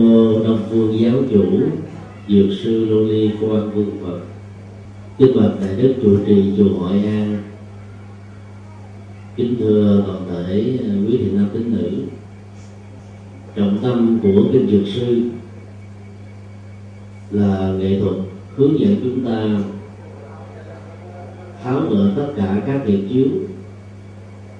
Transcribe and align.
mô 0.00 0.44
đông 0.44 0.58
phương 0.70 0.98
giáo 1.00 1.14
chủ, 1.30 1.44
dược 2.28 2.58
sư 2.62 2.84
lô 2.84 3.00
ly 3.00 3.30
quan 3.40 3.70
vương 3.70 3.90
phật. 4.02 4.20
Kính 5.18 5.36
bạch 5.36 5.60
đại 5.60 5.76
đức 5.76 5.94
trụ 6.02 6.16
trì 6.26 6.52
chùa 6.58 6.78
hội 6.78 6.92
an. 6.92 7.42
Kính 9.36 9.56
thưa 9.58 10.04
toàn 10.06 10.24
thể 10.28 10.78
à, 10.84 10.92
quý 11.06 11.16
thiện 11.16 11.36
nam 11.36 11.48
tín 11.52 11.72
nữ, 11.76 11.90
trọng 13.56 13.78
tâm 13.82 14.18
của 14.22 14.44
kinh 14.52 14.70
dược 14.70 14.94
sư 14.94 15.22
là 17.30 17.72
nghệ 17.78 18.00
thuật 18.00 18.14
hướng 18.56 18.80
dẫn 18.80 18.96
chúng 19.02 19.24
ta 19.24 19.46
tháo 21.62 21.80
gỡ 21.80 22.12
tất 22.16 22.32
cả 22.36 22.62
các 22.66 22.82
việc 22.86 23.06
chiếu 23.12 23.26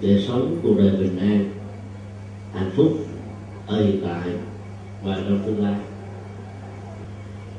để 0.00 0.24
sống 0.28 0.56
cuộc 0.62 0.74
đời 0.78 0.96
bình 0.96 1.18
an, 1.18 1.50
hạnh 2.52 2.70
phúc 2.76 2.98
ở 3.66 3.84
hiện 3.84 4.00
tại 4.04 4.28
và 5.04 5.14
trong 5.14 5.38
tương 5.46 5.64
lai. 5.64 5.74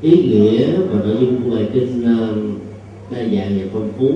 Ý 0.01 0.11
nghĩa 0.11 0.77
và 0.89 0.99
nội 1.03 1.17
dung 1.21 1.43
của 1.43 1.55
bài 1.55 1.69
kinh 1.73 2.03
ờ, 2.05 2.37
đa 3.11 3.17
dạng 3.17 3.59
và 3.59 3.65
phong 3.73 3.91
phú. 3.97 4.11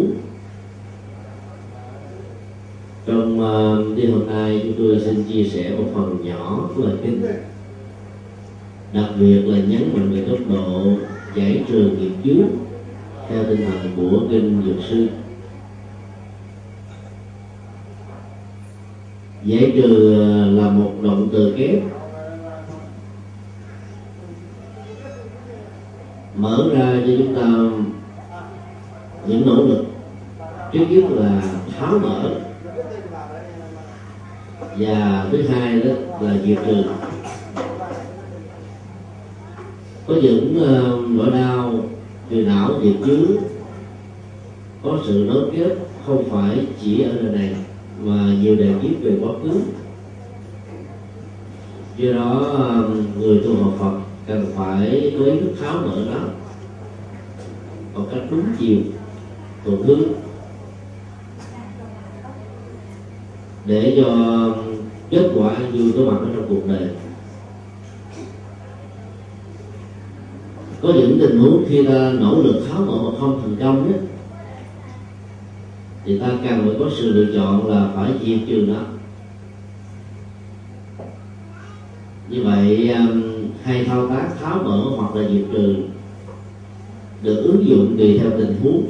Trong 3.05 3.40
uh, 3.40 3.98
đêm 3.98 4.12
hôm 4.12 4.27
nay 4.27 4.62
chúng 4.63 4.73
tôi 4.77 4.99
xin 5.05 5.23
chia 5.23 5.44
sẻ 5.44 5.72
một 5.77 5.85
phần 5.94 6.26
nhỏ 6.26 6.70
của 6.76 6.84
bài 6.84 6.96
kinh. 7.04 7.22
Đặc 8.94 9.09
biệt 9.20 9.41
là 9.46 9.57
nhấn 9.57 9.82
mạnh 9.94 10.12
về 10.12 10.26
tốc 10.30 10.40
độ 10.49 10.91
giải 11.35 11.63
trừ 11.68 11.90
nghiệp 11.99 12.12
chướng 12.23 12.48
theo 13.30 13.44
tinh 13.44 13.66
thần 13.68 13.91
của 13.96 14.27
kinh 14.30 14.62
dược 14.66 14.84
sư. 14.90 15.07
Giải 19.46 19.71
trừ 19.76 20.13
ờ, 20.13 20.49
là 20.49 20.70
một 20.70 20.91
động 21.02 21.30
từ 21.32 21.54
kép 21.57 21.95
mở 26.38 26.70
ra 26.74 27.02
cho 27.08 27.14
chúng 27.18 27.36
ta 27.36 27.48
những 29.28 29.46
nỗ 29.46 29.55
lực. 29.55 29.86
Trước 30.74 30.86
nhất 30.90 31.04
là 31.10 31.41
tháo 31.80 32.00
mở. 32.00 32.32
Và 34.78 35.28
thứ 35.32 35.48
hai 35.48 35.82
đó 35.82 35.91
là 36.22 36.38
diệt 36.46 36.58
trừ 36.68 36.84
có 40.08 40.16
những 40.22 40.58
uh, 40.58 41.10
nỗi 41.10 41.32
đau 41.32 41.74
từ 42.30 42.46
não 42.46 42.72
diệt 42.84 42.96
chứng 43.06 43.38
có 44.84 45.00
sự 45.08 45.26
nối 45.28 45.52
kết 45.52 45.78
không 46.06 46.24
phải 46.30 46.66
chỉ 46.82 47.02
ở 47.02 47.13
nơi 47.22 47.32
này 47.32 47.56
mà 48.04 48.34
nhiều 48.41 48.56
đề 48.56 48.74
kiếp 48.82 49.02
về 49.02 49.18
quá 49.22 49.32
khứ. 49.44 49.62
Do 51.98 52.12
đó 52.12 52.40
ờ, 52.58 52.90
người 53.20 53.41
tu 53.46 53.63
học 53.63 53.74
Phật 53.80 54.04
cần 54.27 54.54
phải 54.55 55.15
có 55.20 55.26
ý 55.26 55.40
thức 55.40 55.54
tháo 55.62 55.73
mở 55.73 56.05
nó 56.12 56.20
một 57.93 58.07
cách 58.12 58.21
đúng 58.32 58.45
chiều 58.59 58.77
thuận 59.65 59.84
hướng 59.84 60.04
để 63.65 63.93
cho 63.98 64.16
kết 65.09 65.29
quả 65.35 65.53
an 65.53 65.72
vui 65.72 65.91
có 65.97 66.12
mặt 66.12 66.17
ở 66.22 66.28
trong 66.35 66.45
cuộc 66.50 66.67
đời. 66.67 66.90
Có 70.81 70.94
những 70.94 71.17
tình 71.22 71.39
huống 71.39 71.66
khi 71.69 71.85
ta 71.88 72.12
nỗ 72.19 72.41
lực 72.41 72.66
tháo 72.69 72.81
mở 72.81 73.12
mà 73.12 73.19
không 73.19 73.41
thành 73.41 73.56
công 73.59 73.91
đó, 73.91 73.97
thì 76.06 76.19
ta 76.19 76.28
cần 76.28 76.66
phải 76.66 76.75
có 76.79 76.85
sự 76.97 77.13
lựa 77.13 77.35
chọn 77.35 77.67
là 77.67 77.89
phải 77.95 78.12
diệt 78.25 78.39
trừ 78.47 78.66
nó. 78.67 78.81
Như 82.29 82.44
vậy 82.44 82.89
um, 82.89 83.34
hay 83.66 83.85
thao 83.85 84.08
tác 84.08 84.30
tháo 84.41 84.63
mở 84.63 84.84
hoặc 84.97 85.16
là 85.16 85.30
diệt 85.30 85.46
trừ 85.52 85.75
được 87.22 87.41
ứng 87.44 87.68
dụng 87.68 87.96
tùy 87.97 88.18
theo 88.18 88.31
tình 88.38 88.56
huống. 88.63 88.85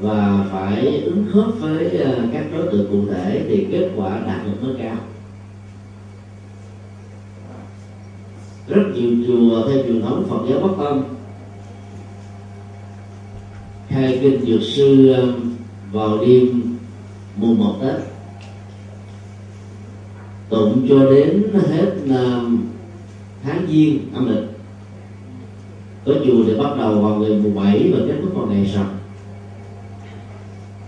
Và 0.00 0.46
phải 0.52 1.02
ứng 1.04 1.26
khớp 1.32 1.60
với 1.60 1.98
ờ, 1.98 2.28
các 2.32 2.44
đối 2.52 2.72
tượng 2.72 2.86
cụ 2.90 3.12
thể 3.12 3.44
thì 3.48 3.66
kết 3.70 3.90
quả 3.96 4.20
đạt 4.26 4.46
được 4.46 4.62
mới 4.62 4.74
cao. 4.78 4.96
Rất 8.68 8.82
nhiều 8.94 9.10
chùa 9.26 9.68
theo 9.68 9.82
truyền 9.82 10.02
thống 10.02 10.26
Phật 10.28 10.46
giáo 10.48 10.60
Bắc 10.60 10.84
Tông 10.84 11.04
khai 13.88 14.18
kinh 14.22 14.40
dược 14.46 14.62
sư 14.62 15.12
ờ, 15.12 15.32
vào 15.92 16.18
đêm 16.26 16.76
mùng 17.36 17.58
một 17.58 17.74
tết 17.82 18.11
tụng 20.52 20.86
cho 20.88 21.10
đến 21.10 21.42
hết 21.52 21.92
à, 22.10 22.40
tháng 23.42 23.66
giêng, 23.70 23.98
âm 24.14 24.28
lịch. 24.28 24.44
Có 26.06 26.12
chùa 26.26 26.44
thì 26.46 26.54
bắt 26.58 26.76
đầu 26.78 27.00
vào 27.00 27.14
ngày 27.14 27.30
mùng 27.30 27.54
bảy 27.54 27.92
và 27.92 27.98
kết 28.06 28.14
thúc 28.22 28.34
vào 28.34 28.46
ngày 28.46 28.64
rằm. 28.74 28.86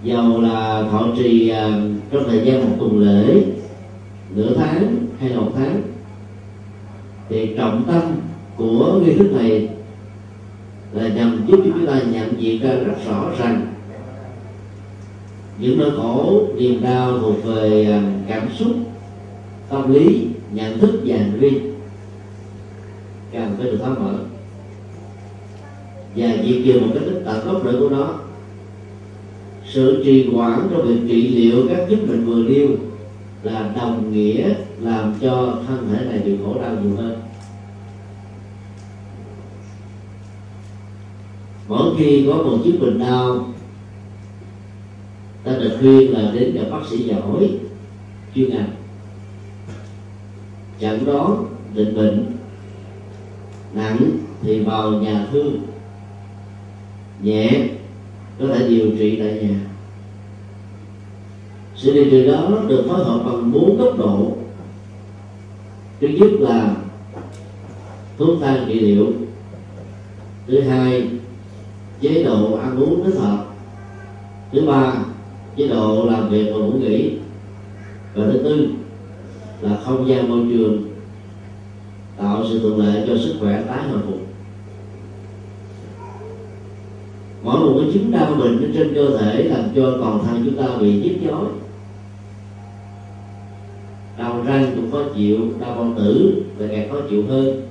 Dầu 0.03 0.41
là 0.41 0.85
thọ 0.91 1.07
trì 1.17 1.49
à, 1.49 1.81
trong 2.11 2.25
thời 2.29 2.41
gian 2.45 2.61
một 2.61 2.77
tuần 2.79 2.99
lễ, 2.99 3.43
nửa 4.35 4.55
tháng 4.57 4.97
hay 5.21 5.37
một 5.37 5.53
tháng. 5.57 5.83
Thì 7.29 7.55
trọng 7.57 7.85
tâm 7.87 8.03
của 8.57 9.01
nghi 9.05 9.15
thức 9.15 9.33
này 9.33 9.69
là 10.93 11.09
nhằm 11.09 11.45
giúp 11.47 11.61
chúng 11.65 11.87
ta 11.87 12.01
nhận 12.13 12.43
diện 12.43 12.63
ra 12.63 12.75
rất 12.75 12.95
rõ 13.07 13.31
rằng 13.39 13.67
những 15.59 15.79
nỗi 15.79 15.91
khổ, 15.97 16.43
niềm 16.57 16.83
đau 16.83 17.19
thuộc 17.19 17.45
về 17.45 17.87
à, 17.91 18.03
cảm 18.29 18.49
xúc 18.59 18.77
tâm 19.75 19.93
lý, 19.93 20.27
nhận 20.53 20.79
thức 20.79 21.01
và 21.05 21.17
hành 21.17 21.39
vi. 21.41 21.61
Cần 23.33 23.55
phải 23.59 23.67
được 23.67 23.79
tháo 23.83 23.95
mở. 24.01 24.19
Và 26.17 26.29
diệt 26.45 26.63
trừ 26.65 26.81
một 26.81 26.87
cái 26.95 27.05
tích 27.05 27.23
tận 27.25 27.47
gốc 27.47 27.63
rễ 27.65 27.73
của 27.79 27.89
nó. 27.89 28.15
Sự 29.73 30.03
trì 30.05 30.31
hoãn 30.35 30.69
trong 30.71 30.87
việc 30.87 31.01
trị 31.09 31.29
liệu 31.29 31.69
các 31.69 31.87
chứng 31.91 32.09
bệnh 32.09 32.25
vừa 32.25 32.43
nêu 32.43 32.69
là 33.43 33.73
đồng 33.77 34.13
nghĩa, 34.13 34.55
làm 34.81 35.15
cho 35.21 35.59
thân 35.67 35.89
thể 35.91 36.05
này 36.05 36.19
bị 36.19 36.37
khổ 36.45 36.55
đau 36.63 36.77
nhiều 36.83 36.97
hơn. 36.97 37.21
Mỗi 41.69 41.95
khi 41.99 42.25
có 42.29 42.35
một 42.35 42.59
chiếc 42.65 42.81
bệnh 42.81 42.99
đau, 42.99 43.55
ta 45.45 45.53
được 45.53 45.77
khuyên 45.81 46.13
là 46.13 46.31
đến 46.35 46.55
gặp 46.55 46.65
bác 46.71 46.87
sĩ 46.91 46.99
giỏi 46.99 47.51
chuyên 48.35 48.51
ngành 48.51 48.71
chẩn 50.85 51.05
đoán 51.05 51.45
định 51.75 51.97
bệnh 51.97 52.27
nặng 53.75 53.99
thì 54.43 54.61
vào 54.61 54.91
nhà 54.91 55.27
thương. 55.33 55.59
Nhẹ, 57.23 57.69
có 58.39 58.47
thể 58.47 58.69
điều 58.69 58.91
trị 58.99 59.17
tại 59.19 59.39
nhà. 59.43 59.61
Sự 61.77 61.95
điều 61.95 62.05
trị 62.05 62.27
đó 62.27 62.63
được 62.69 62.85
phối 62.89 63.05
hợp 63.05 63.23
bằng 63.27 63.53
bốn 63.53 63.79
cấp 63.79 63.99
độ. 63.99 64.33
Thứ 66.01 66.09
nhất 66.09 66.31
là 66.39 66.75
thuốc 68.19 68.39
tan 68.41 68.65
trị 68.69 68.81
liệu. 68.81 69.07
Thứ 70.47 70.61
hai, 70.61 71.09
chế 72.01 72.25
độ 72.25 72.55
ăn 72.55 72.77
uống 72.81 73.05
thích 73.05 73.19
hợp. 73.19 73.45
Thứ 74.53 74.67
ba, 74.67 74.95
chế 75.57 75.69
độ 75.69 76.07
làm 76.11 76.31
việc 76.31 76.53
và 76.53 76.59
ngủ 76.59 76.73
nghỉ. 76.73 77.11
Và 78.15 78.25
thứ 78.25 78.41
tư 78.45 78.69
là 79.65 79.77
không 79.85 80.09
gian 80.09 80.29
môi 80.29 80.47
trường 80.51 80.83
tạo 82.17 82.45
sự 82.49 82.61
thuận 82.61 82.79
lợi 82.79 83.05
cho 83.07 83.17
sức 83.17 83.35
khỏe 83.41 83.63
tái 83.69 83.89
hồi 83.89 83.99
phục. 84.07 84.21
Mỗi 87.43 87.61
một 87.61 87.81
cái 87.81 87.91
chứng 87.93 88.11
đau 88.11 88.35
bệnh 88.35 88.73
trên 88.75 88.95
cơ 88.95 89.19
thể 89.19 89.43
làm 89.43 89.65
cho 89.77 89.97
toàn 90.01 90.19
thân 90.27 90.43
chúng 90.45 90.57
ta 90.57 90.77
bị 90.81 90.93
nhức 90.93 91.23
nhối. 91.23 91.47
Đau 94.19 94.43
răng 94.47 94.73
cũng 94.77 94.91
khó 94.91 95.03
chịu, 95.17 95.39
đau 95.61 95.75
bao 95.75 95.93
tử 95.97 96.43
lại 96.59 96.69
càng 96.73 96.91
khó 96.91 96.97
chịu 97.11 97.23
hơn. 97.29 97.69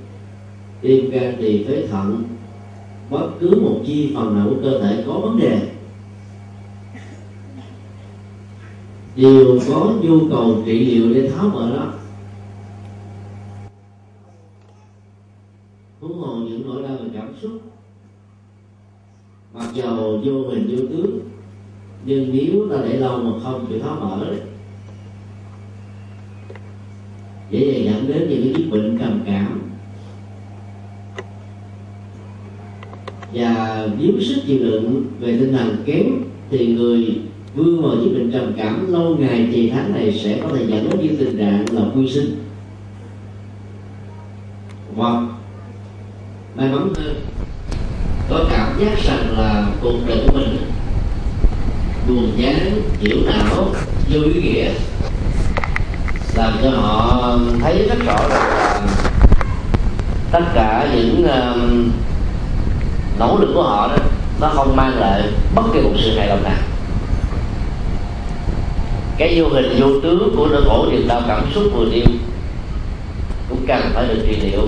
Tim 0.82 1.10
gan 1.10 1.36
tỳ 1.40 1.64
phế 1.64 1.88
thận, 1.88 2.24
bất 3.10 3.28
cứ 3.40 3.60
một 3.62 3.80
chi 3.86 4.12
phần 4.16 4.36
nào 4.36 4.48
của 4.50 4.56
cơ 4.64 4.80
thể 4.80 5.04
có 5.08 5.14
vấn 5.14 5.40
đề. 5.40 5.60
Đều 9.16 9.60
có 9.68 9.94
nhu 10.02 10.30
cầu 10.30 10.64
trị 10.66 10.86
liệu 10.86 11.14
để 11.14 11.30
tháo 11.30 11.50
mở 11.50 11.72
đó. 11.76 11.94
Huống 16.02 16.20
hồ 16.20 16.36
những 16.36 16.62
nỗi 16.66 16.84
đau 16.84 16.98
về 16.98 17.10
cảm 17.14 17.34
xúc, 17.42 17.52
mặc 19.54 19.70
dầu 19.74 20.22
vô 20.24 20.50
hình 20.50 20.68
vô 20.70 20.88
tướng, 20.90 21.20
nhưng 22.06 22.30
nếu 22.34 22.68
ta 22.70 22.86
để 22.88 22.98
lâu 22.98 23.18
mà 23.18 23.40
không 23.44 23.66
chịu 23.70 23.80
tháo 23.80 23.96
mở 23.96 24.26
đấy, 24.26 24.40
dễ 27.50 27.84
dàng 27.86 27.94
dẫn 27.94 28.08
đến 28.08 28.30
những 28.30 28.54
cái 28.54 28.64
bệnh 28.72 28.98
trầm 29.00 29.24
cảm 29.26 29.60
và 33.34 33.88
nếu 34.00 34.12
sức 34.22 34.42
chịu 34.48 34.60
đựng 34.60 35.06
về 35.20 35.38
tinh 35.40 35.54
thần 35.54 35.84
kém 35.86 36.06
thì 36.50 36.76
người 36.76 37.22
vương 37.56 37.82
vào 37.82 37.96
chiếc 37.96 38.10
bệnh 38.14 38.32
trầm 38.32 38.54
cảm 38.58 38.94
lâu 38.94 39.18
ngày 39.20 39.48
thì 39.52 39.70
tháng 39.70 39.94
này 39.94 40.20
sẽ 40.24 40.40
có 40.44 40.50
thể 40.56 40.66
dẫn 40.68 40.90
đến 40.90 41.00
những 41.02 41.18
tình 41.18 41.38
trạng 41.38 41.66
là 41.72 41.82
quy 41.96 42.10
sinh. 42.10 42.44
Hoặc 44.96 45.24
may 46.56 46.70
mắn 46.70 46.94
hơn 46.96 47.16
có 48.30 48.46
cảm 48.52 48.80
giác 48.80 49.00
rằng 49.06 49.38
là 49.38 49.66
cuộc 49.82 49.98
đời 50.08 50.18
của 50.28 50.38
mình 50.38 50.58
buồn 52.08 52.32
chán 52.42 52.82
hiểu 53.00 53.18
não 53.26 53.68
vô 54.10 54.20
ý 54.22 54.42
nghĩa 54.42 54.72
làm 56.36 56.54
cho 56.64 56.70
họ 56.70 57.40
thấy 57.62 57.88
rất 57.90 58.06
rõ 58.06 58.18
rằng 58.30 58.50
là 58.50 58.82
tất 60.32 60.44
cả 60.54 60.90
những 60.96 61.26
uh, 61.26 61.94
nỗ 63.20 63.38
lực 63.40 63.52
của 63.56 63.64
họ 63.64 63.88
đó 63.88 63.98
nó 64.42 64.50
không 64.54 64.76
mang 64.76 65.00
lại 65.00 65.24
bất 65.56 65.64
kỳ 65.74 65.82
một 65.82 65.92
sự 66.04 66.18
hài 66.18 66.28
lòng 66.28 66.44
nào 66.44 66.73
cái 69.24 69.42
vô 69.42 69.50
hình 69.50 69.76
vô 69.80 69.88
tướng 70.04 70.34
của 70.38 70.48
nỗi 70.48 70.64
khổ 70.66 70.88
niềm 70.92 71.08
đau 71.08 71.22
cảm 71.28 71.46
xúc 71.54 71.64
vừa 71.74 71.86
nêu 71.86 72.06
cũng 73.50 73.66
cần 73.68 73.82
phải 73.94 74.08
được 74.08 74.26
trị 74.28 74.36
liệu 74.36 74.68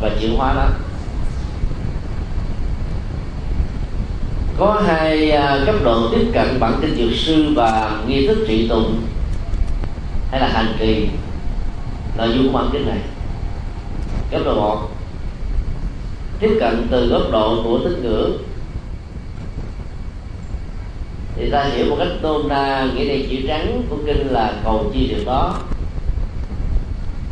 và 0.00 0.10
chuyển 0.20 0.36
hóa 0.36 0.52
nó. 0.54 0.66
Có 4.58 4.82
hai 4.86 5.30
à, 5.30 5.58
cấp 5.66 5.74
độ 5.84 6.08
tiếp 6.12 6.26
cận 6.32 6.60
bản 6.60 6.78
kinh 6.80 6.96
dược 6.96 7.18
sư 7.18 7.52
và 7.56 7.98
nghi 8.08 8.26
thức 8.26 8.38
trị 8.48 8.68
tụng 8.68 9.00
hay 10.30 10.40
là 10.40 10.48
hành 10.48 10.76
trì 10.78 11.08
nội 12.18 12.28
dung 12.34 12.46
của 12.46 12.58
bản 12.58 12.68
kinh 12.72 12.86
này. 12.86 12.98
Cấp 14.30 14.40
độ 14.44 14.54
một, 14.54 14.88
tiếp 16.40 16.56
cận 16.60 16.86
từ 16.90 17.06
góc 17.06 17.22
độ 17.32 17.62
của 17.64 17.78
tín 17.78 18.02
ngưỡng 18.02 18.38
thì 21.42 21.50
ta 21.50 21.64
hiểu 21.64 21.86
một 21.90 21.96
cách 21.98 22.08
tôn 22.22 22.48
na 22.48 22.88
nghĩa 22.94 23.08
đen 23.08 23.26
chữ 23.30 23.36
trắng 23.48 23.82
của 23.90 23.96
kinh 24.06 24.26
là 24.26 24.54
cầu 24.64 24.90
chi 24.94 25.06
điều 25.08 25.24
đó. 25.24 25.58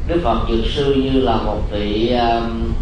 Đức 0.08 0.20
phật 0.24 0.46
dược 0.48 0.64
sư 0.74 0.94
như 0.94 1.20
là 1.20 1.36
một 1.36 1.60
vị 1.70 2.12
um, 2.12 2.72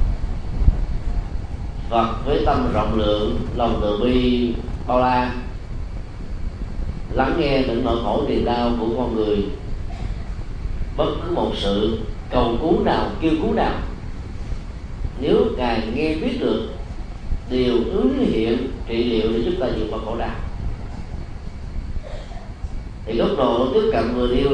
phật 1.91 2.09
với 2.27 2.43
tâm 2.47 2.73
rộng 2.75 2.99
lượng 2.99 3.41
lòng 3.57 3.79
từ 3.83 3.99
bi 4.05 4.53
bao 4.87 5.01
la. 5.01 5.33
Lắng 7.13 7.37
nghe 7.39 7.63
những 7.67 7.85
nỗi 7.85 7.97
khổ 8.05 8.23
niềm 8.29 8.45
đau 8.45 8.71
của 8.81 8.89
con 8.97 9.17
người. 9.17 9.37
Bất 10.97 11.11
cứ 11.23 11.31
một 11.35 11.51
sự 11.57 11.99
cầu 12.31 12.57
cứu 12.61 12.85
nào 12.85 13.11
kêu 13.21 13.33
cứu 13.43 13.53
nào 13.55 13.75
nếu 15.21 15.37
ngài 15.57 15.83
nghe 15.95 16.15
biết 16.15 16.41
được 16.41 16.69
điều 17.51 17.75
ứng 17.75 18.27
hiện 18.33 18.71
trị 18.89 19.05
liệu 19.05 19.33
để 19.33 19.39
giúp 19.39 19.53
ta 19.61 19.67
vượt 19.77 19.87
qua 19.91 19.99
khổ 20.05 20.17
đau 20.19 20.48
thì 23.09 23.17
góc 23.17 23.31
độ 23.39 23.69
tiếp 23.75 23.91
cận 23.93 24.15
vừa 24.15 24.29
nêu 24.29 24.51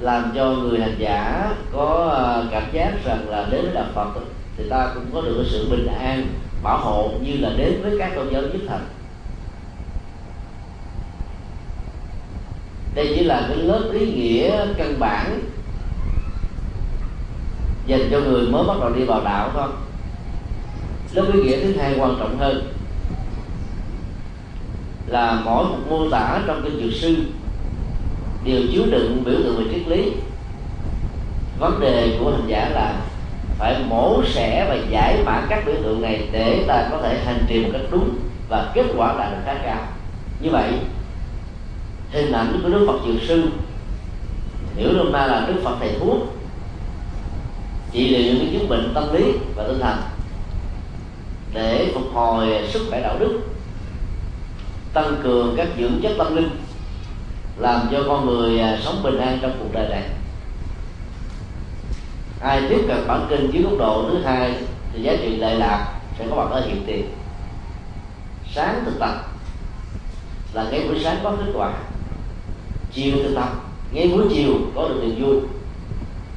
làm 0.00 0.32
cho 0.34 0.50
người 0.50 0.80
hành 0.80 0.96
giả 0.98 1.50
có 1.72 2.14
à, 2.16 2.48
cảm 2.50 2.62
giác 2.72 2.92
rằng 3.04 3.28
là 3.28 3.48
đến 3.50 3.62
với 3.62 3.74
đạo 3.74 3.86
Phật 3.94 4.20
thì 4.56 4.64
ta 4.70 4.90
cũng 4.94 5.04
có 5.14 5.20
được 5.20 5.44
sự 5.50 5.68
bình 5.70 5.86
an, 5.86 6.26
bảo 6.62 6.78
hộ 6.78 7.10
như 7.22 7.36
là 7.36 7.50
đến 7.56 7.82
với 7.82 7.98
các 7.98 8.12
tôn 8.14 8.28
giáo 8.32 8.42
nhất 8.42 8.60
thành 8.68 8.86
đây 12.96 13.12
chỉ 13.16 13.24
là 13.24 13.46
cái 13.48 13.56
lớp 13.56 13.90
ý 13.92 14.06
nghĩa 14.06 14.66
căn 14.76 14.98
bản, 14.98 15.40
dành 17.86 18.08
cho 18.10 18.20
người 18.20 18.46
mới 18.46 18.64
bắt 18.66 18.76
đầu 18.80 18.90
đi 18.90 19.04
vào 19.04 19.20
đạo 19.24 19.50
thôi. 19.54 19.68
Lớp 21.12 21.24
ý 21.34 21.42
nghĩa 21.42 21.60
thứ 21.60 21.72
hai 21.76 21.94
quan 21.98 22.16
trọng 22.18 22.38
hơn 22.38 22.75
là 25.06 25.40
mỗi 25.44 25.64
một 25.64 25.78
mô 25.90 26.10
tả 26.10 26.40
trong 26.46 26.62
kinh 26.64 26.80
dược 26.80 27.00
sư 27.00 27.16
đều 28.44 28.62
chứa 28.72 28.86
đựng 28.90 29.22
biểu 29.24 29.34
tượng 29.34 29.56
về 29.56 29.64
triết 29.74 29.88
lý. 29.88 30.12
Vấn 31.58 31.80
đề 31.80 32.18
của 32.20 32.30
hành 32.30 32.46
giả 32.46 32.68
là 32.68 32.94
phải 33.58 33.76
mổ 33.88 34.22
xẻ 34.24 34.66
và 34.68 34.76
giải 34.90 35.22
mã 35.24 35.46
các 35.48 35.62
biểu 35.66 35.74
tượng 35.82 36.02
này 36.02 36.28
để 36.32 36.64
ta 36.68 36.88
có 36.90 36.98
thể 37.02 37.20
hành 37.24 37.44
trì 37.48 37.62
một 37.62 37.68
cách 37.72 37.82
đúng 37.90 38.16
và 38.48 38.70
kết 38.74 38.86
quả 38.96 39.14
đạt 39.18 39.32
được 39.32 39.38
khá 39.44 39.54
cao. 39.64 39.86
Như 40.40 40.50
vậy, 40.50 40.72
hình 42.10 42.32
ảnh 42.32 42.60
của 42.62 42.68
đức 42.68 42.84
phật 42.86 42.98
dược 43.06 43.22
sư, 43.28 43.42
hiểu 44.76 44.92
nôm 44.92 45.12
na 45.12 45.26
là 45.26 45.44
đức 45.48 45.60
phật 45.64 45.76
thầy 45.80 45.90
thuốc, 46.00 46.16
trị 47.92 48.08
liệu 48.08 48.34
những 48.34 48.52
chứng 48.52 48.68
bệnh 48.68 48.94
tâm 48.94 49.14
lý 49.14 49.32
và 49.56 49.64
tinh 49.68 49.80
thần 49.80 49.96
để 51.54 51.90
phục 51.94 52.04
hồi 52.14 52.46
sức 52.68 52.86
khỏe 52.90 53.02
đạo 53.02 53.16
đức 53.18 53.40
tăng 54.96 55.16
cường 55.22 55.54
các 55.56 55.68
dưỡng 55.78 56.00
chất 56.02 56.12
tâm 56.18 56.36
linh, 56.36 56.50
làm 57.56 57.88
cho 57.90 58.04
con 58.08 58.26
người 58.26 58.60
à, 58.60 58.78
sống 58.84 59.02
bình 59.02 59.18
an 59.18 59.38
trong 59.42 59.52
cuộc 59.58 59.72
đời 59.72 59.88
này. 59.88 60.02
Ai 62.40 62.62
tiếp 62.68 62.84
cận 62.88 63.06
bản 63.06 63.26
kinh 63.30 63.50
dưới 63.50 63.62
góc 63.62 63.72
độ 63.78 64.04
thứ 64.08 64.22
hai 64.22 64.54
thì 64.92 65.02
giá 65.02 65.12
trị 65.16 65.36
lệ 65.36 65.54
lạc 65.54 65.92
sẽ 66.18 66.26
có 66.30 66.36
mặt 66.36 66.50
ở 66.50 66.66
hiện 66.66 66.82
tiền. 66.86 67.08
Sáng 68.54 68.82
thực 68.84 68.98
tập 68.98 69.14
là 70.52 70.64
ngay 70.70 70.88
buổi 70.88 71.00
sáng 71.04 71.18
có 71.22 71.30
kết 71.30 71.52
quả. 71.54 71.72
Chiều 72.92 73.12
thực 73.22 73.34
tập, 73.34 73.48
ngay 73.92 74.08
buổi 74.08 74.24
chiều 74.30 74.54
có 74.74 74.88
được 74.88 75.00
niềm 75.02 75.24
vui. 75.24 75.40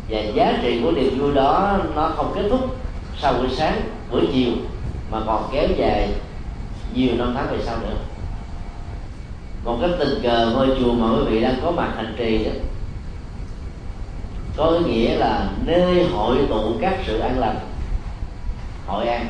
Và 0.09 0.19
giá 0.35 0.59
trị 0.61 0.81
của 0.83 0.91
niềm 0.91 1.19
vui 1.19 1.33
đó 1.33 1.79
nó 1.95 2.11
không 2.15 2.31
kết 2.35 2.43
thúc 2.49 2.75
sau 3.21 3.33
buổi 3.33 3.49
sáng, 3.57 3.81
buổi 4.11 4.27
chiều 4.33 4.51
mà 5.11 5.19
còn 5.25 5.49
kéo 5.51 5.67
dài 5.77 6.09
nhiều 6.93 7.15
năm 7.17 7.33
tháng 7.35 7.47
về 7.51 7.57
sau 7.65 7.77
nữa 7.77 7.95
một 9.63 9.77
cái 9.81 9.89
tình 9.99 10.21
cờ 10.23 10.51
ngôi 10.53 10.67
chùa 10.79 10.93
mà 10.93 11.07
quý 11.17 11.23
vị 11.29 11.41
đang 11.41 11.55
có 11.63 11.71
mặt 11.71 11.93
hành 11.95 12.15
trì 12.17 12.45
đó, 12.45 12.51
có 14.57 14.71
nghĩa 14.71 15.15
là 15.15 15.49
nơi 15.65 16.03
hội 16.03 16.37
tụ 16.49 16.73
các 16.81 16.93
sự 17.07 17.19
an 17.19 17.39
lành, 17.39 17.59
hội 18.87 19.07
an. 19.07 19.27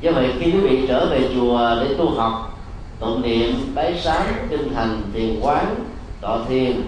Do 0.00 0.12
vậy, 0.12 0.32
khi 0.38 0.50
quý 0.50 0.60
vị 0.60 0.84
trở 0.88 1.06
về 1.06 1.28
chùa 1.34 1.76
để 1.80 1.94
tu 1.98 2.10
học, 2.10 2.58
tụng 3.00 3.22
niệm, 3.22 3.54
bái 3.74 4.00
sám 4.00 4.22
kinh 4.50 4.74
thành 4.74 5.02
thiền 5.14 5.40
quán, 5.40 5.74
tọa 6.20 6.38
thiền, 6.48 6.82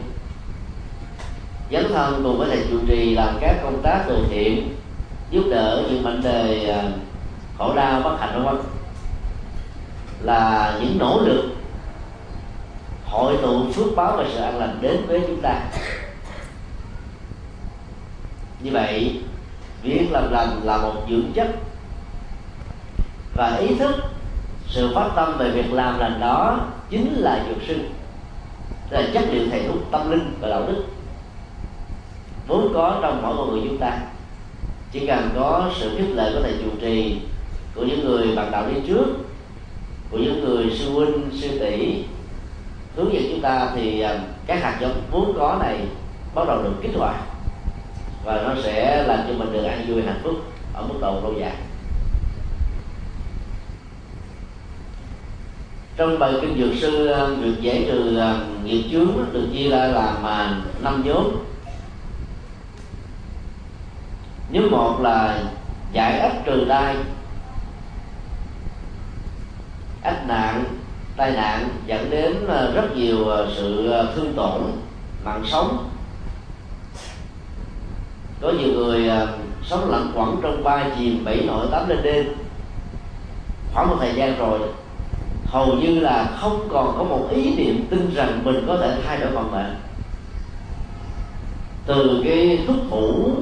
dấn 1.73 1.93
thân 1.93 2.20
cùng 2.23 2.38
với 2.38 2.49
thầy 2.50 2.67
chủ 2.70 2.78
trì 2.88 3.14
làm 3.14 3.38
các 3.40 3.56
công 3.62 3.82
tác 3.82 4.05
từ 4.08 4.26
thiện, 4.31 4.69
giúp 5.31 5.43
đỡ 5.50 5.82
những 5.90 6.02
mảnh 6.02 6.23
đề 6.23 6.69
à, 6.69 6.82
khổ 7.58 7.75
đau 7.75 8.00
bất 8.00 8.17
hạnh 8.20 8.34
vân 8.34 8.44
vân 8.44 8.75
là 10.23 10.79
những 10.81 10.99
nỗ 10.99 11.21
lực 11.21 11.45
hội 13.07 13.37
tụ 13.43 13.73
phước 13.73 13.97
báo 13.97 14.17
và 14.17 14.25
sự 14.33 14.41
an 14.41 14.59
lành 14.59 14.79
đến 14.81 15.07
với 15.07 15.21
chúng 15.27 15.41
ta. 15.41 15.61
Như 18.61 18.71
vậy, 18.73 19.23
việc 19.83 20.09
làm 20.11 20.33
lành 20.33 20.61
là 20.64 20.76
một 20.76 20.95
dưỡng 21.11 21.33
chất 21.35 21.49
và 23.35 23.57
ý 23.57 23.75
thức, 23.75 23.95
sự 24.69 24.93
phát 24.95 25.11
tâm 25.17 25.38
về 25.38 25.50
việc 25.50 25.73
làm 25.73 25.99
lành 25.99 26.21
đó 26.21 26.61
chính 26.90 27.14
là 27.14 27.45
dược 27.49 27.62
sư 27.69 27.79
là 28.90 29.02
chất 29.14 29.25
liệu 29.31 29.47
thầy 29.50 29.62
thuốc 29.62 29.90
tâm 29.90 30.11
linh 30.11 30.35
và 30.40 30.49
đạo 30.49 30.62
đức. 30.67 30.85
Vốn 32.47 32.71
có 32.75 32.99
trong 33.02 33.23
mỗi 33.23 33.37
con 33.37 33.50
người 33.50 33.61
chúng 33.69 33.79
ta, 33.79 33.99
chỉ 34.93 35.07
cần 35.07 35.31
có 35.35 35.71
sự 35.81 35.97
khích 35.99 36.14
lệ 36.14 36.31
của 36.35 36.40
thầy 36.43 36.55
chủ 36.64 36.71
trì, 36.81 37.21
của 37.75 37.83
những 37.83 38.05
người 38.05 38.37
bạn 38.37 38.50
đạo 38.50 38.64
đi 38.75 38.81
trước 38.87 39.05
của 40.11 40.19
những 40.19 40.45
người 40.45 40.71
sư 40.79 40.91
huynh, 40.91 41.31
sư 41.33 41.59
tỷ 41.59 42.05
hướng 42.97 43.15
dẫn 43.15 43.23
chúng 43.31 43.41
ta 43.41 43.71
thì 43.75 44.01
à, 44.01 44.19
các 44.47 44.63
hạt 44.63 44.79
giống 44.81 45.03
vốn 45.11 45.33
có 45.39 45.57
này 45.61 45.79
bắt 46.35 46.43
đầu 46.47 46.63
được 46.63 46.75
kích 46.83 46.95
hoạt 46.97 47.17
và 48.25 48.43
nó 48.43 48.63
sẽ 48.63 49.05
làm 49.07 49.19
cho 49.29 49.35
mình 49.35 49.53
được 49.53 49.63
an 49.63 49.85
vui, 49.89 50.03
hạnh 50.03 50.21
phúc 50.23 50.35
ở 50.75 50.87
mức 50.87 50.95
độ 51.01 51.21
lâu 51.23 51.35
dài. 51.41 51.55
Trong 55.97 56.19
bài 56.19 56.33
kinh 56.41 56.59
dược 56.59 56.81
sư 56.81 57.07
à, 57.07 57.27
được 57.27 57.37
việc 57.41 57.61
giải 57.61 57.85
trừ 57.87 58.17
à, 58.17 58.41
nghiệp 58.65 58.83
chướng 58.91 59.09
được 59.33 59.49
chia 59.53 59.71
ra 59.71 59.87
làm 59.87 60.23
năm 60.83 61.03
nhóm. 61.07 61.25
Nhóm 64.51 64.71
một 64.71 65.01
là 65.01 65.43
giải 65.93 66.19
ấp 66.19 66.33
trừ 66.45 66.65
đai 66.65 66.97
ách 70.07 70.27
nạn, 70.27 70.65
tai 71.17 71.33
nạn 71.33 71.69
dẫn 71.87 72.11
đến 72.11 72.35
ờ, 72.49 72.73
rất 72.75 72.97
nhiều 72.97 73.29
ờ, 73.29 73.49
sự 73.57 73.91
ờ, 73.91 74.13
thương 74.17 74.33
tổn, 74.37 74.63
mạng 75.25 75.45
sống. 75.47 75.91
Có 78.41 78.53
nhiều 78.59 78.73
người 78.73 79.11
sống 79.65 79.91
lặng 79.91 80.13
quẩn 80.15 80.37
trong 80.43 80.65
ba 80.65 80.85
chìm 80.99 81.25
bảy 81.25 81.43
nội 81.47 81.67
tám 81.71 81.89
lên 81.89 82.03
đêm. 82.03 82.27
Khoảng 83.75 83.89
một 83.89 83.97
thời 84.01 84.15
gian 84.15 84.39
rồi, 84.39 84.59
hầu 85.47 85.73
như 85.73 86.01
là 86.01 86.37
không 86.41 86.69
còn 86.73 86.95
có 86.99 87.05
một 87.05 87.29
ý 87.31 87.57
niệm 87.57 87.87
tin 87.91 88.15
rằng 88.15 88.41
mình 88.45 88.65
có 88.67 88.77
thể 88.77 88.97
thay 89.07 89.21
đổi 89.21 89.31
vận 89.31 89.53
mệnh 89.53 89.75
từ 91.87 92.23
cái 92.25 92.65
thúc 92.67 92.77
thủ 92.91 93.37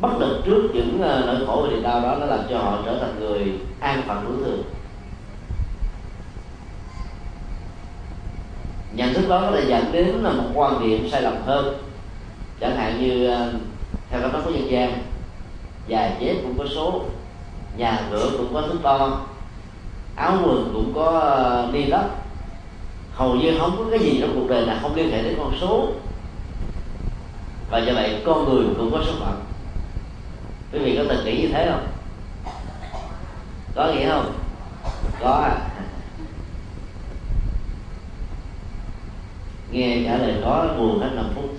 bất 0.00 0.18
lực 0.18 0.42
trước 0.44 0.62
những 0.74 1.00
nỗi 1.00 1.46
khổ 1.46 1.60
và 1.62 1.68
niềm 1.68 1.82
đau 1.82 2.00
đó, 2.00 2.16
nó 2.20 2.26
làm 2.26 2.40
cho 2.50 2.58
họ 2.58 2.78
trở 2.84 2.98
thành 2.98 3.20
người 3.20 3.52
an 3.80 4.02
phận 4.06 4.24
đối 4.24 4.44
thường 4.44 4.62
nhận 8.92 9.14
thức 9.14 9.19
đó 9.30 9.40
có 9.40 9.50
thể 9.56 9.64
dẫn 9.68 9.92
đến 9.92 10.06
là 10.06 10.30
một 10.30 10.50
quan 10.54 10.80
điểm 10.80 11.08
sai 11.10 11.22
lầm 11.22 11.42
hơn. 11.46 11.76
Chẳng 12.60 12.76
hạn 12.76 13.00
như 13.00 13.26
ờ, 13.26 13.52
theo 14.10 14.20
cách 14.20 14.32
nói 14.32 14.42
của 14.44 14.50
dân 14.50 14.70
gian 14.70 15.02
giày 15.88 16.16
dép 16.20 16.36
cũng 16.42 16.58
có 16.58 16.64
số, 16.74 17.04
nhà 17.76 18.00
cửa 18.10 18.30
cũng 18.38 18.54
có 18.54 18.60
thước 18.62 18.78
đo, 18.82 19.20
áo 20.16 20.38
quần 20.44 20.70
cũng 20.74 20.92
có 20.94 21.20
ờ, 21.20 21.68
ni 21.72 21.84
lấp 21.84 22.04
hầu 23.14 23.34
như 23.34 23.58
không 23.58 23.76
có 23.78 23.84
cái 23.90 23.98
gì 23.98 24.18
trong 24.20 24.34
cuộc 24.34 24.48
đời 24.48 24.66
nào 24.66 24.76
không 24.82 24.94
liên 24.94 25.10
hệ 25.10 25.22
đến 25.22 25.34
con 25.38 25.52
số. 25.60 25.88
Và 27.70 27.78
do 27.78 27.94
vậy 27.94 28.22
con 28.26 28.44
người 28.44 28.66
cũng 28.78 28.92
có 28.92 29.02
số 29.06 29.12
phận. 29.20 29.44
Quý 30.72 30.78
vị 30.78 30.96
có 30.96 31.04
từng 31.08 31.24
nghĩ 31.24 31.42
như 31.42 31.48
thế 31.48 31.68
không? 31.70 31.86
Có 33.74 33.86
nghĩa 33.86 34.10
không? 34.10 34.32
Có 35.20 35.30
à. 35.30 35.70
Nghe 39.70 40.02
trả 40.04 40.16
lời 40.16 40.34
có 40.44 40.68
buồn 40.78 41.00
hết 41.00 41.10
5 41.14 41.24
phút. 41.34 41.56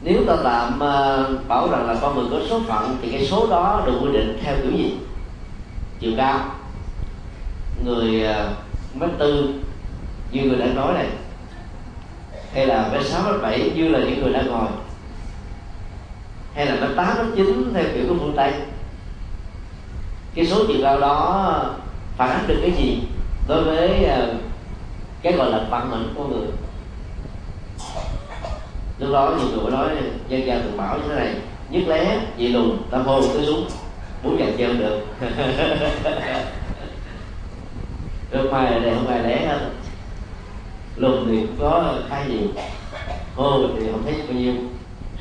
Nếu 0.00 0.24
ta 0.26 0.36
tạm 0.44 0.80
ờ, 0.80 1.30
bảo 1.48 1.70
rằng 1.70 1.86
là 1.86 1.96
con 2.00 2.14
người 2.14 2.26
có 2.30 2.46
số 2.50 2.60
phận, 2.68 2.96
thì 3.02 3.10
cái 3.10 3.26
số 3.26 3.46
đó 3.50 3.82
được 3.86 3.98
quy 4.02 4.12
định 4.12 4.38
theo 4.42 4.56
kiểu 4.62 4.72
gì? 4.72 4.96
Chiều 6.00 6.12
cao. 6.16 6.40
Người 7.84 8.22
ờ, 8.22 8.52
mét 8.94 9.10
tư, 9.18 9.54
như 10.32 10.42
người 10.42 10.58
đã 10.58 10.66
nói 10.66 10.94
này 10.94 11.06
hay 12.54 12.66
là 12.66 12.88
mét 12.92 13.06
sáu, 13.06 13.22
mét 13.22 13.42
bảy, 13.42 13.72
như 13.74 13.88
là 13.88 13.98
những 13.98 14.22
người 14.22 14.32
đang 14.32 14.46
ngồi. 14.46 14.68
Hay 16.54 16.66
là 16.66 16.74
mét 16.80 16.96
tám, 16.96 17.16
mét 17.16 17.26
chín, 17.36 17.70
theo 17.74 17.84
kiểu 17.94 18.04
của 18.08 18.14
phương 18.20 18.36
tây. 18.36 18.52
Cái 20.34 20.46
số 20.46 20.64
chiều 20.68 20.76
cao 20.82 21.00
đó 21.00 21.42
ờ, 21.44 21.74
phản 22.16 22.30
ánh 22.30 22.44
được 22.46 22.58
cái 22.62 22.70
gì 22.70 23.02
đối 23.48 23.64
với 23.64 24.06
cái 25.26 25.36
gọi 25.36 25.50
là 25.50 25.66
vận 25.70 25.90
mệnh 25.90 26.14
của 26.16 26.24
người. 26.24 26.46
Lúc 28.98 29.12
đó 29.12 29.34
nhiều 29.38 29.48
người 29.62 29.70
nói, 29.70 29.90
dân 30.28 30.46
gian 30.46 30.62
thường 30.62 30.76
bảo 30.76 30.98
như 30.98 31.02
thế 31.08 31.14
này, 31.14 31.34
nhất 31.70 31.82
lé 31.86 32.20
dị 32.38 32.48
lùn, 32.48 32.78
tam 32.90 33.04
vô 33.04 33.22
tới 33.22 33.46
xuống 33.46 33.66
muốn 34.22 34.38
dành 34.38 34.56
chơi 34.58 34.74
được. 34.74 35.00
Được 38.30 38.52
mai 38.52 38.70
là 38.70 38.78
đẹp 38.78 38.94
không 38.94 39.08
ai 39.08 39.22
lé 39.22 39.46
hết 39.46 39.58
Lùn 40.96 41.26
thì 41.28 41.40
cũng 41.40 41.56
có 41.60 41.94
khá 42.08 42.24
nhiều 42.24 42.48
Hô 43.36 43.68
thì 43.78 43.86
không 43.92 44.02
thấy 44.04 44.14
bao 44.28 44.38
nhiêu 44.38 44.54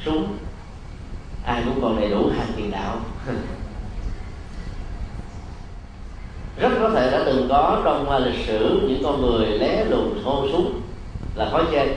Súng 0.06 0.38
Ai 1.46 1.64
cũng 1.66 1.82
còn 1.82 2.00
đầy 2.00 2.10
đủ 2.10 2.30
hàng 2.38 2.48
tiền 2.58 2.72
đạo. 2.72 2.98
Rất 6.58 6.70
có 6.80 6.90
thể 6.90 7.12
đã 7.12 7.24
từng 7.26 7.48
có 7.50 7.82
trong 7.84 8.10
à, 8.10 8.20
lịch 8.20 8.48
sử 8.48 8.82
những 8.88 9.04
con 9.04 9.22
người 9.22 9.46
lé 9.48 9.86
lùn 9.86 10.24
hô 10.24 10.48
súng 10.52 10.82
là 11.36 11.50
khói 11.52 11.64
chơi 11.72 11.96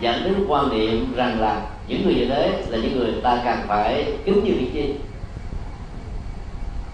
dẫn 0.00 0.24
đến 0.24 0.44
quan 0.48 0.70
niệm 0.70 1.14
rằng 1.16 1.40
là 1.40 1.62
những 1.88 2.04
người 2.04 2.14
như 2.14 2.26
thế 2.26 2.64
là 2.68 2.78
những 2.78 2.98
người 2.98 3.12
ta 3.22 3.42
cần 3.44 3.58
phải 3.68 4.12
kính 4.24 4.44
như 4.44 4.52
vị 4.52 4.70
chi 4.74 4.94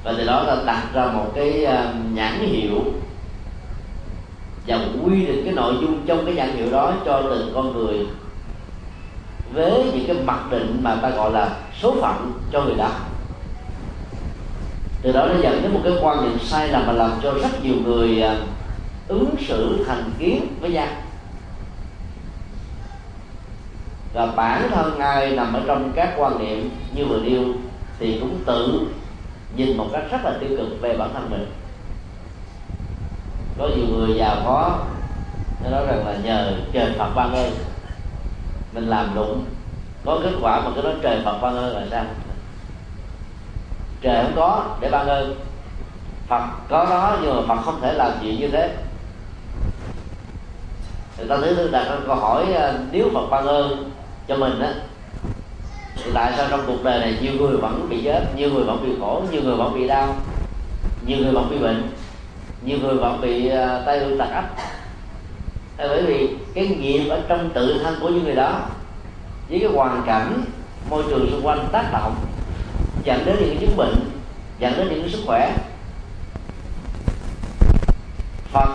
và 0.04 0.14
từ 0.18 0.26
đó 0.26 0.44
ta 0.46 0.56
đặt 0.66 0.82
ra 0.94 1.06
một 1.06 1.26
cái 1.34 1.64
à, 1.64 1.94
nhãn 2.14 2.38
hiệu 2.38 2.80
và 4.66 4.80
quy 5.04 5.26
định 5.26 5.44
cái 5.44 5.54
nội 5.54 5.74
dung 5.80 6.06
trong 6.06 6.26
cái 6.26 6.34
nhãn 6.34 6.56
hiệu 6.56 6.70
đó 6.70 6.94
cho 7.04 7.22
từng 7.22 7.52
con 7.54 7.72
người 7.72 8.06
với 9.52 9.84
những 9.94 10.04
cái 10.06 10.16
mặc 10.24 10.40
định 10.50 10.80
mà 10.82 10.98
ta 11.02 11.10
gọi 11.10 11.30
là 11.30 11.56
số 11.80 11.94
phận 12.00 12.32
cho 12.52 12.62
người 12.62 12.74
đó 12.74 12.90
từ 15.02 15.12
đó 15.12 15.26
nó 15.26 15.34
dẫn 15.42 15.62
đến 15.62 15.74
một 15.74 15.80
cái 15.84 15.92
quan 16.02 16.24
niệm 16.24 16.38
sai 16.38 16.68
lầm 16.68 16.86
mà 16.86 16.92
làm 16.92 17.10
cho 17.22 17.32
rất 17.32 17.64
nhiều 17.64 17.74
người 17.84 18.22
à, 18.22 18.36
ứng 19.08 19.34
xử 19.48 19.84
thành 19.86 20.10
kiến 20.18 20.46
với 20.60 20.70
nhau 20.70 20.88
và 24.12 24.26
bản 24.26 24.70
thân 24.74 24.98
ai 24.98 25.30
nằm 25.30 25.54
ở 25.54 25.62
trong 25.66 25.92
các 25.94 26.14
quan 26.16 26.38
niệm 26.38 26.70
như 26.94 27.04
vừa 27.04 27.20
nêu 27.20 27.44
thì 27.98 28.18
cũng 28.20 28.38
tự 28.46 28.86
nhìn 29.56 29.76
một 29.76 29.86
cách 29.92 30.02
rất 30.10 30.18
là 30.24 30.34
tiêu 30.40 30.50
cực 30.56 30.80
về 30.80 30.96
bản 30.96 31.10
thân 31.14 31.30
mình. 31.30 31.46
Có 33.58 33.68
nhiều 33.76 33.86
người 33.86 34.16
giàu 34.16 34.36
có, 34.46 34.78
nó 35.64 35.70
nói 35.70 35.86
rằng 35.86 36.06
là 36.06 36.16
nhờ 36.24 36.52
trời 36.72 36.92
phật 36.98 37.10
ban 37.14 37.34
ơn, 37.34 37.52
mình 38.72 38.88
làm 38.88 39.10
đúng, 39.14 39.44
có 40.04 40.20
kết 40.22 40.32
quả 40.40 40.60
mà 40.60 40.70
cái 40.74 40.84
đó 40.84 40.90
trời 41.02 41.20
phật 41.24 41.38
ban 41.42 41.56
ơn 41.56 41.76
là 41.76 41.86
sao? 41.90 42.04
Trời 44.02 44.24
không 44.24 44.32
có, 44.36 44.76
để 44.80 44.88
ban 44.90 45.08
ơn. 45.08 45.34
Phật 46.28 46.42
có 46.68 46.84
đó 46.84 47.18
nhưng 47.22 47.36
mà 47.36 47.42
phật 47.48 47.62
không 47.62 47.80
thể 47.80 47.92
làm 47.92 48.12
chuyện 48.22 48.40
như 48.40 48.48
thế. 48.48 48.76
Người 51.18 51.26
ta 51.28 51.36
thứ 51.40 51.68
đặt 51.72 51.84
ra 51.84 51.96
câu 52.06 52.16
hỏi 52.16 52.52
à, 52.54 52.72
nếu 52.92 53.10
phật 53.14 53.26
ban 53.30 53.46
ơn 53.46 53.90
cho 54.28 54.36
mình 54.36 54.60
á, 54.60 54.74
thì 55.96 56.10
tại 56.14 56.32
sao 56.36 56.46
trong 56.50 56.60
cuộc 56.66 56.84
đời 56.84 57.00
này 57.00 57.18
nhiều 57.22 57.32
người 57.32 57.56
vẫn 57.56 57.86
bị 57.88 58.04
chết, 58.04 58.24
nhiều 58.36 58.50
người 58.50 58.64
vẫn 58.64 58.82
bị 58.82 58.92
khổ, 59.00 59.22
nhiều 59.30 59.42
người 59.42 59.56
vẫn 59.56 59.74
bị 59.74 59.88
đau, 59.88 60.14
nhiều 61.06 61.18
người 61.18 61.32
vẫn 61.32 61.50
bị 61.50 61.58
bệnh, 61.58 61.92
nhiều 62.64 62.78
người 62.82 62.94
vẫn 62.94 63.20
bị 63.20 63.48
à, 63.48 63.66
tai 63.66 63.80
tay 63.86 63.98
ương 63.98 64.18
tật 64.18 64.28
ách? 64.32 64.48
Tại 65.76 65.88
bởi 65.88 66.02
vì 66.02 66.36
cái 66.54 66.66
nghiệp 66.66 67.08
ở 67.08 67.20
trong 67.28 67.50
tự 67.50 67.80
thân 67.82 67.94
của 68.00 68.08
những 68.08 68.24
người 68.24 68.34
đó, 68.34 68.60
với 69.48 69.58
cái 69.58 69.68
hoàn 69.74 70.02
cảnh, 70.06 70.42
môi 70.90 71.02
trường 71.08 71.30
xung 71.30 71.46
quanh 71.46 71.68
tác 71.72 71.92
động 71.92 72.14
dẫn 73.04 73.24
đến 73.24 73.36
những 73.40 73.58
chứng 73.60 73.76
bệnh 73.76 73.94
dẫn 74.58 74.72
đến 74.76 74.88
những 74.88 75.08
sức 75.08 75.20
khỏe. 75.26 75.56
Phật 78.52 78.68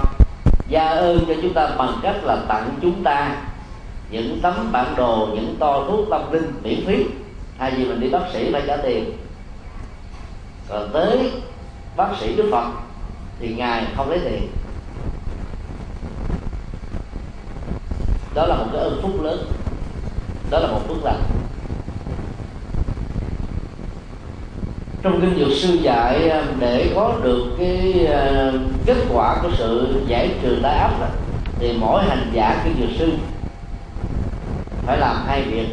gia 0.67 0.88
ơn 0.88 1.25
cho 1.27 1.34
chúng 1.41 1.53
ta 1.53 1.67
bằng 1.77 2.00
cách 2.03 2.24
là 2.24 2.38
tặng 2.48 2.69
chúng 2.81 3.03
ta 3.03 3.36
những 4.10 4.39
tấm 4.41 4.72
bản 4.72 4.93
đồ, 4.98 5.29
những 5.34 5.55
to 5.60 5.84
thuốc 5.88 6.07
tâm 6.10 6.31
linh 6.31 6.53
miễn 6.63 6.86
phí. 6.86 7.05
Thay 7.60 7.72
vì 7.72 7.86
mình 7.86 8.00
đi 8.00 8.10
bác 8.10 8.22
sĩ 8.34 8.51
phải 8.53 8.62
trả 8.67 8.77
tiền. 8.77 9.12
Còn 10.69 10.89
tới 10.93 11.31
bác 11.96 12.10
sĩ 12.19 12.36
đức 12.36 12.50
phật 12.51 12.65
thì 13.39 13.53
ngài 13.53 13.86
không 13.96 14.10
lấy 14.10 14.19
tiền. 14.19 14.48
Đó 18.34 18.46
là 18.46 18.55
một 18.55 18.65
cái 18.74 18.81
ơn 18.81 19.00
phúc 19.01 19.22
lớn. 19.22 19.51
Đó 20.50 20.60
là 20.60 20.67
một 20.67 20.79
phước 20.88 21.03
lành. 21.03 21.22
Trong 25.01 25.22
kinh 25.22 25.39
dược 25.39 25.58
sư 25.58 25.74
dạy 25.74 26.30
à, 26.30 26.44
để 26.60 26.92
có 26.96 27.13
được 27.24 27.44
cái 27.60 28.06
à, 28.06 28.51
kết 28.86 28.98
quả 29.13 29.38
của 29.42 29.50
sự 29.58 30.01
giải 30.08 30.32
trừ 30.42 30.60
đá 30.62 30.70
áp 30.70 31.00
đó, 31.00 31.08
thì 31.60 31.74
mỗi 31.80 32.04
hành 32.04 32.30
giả 32.34 32.62
kinh 32.63 32.75
dược 32.80 33.00
sư 33.00 33.13
phải 34.86 34.98
làm 34.98 35.24
hai 35.27 35.42
việc. 35.42 35.68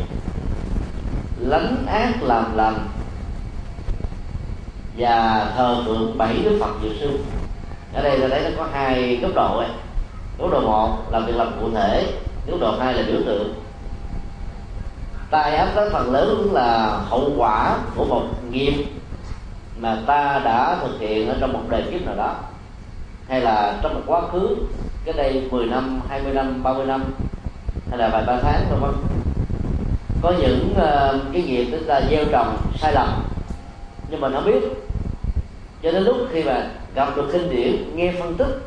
Lánh 1.41 1.87
ác 1.87 2.23
làm 2.23 2.57
lành 2.57 2.89
và 4.97 5.47
thờ 5.57 5.83
phượng 5.87 6.19
bảy 6.19 6.37
đức 6.45 6.59
phật 6.61 6.71
dược 6.83 6.93
sư. 7.01 7.19
Ở 7.95 8.03
đây 8.03 8.21
ta 8.21 8.27
thấy 8.31 8.41
nó 8.45 8.51
có 8.57 8.69
hai 8.73 9.19
cấp 9.23 9.31
độ 9.35 9.59
ấy. 9.59 9.69
Cấp 10.39 10.49
độ 10.51 10.61
một 10.61 11.13
là 11.13 11.21
việc 11.21 11.37
làm 11.37 11.53
cụ 11.61 11.71
thể 11.75 12.07
cấp 12.47 12.61
độ 12.61 12.75
hai 12.81 12.95
là 12.95 13.03
biểu 13.07 13.21
tượng. 13.27 13.55
Tai 15.31 15.57
áp 15.57 15.69
đó 15.77 15.83
phần 15.93 16.13
lớn 16.13 16.49
là 16.53 16.99
hậu 17.09 17.33
quả 17.37 17.77
của 17.97 18.05
một 18.05 18.23
nghiệp 18.51 18.85
mà 19.79 19.99
ta 20.07 20.41
đã 20.45 20.77
thực 20.83 21.01
hiện 21.01 21.29
ở 21.29 21.37
trong 21.41 21.53
một 21.53 21.63
đời 21.69 21.83
kiếp 21.91 22.07
nào 22.07 22.17
đó 22.17 22.35
hay 23.29 23.41
là 23.41 23.79
trong 23.83 23.95
một 23.95 24.01
quá 24.07 24.21
khứ 24.33 24.57
cái 25.05 25.15
đây 25.15 25.49
10 25.51 25.67
năm 25.67 26.01
20 26.09 26.35
năm 26.35 26.63
30 26.63 26.87
năm 26.87 27.05
hay 27.91 27.99
là 27.99 28.09
vài 28.09 28.25
ba 28.27 28.39
tháng 28.43 28.67
vân 28.71 28.81
vân 28.81 28.95
có 30.23 30.33
những 30.41 30.75
uh, 30.77 31.33
cái 31.33 31.43
nghiệp 31.43 31.69
chúng 31.71 31.85
ta 31.89 32.01
gieo 32.11 32.25
trồng 32.33 32.57
sai 32.81 32.93
lầm 32.93 33.25
nhưng 34.09 34.21
mà 34.21 34.29
nó 34.29 34.41
biết. 34.41 34.61
Cho 35.83 35.93
đến 35.93 36.03
lúc 36.03 36.17
khi 36.33 36.43
mà 36.43 36.67
gặp 36.95 37.17
được 37.17 37.29
kinh 37.33 37.51
điển 37.51 37.97
nghe 37.97 38.13
phân 38.21 38.37
tích 38.37 38.61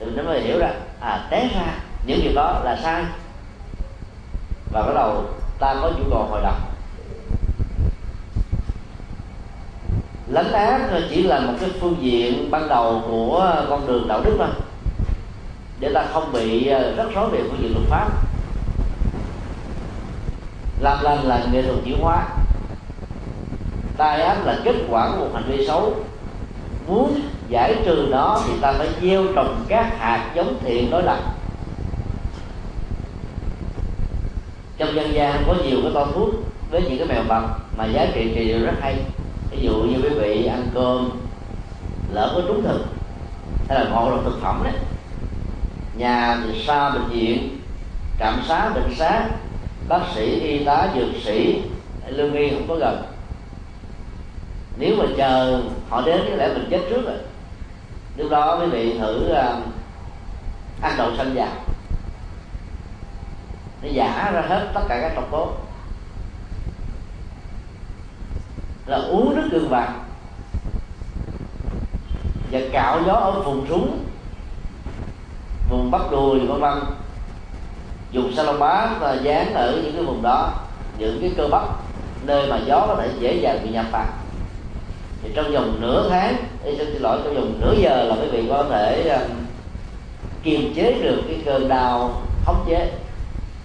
thì 0.00 0.06
nó 0.14 0.22
mới 0.22 0.40
hiểu 0.40 0.58
ra 0.58 0.70
à 1.00 1.26
té 1.30 1.48
ra 1.54 1.66
những 2.06 2.20
điều 2.22 2.32
đó 2.34 2.60
là 2.64 2.78
sai. 2.82 3.04
Và 4.72 4.82
bắt 4.82 4.92
đầu 4.94 5.24
ta 5.58 5.74
có 5.82 5.90
nhu 5.90 6.10
cầu 6.10 6.26
hồi 6.30 6.40
đọc 6.42 6.73
lánh 10.34 10.52
ác 10.52 10.80
chỉ 11.10 11.22
là 11.22 11.40
một 11.40 11.52
cái 11.60 11.70
phương 11.80 11.96
diện 12.00 12.50
ban 12.50 12.68
đầu 12.68 13.02
của 13.08 13.64
con 13.68 13.86
đường 13.86 14.08
đạo 14.08 14.20
đức 14.24 14.34
thôi. 14.38 14.48
Để 15.80 15.90
ta 15.94 16.04
không 16.12 16.32
bị 16.32 16.66
ờ, 16.66 16.94
rất 16.96 17.14
rối 17.14 17.30
về 17.30 17.40
phương 17.42 17.58
diện 17.62 17.72
luật 17.72 17.86
pháp. 17.88 18.08
Làm 20.80 20.98
lành 21.02 21.18
là 21.24 21.46
nghệ 21.52 21.62
thuật 21.62 21.78
chuyển 21.84 21.98
hóa. 22.00 22.26
Tai 23.96 24.22
ác 24.22 24.36
là 24.44 24.58
kết 24.64 24.74
quả 24.88 25.10
của 25.10 25.16
một 25.16 25.30
hành 25.34 25.44
vi 25.46 25.66
xấu. 25.66 25.94
Muốn 26.86 27.20
giải 27.48 27.74
trừ 27.84 28.06
nó 28.10 28.40
thì 28.46 28.52
ta 28.60 28.72
phải 28.72 28.88
gieo 29.02 29.24
trồng 29.34 29.64
các 29.68 29.98
hạt 29.98 30.32
giống 30.34 30.58
thiện 30.64 30.90
đối 30.90 31.02
lập. 31.02 31.18
Trong 34.78 34.94
dân 34.94 35.14
gian 35.14 35.42
có 35.46 35.54
nhiều 35.54 35.78
cái 35.82 35.90
toa 35.94 36.04
thuốc 36.14 36.30
với 36.70 36.82
những 36.82 36.98
cái 36.98 37.08
mèo 37.08 37.22
bầm 37.28 37.52
mà 37.76 37.86
giá 37.86 38.06
trị 38.14 38.32
thì 38.34 38.48
đều 38.48 38.66
rất 38.66 38.74
hay 38.80 38.96
ví 39.56 39.66
dụ 39.66 39.74
như 39.74 39.96
quý 40.02 40.08
vị 40.08 40.46
ăn 40.46 40.68
cơm 40.74 41.10
lỡ 42.12 42.32
có 42.34 42.42
trúng 42.48 42.62
thực 42.62 42.84
hay 43.68 43.78
là 43.78 43.90
ngộ 43.90 44.10
độc 44.10 44.20
thực 44.24 44.40
phẩm 44.42 44.60
đấy 44.64 44.72
nhà 45.96 46.38
thì 46.44 46.64
xa 46.66 46.90
bệnh 46.90 47.08
viện 47.08 47.58
trạm 48.18 48.40
xá 48.48 48.70
bệnh 48.74 48.94
xá 48.96 49.28
bác 49.88 50.00
sĩ 50.14 50.40
y 50.40 50.64
tá 50.64 50.88
dược 50.94 51.08
sĩ 51.24 51.62
lương 52.08 52.34
y 52.34 52.50
không 52.50 52.68
có 52.68 52.74
gần. 52.74 53.02
Nếu 54.76 54.96
mà 54.96 55.04
chờ 55.16 55.62
họ 55.88 56.02
đến 56.06 56.20
có 56.30 56.36
lẽ 56.36 56.48
mình 56.48 56.66
chết 56.70 56.80
trước 56.90 57.02
rồi. 57.06 57.16
Lúc 58.16 58.30
đó 58.30 58.58
quý 58.60 58.66
vị 58.66 58.98
thử 58.98 59.32
uh, 59.32 59.64
ăn 60.80 60.94
đậu 60.98 61.16
xanh 61.16 61.34
vàng 61.34 61.56
nó 63.82 63.88
giả 63.92 64.30
ra 64.34 64.40
hết 64.40 64.70
tất 64.74 64.80
cả 64.88 64.98
các 65.00 65.12
độc 65.14 65.30
tố. 65.30 65.52
Là 68.86 68.96
uống 68.96 69.36
nước 69.36 69.48
gừng 69.52 69.68
vàng 69.68 70.04
và 72.52 72.60
cạo 72.72 73.02
gió 73.06 73.12
ở 73.12 73.42
vùng 73.42 73.66
súng 73.68 74.04
vùng 75.70 75.90
bắp 75.90 76.10
đùi 76.10 76.40
vân 76.40 76.60
vân. 76.60 76.78
Dùng 78.10 78.32
salon 78.36 78.58
bá 78.58 78.86
và 79.00 79.14
dán 79.22 79.54
ở 79.54 79.80
những 79.82 79.92
cái 79.94 80.04
vùng 80.04 80.22
đó 80.22 80.52
những 80.98 81.18
cái 81.20 81.32
cơ 81.36 81.48
bắp 81.48 81.62
nơi 82.22 82.46
mà 82.46 82.60
gió 82.66 82.84
có 82.88 82.96
thể 82.96 83.10
dễ 83.18 83.34
dàng 83.34 83.58
bị 83.64 83.70
nhập 83.70 83.86
vào. 83.92 84.06
Thì 85.22 85.30
trong 85.34 85.52
vòng 85.52 85.76
nửa 85.80 86.08
tháng 86.10 86.36
xin 86.64 86.78
xin 86.78 87.02
lỗi 87.02 87.18
trong 87.24 87.34
vòng 87.34 87.60
nửa 87.60 87.74
giờ 87.78 88.04
là 88.04 88.14
quý 88.14 88.28
vị 88.30 88.46
có 88.48 88.64
thể 88.70 89.08
um, 89.08 89.30
kiềm 90.42 90.74
chế 90.76 90.98
được 91.02 91.22
cái 91.28 91.42
cơn 91.44 91.68
đau 91.68 92.22
khống 92.44 92.64
chế. 92.68 92.92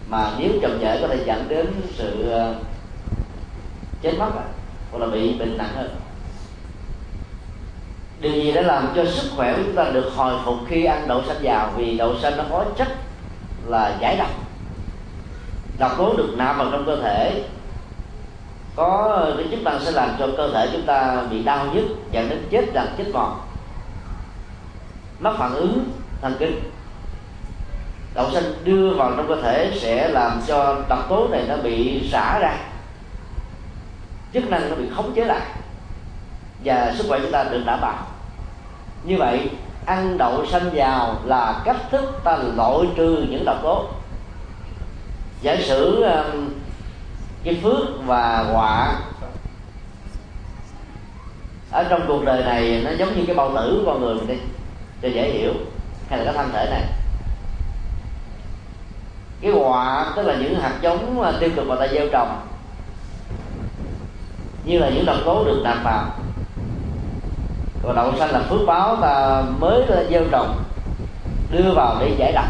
Mà 0.10 0.32
nếu 0.40 0.52
chậm 0.62 0.80
trễ 0.82 1.02
có 1.02 1.08
thể 1.08 1.24
dẫn 1.26 1.46
đến 1.50 1.68
sự 1.94 2.34
uh, 2.36 2.56
chết 4.02 4.14
mất 4.20 4.30
hoặc 4.92 5.00
là 5.00 5.08
bị 5.08 5.34
bệnh 5.34 5.58
nặng 5.58 5.74
hơn. 5.76 5.90
Điều 8.20 8.32
gì 8.32 8.52
đã 8.52 8.62
làm 8.62 8.88
cho 8.96 9.06
sức 9.06 9.30
khỏe 9.36 9.54
của 9.54 9.62
chúng 9.66 9.76
ta 9.76 9.84
được 9.84 10.12
hồi 10.16 10.34
phục 10.46 10.56
khi 10.68 10.86
ăn 10.86 11.08
đậu 11.08 11.24
xanh 11.24 11.38
vào 11.42 11.72
vì 11.76 11.98
đậu 11.98 12.20
xanh 12.20 12.38
nó 12.38 12.44
có 12.50 12.66
chất 12.78 12.88
là 13.68 13.98
giải 14.02 14.18
độc. 14.18 14.30
Độc 15.80 15.92
tố 15.98 16.14
được 16.18 16.34
nạp 16.38 16.58
vào 16.58 16.68
trong 16.72 16.86
cơ 16.86 17.02
thể. 17.02 17.44
Có 18.76 19.26
cái 19.38 19.48
chức 19.52 19.64
năng 19.64 19.80
sẽ 19.80 19.92
làm 19.92 20.10
cho 20.20 20.28
cơ 20.38 20.52
thể 20.54 20.70
chúng 20.72 20.86
ta 20.86 21.24
bị 21.32 21.44
đau 21.44 21.66
nhức, 21.74 21.86
dẫn 22.12 22.30
đến 22.30 22.48
chết 22.50 22.74
rằng 22.74 22.88
chết 22.98 23.06
mòn. 23.14 23.40
Mất 25.20 25.34
phản 25.38 25.54
ứng 25.54 25.84
thần 26.22 26.36
kinh. 26.40 26.60
Đậu 28.14 28.32
xanh 28.32 28.44
đưa 28.64 28.94
vào 28.94 29.12
trong 29.18 29.28
cơ 29.28 29.42
thể 29.42 29.72
sẽ 29.82 30.08
làm 30.08 30.42
cho 30.48 30.82
độc 30.90 31.10
tố 31.10 31.28
này 31.28 31.44
nó 31.48 31.58
bị 31.58 32.10
xả 32.12 32.40
ra 32.40 32.58
chức 34.34 34.50
năng 34.50 34.70
nó 34.70 34.76
bị 34.76 34.86
khống 34.96 35.14
chế 35.16 35.26
lại. 35.26 35.42
Và 36.64 36.94
sức 36.98 37.06
khỏe 37.10 37.20
chúng 37.20 37.32
ta 37.32 37.44
được 37.44 37.64
đảm 37.66 37.82
bảo. 37.82 38.08
Như 39.04 39.16
vậy 39.18 39.50
ăn 39.86 40.18
đậu 40.18 40.46
xanh 40.46 40.70
vào 40.74 41.16
là 41.26 41.62
cách 41.66 41.78
thức 41.92 42.22
ta 42.24 42.38
loại 42.56 42.88
trừ 42.96 43.26
những 43.30 43.46
độc 43.46 43.58
tố. 43.64 43.86
Giả 45.42 45.56
sử 45.60 46.04
um, 46.04 46.50
cái 47.44 47.60
phước 47.64 48.06
và 48.06 48.46
họa 48.52 48.94
ở 51.72 51.84
trong 51.90 52.02
cuộc 52.08 52.26
đời 52.26 52.44
này 52.44 52.82
nó 52.86 52.92
giống 52.92 53.16
như 53.16 53.24
cái 53.26 53.36
bao 53.36 53.52
tử 53.56 53.82
của 53.86 53.92
con 53.92 54.02
người 54.02 54.16
mình 54.16 54.28
đi. 54.28 54.36
Cho 55.02 55.08
dễ 55.08 55.32
hiểu 55.32 55.54
hay 56.10 56.20
là 56.20 56.26
cái 56.26 56.34
thân 56.34 56.50
thể 56.54 56.68
này. 56.72 56.84
Cái 59.42 59.52
họa 59.52 60.14
tức 60.16 60.22
là 60.22 60.36
những 60.36 60.60
hạt 60.60 60.74
giống 60.82 61.20
uh, 61.20 61.40
tiêu 61.40 61.50
cực 61.56 61.68
mà 61.68 61.76
ta 61.76 61.88
gieo 61.88 62.08
trồng 62.12 62.49
như 64.70 64.80
là 64.80 64.90
những 64.90 65.06
độc 65.06 65.18
tố 65.26 65.44
được 65.44 65.62
nạp 65.64 65.84
vào 65.84 66.06
còn 67.84 67.96
đậu 67.96 68.14
xanh 68.20 68.30
là 68.30 68.40
phước 68.40 68.60
báo 68.68 68.96
ta 68.96 69.44
mới 69.60 69.84
gieo 70.10 70.24
trồng 70.32 70.64
đưa 71.52 71.74
vào 71.76 71.98
để 72.00 72.16
giải 72.18 72.32
độc. 72.32 72.46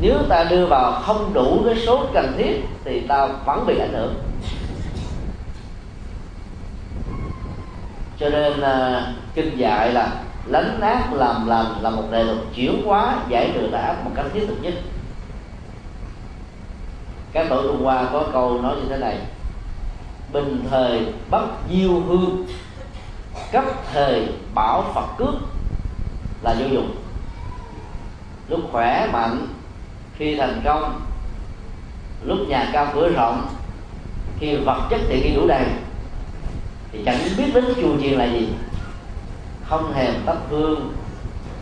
Nếu 0.00 0.14
ta 0.28 0.44
đưa 0.44 0.66
vào 0.66 0.92
không 0.92 1.30
đủ 1.34 1.62
cái 1.64 1.74
số 1.86 2.06
cần 2.12 2.34
thiết 2.38 2.62
thì 2.84 3.00
ta 3.00 3.26
vẫn 3.26 3.66
bị 3.66 3.78
ảnh 3.78 3.92
hưởng. 3.92 4.14
Cho 8.18 8.28
nên 8.28 8.52
uh, 8.52 9.02
kinh 9.34 9.58
dạy 9.58 9.92
là 9.92 10.08
lánh 10.46 10.80
ác 10.80 11.12
làm 11.12 11.48
lành 11.48 11.74
là 11.80 11.90
một 11.90 12.02
đề 12.10 12.24
luật 12.24 12.38
chuyển 12.54 12.82
hóa 12.86 13.16
giải 13.28 13.50
trừ 13.54 13.68
tà 13.72 13.78
ác 13.78 14.04
một 14.04 14.10
cách 14.14 14.26
thiết 14.32 14.44
thực 14.48 14.62
nhất. 14.62 14.74
Các 17.32 17.46
tổ 17.50 17.62
trung 17.62 17.84
hoa 17.84 18.08
có 18.12 18.24
câu 18.32 18.62
nói 18.62 18.76
như 18.76 18.88
thế 18.88 18.96
này 18.96 19.18
bình 20.32 20.64
thời 20.70 21.06
bắt 21.30 21.44
diêu 21.70 22.00
hương. 22.00 22.46
Cấp 23.52 23.64
thời 23.92 24.28
bảo 24.54 24.84
phật 24.94 25.06
cước 25.18 25.34
là 26.42 26.54
vô 26.58 26.66
dụng. 26.66 26.94
Lúc 28.48 28.60
khỏe 28.72 29.08
mạnh 29.12 29.46
khi 30.18 30.36
thành 30.36 30.62
công 30.64 31.00
lúc 32.24 32.38
nhà 32.48 32.70
cao 32.72 32.86
cửa 32.94 33.08
rộng 33.08 33.48
khi 34.40 34.56
vật 34.56 34.86
chất 34.90 35.00
tiện 35.08 35.22
nghi 35.22 35.34
đủ 35.34 35.46
đầy 35.46 35.64
thì 36.92 37.02
chẳng 37.06 37.18
biết 37.38 37.50
đến 37.54 37.64
chùa 37.64 38.00
chiền 38.02 38.18
là 38.18 38.24
gì. 38.24 38.48
Không 39.64 39.92
thèm 39.94 40.14
tắp 40.26 40.36
hương 40.50 40.92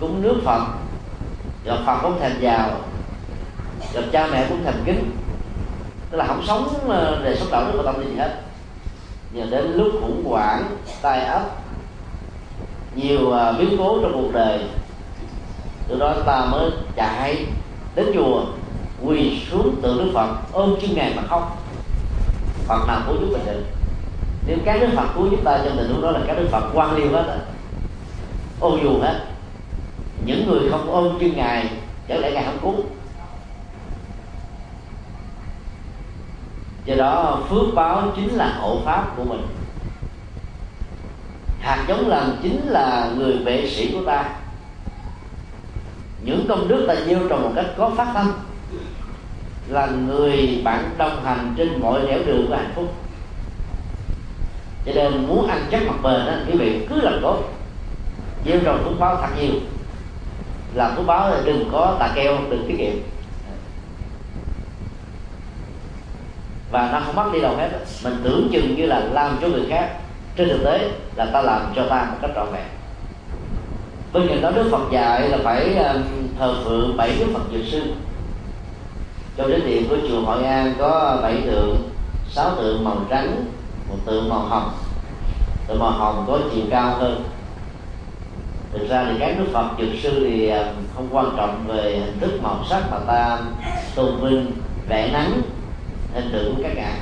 cúng 0.01 0.23
nước 0.23 0.41
phật. 0.45 0.67
Gặp 1.65 1.77
phật 1.87 1.99
cũng 2.03 2.21
thèm 2.21 2.33
vào 2.41 2.71
gặp 3.93 4.03
cha 4.13 4.27
mẹ 4.33 4.47
cũng 4.49 4.65
thèm 4.65 4.75
kính. 4.85 5.11
Tức 6.11 6.19
là 6.19 6.27
không 6.27 6.43
sống 6.47 6.89
ờ, 6.89 7.21
để 7.25 7.37
sống 7.37 7.49
đạo 7.51 7.65
đức 7.65 7.73
và 7.77 7.93
tâm 7.93 8.01
linh 8.01 8.11
gì 8.11 8.17
hết 8.17 8.43
nhờ 9.37 9.47
đến 9.51 9.73
lúc 9.77 9.89
khủng 10.01 10.25
hoảng, 10.25 10.65
tai 11.03 11.21
ấp, 11.21 11.43
nhiều 12.95 13.33
à, 13.33 13.53
biến 13.53 13.77
cố 13.79 13.99
trong 14.03 14.13
cuộc 14.13 14.33
đời, 14.33 14.61
từ 15.89 15.99
đó 15.99 16.15
ta 16.27 16.47
mới 16.51 16.71
chạy 16.97 17.47
đến 17.95 18.07
chùa, 18.15 18.45
quỳ 19.03 19.43
xuống 19.51 19.77
tượng 19.83 19.99
đức 19.99 20.11
phật, 20.15 20.29
ôm 20.53 20.75
chân 20.81 20.95
ngài 20.95 21.13
mà 21.17 21.23
khóc. 21.29 21.63
Phật 22.67 22.87
nào 22.89 23.01
cứu 23.07 23.17
giúp 23.21 23.29
mình 23.33 23.47
được? 23.47 23.63
Nếu 24.47 24.59
các 24.65 24.81
đức 24.81 24.89
phật 24.97 25.07
cứu 25.15 25.31
giúp 25.31 25.41
ta 25.45 25.61
trong 25.65 25.77
tình 25.77 25.93
huống 25.93 26.03
đó 26.03 26.11
là 26.11 26.21
các 26.27 26.39
đức 26.39 26.49
phật 26.51 26.71
quan 26.75 26.97
liêu 26.97 27.13
hết 27.13 27.25
rồi. 27.27 27.39
Ôm 28.61 28.81
dù 28.83 29.01
hết. 29.03 29.21
Những 30.25 30.47
người 30.47 30.71
không 30.71 30.91
ôm 30.91 31.19
chân 31.21 31.37
ngài, 31.37 31.71
chẳng 32.09 32.21
lẽ 32.21 32.33
ngài 32.33 32.45
không 32.45 32.59
cứu? 32.63 32.85
Do 36.87 36.95
đó, 36.95 37.41
phước 37.49 37.75
báo 37.75 38.13
chính 38.17 38.29
là 38.29 38.59
hộ 38.61 38.81
pháp 38.85 39.17
của 39.17 39.25
mình. 39.25 39.47
Hạt 41.61 41.85
giống 41.89 42.09
lành 42.09 42.37
chính 42.43 42.67
là 42.67 43.11
người 43.17 43.33
vệ 43.33 43.71
sĩ 43.71 43.93
của 43.93 44.05
ta. 44.07 44.25
Những 46.23 46.47
công 46.49 46.69
đức 46.69 46.85
ta 46.89 46.95
gieo 46.95 47.29
trồng 47.29 47.43
một 47.43 47.53
cách 47.55 47.67
có 47.77 47.91
phát 47.97 48.11
tâm, 48.15 48.33
là 49.69 49.87
người 49.87 50.61
bạn 50.65 50.91
đồng 50.99 51.25
hành 51.25 51.55
trên 51.57 51.81
mọi 51.81 52.03
nẻo 52.03 52.19
đường 52.27 52.47
của 52.49 52.57
hạnh 52.57 52.73
phúc. 52.75 52.95
Cho 54.87 54.93
nên 54.95 55.27
muốn 55.27 55.49
ăn 55.49 55.67
chắc 55.71 55.83
mặt 55.87 55.97
bền 56.03 56.27
đó 56.27 56.33
quý 56.47 56.59
vị, 56.59 56.87
cứ 56.89 57.01
làm 57.01 57.19
tốt. 57.23 57.43
Gieo 58.47 58.61
trồng 58.65 58.85
phước 58.85 58.99
báo 58.99 59.17
thật 59.17 59.29
nhiều. 59.41 59.53
Làm 60.75 60.97
phước 60.97 61.07
báo 61.07 61.31
là 61.31 61.41
đừng 61.45 61.69
có 61.73 61.97
tà 61.99 62.13
keo, 62.15 62.39
đừng 62.51 62.65
tiết 62.69 62.77
kiệm. 62.79 63.16
Và 66.77 66.89
nó 66.93 67.01
không 67.01 67.17
mất 67.17 67.33
đi 67.33 67.41
đâu 67.41 67.57
hết. 67.57 67.69
Mình 68.05 68.17
tưởng 68.25 68.49
chừng 68.53 68.77
như 68.77 68.87
là 68.87 69.01
làm 69.13 69.39
cho 69.43 69.49
người 69.49 69.67
khác. 69.69 69.91
Trên 70.37 70.49
thực 70.49 70.65
tế 70.65 70.91
là 71.17 71.27
ta 71.33 71.43
làm 71.43 71.73
cho 71.77 71.87
ta 71.89 72.07
một 72.11 72.17
cách 72.23 72.31
trọn 72.35 72.53
vẹn. 72.53 72.65
Bên 74.13 74.29
cạnh 74.29 74.43
đó, 74.43 74.51
đức 74.51 74.69
phật 74.71 74.91
dạy 74.93 75.29
là 75.29 75.39
phải 75.45 75.75
um, 75.75 76.03
thờ 76.39 76.55
phượng 76.65 76.97
bảy 76.97 77.17
đức 77.19 77.27
phật 77.35 77.41
dược 77.53 77.65
sư. 77.71 77.83
Trong 79.37 79.51
đến 79.51 79.63
điện 79.67 79.87
của 79.89 79.97
chùa 80.09 80.21
hội 80.21 80.45
an 80.45 80.75
có 80.79 81.19
bảy 81.23 81.43
tượng. 81.47 81.91
Sáu 82.31 82.51
tượng 82.51 82.85
màu 82.85 82.97
trắng, 83.11 83.45
một 83.89 83.97
tượng 84.07 84.29
màu 84.29 84.41
hồng. 84.41 84.71
Tượng 85.67 85.79
màu 85.79 85.91
hồng 85.91 86.25
có 86.27 86.39
chiều 86.55 86.65
cao 86.71 86.97
hơn. 86.99 87.25
Thực 88.73 88.89
ra 88.89 89.07
thì 89.11 89.17
các 89.21 89.39
đức 89.39 89.47
phật 89.53 89.67
dược 89.79 89.89
sư 90.03 90.27
thì 90.31 90.51
um, 90.51 90.67
không 90.95 91.09
quan 91.11 91.27
trọng 91.37 91.65
về 91.67 92.01
hình 92.05 92.21
thức 92.21 92.43
màu 92.43 92.59
sắc 92.71 92.83
mà 92.91 92.99
ta 93.07 93.39
tôn 93.95 94.17
vinh 94.21 94.53
vẽ 94.89 95.11
nắng 95.13 95.43
hình 96.17 96.33
tượng 96.33 96.55
của 96.55 96.63
các 96.63 96.77
ngài. 96.77 96.99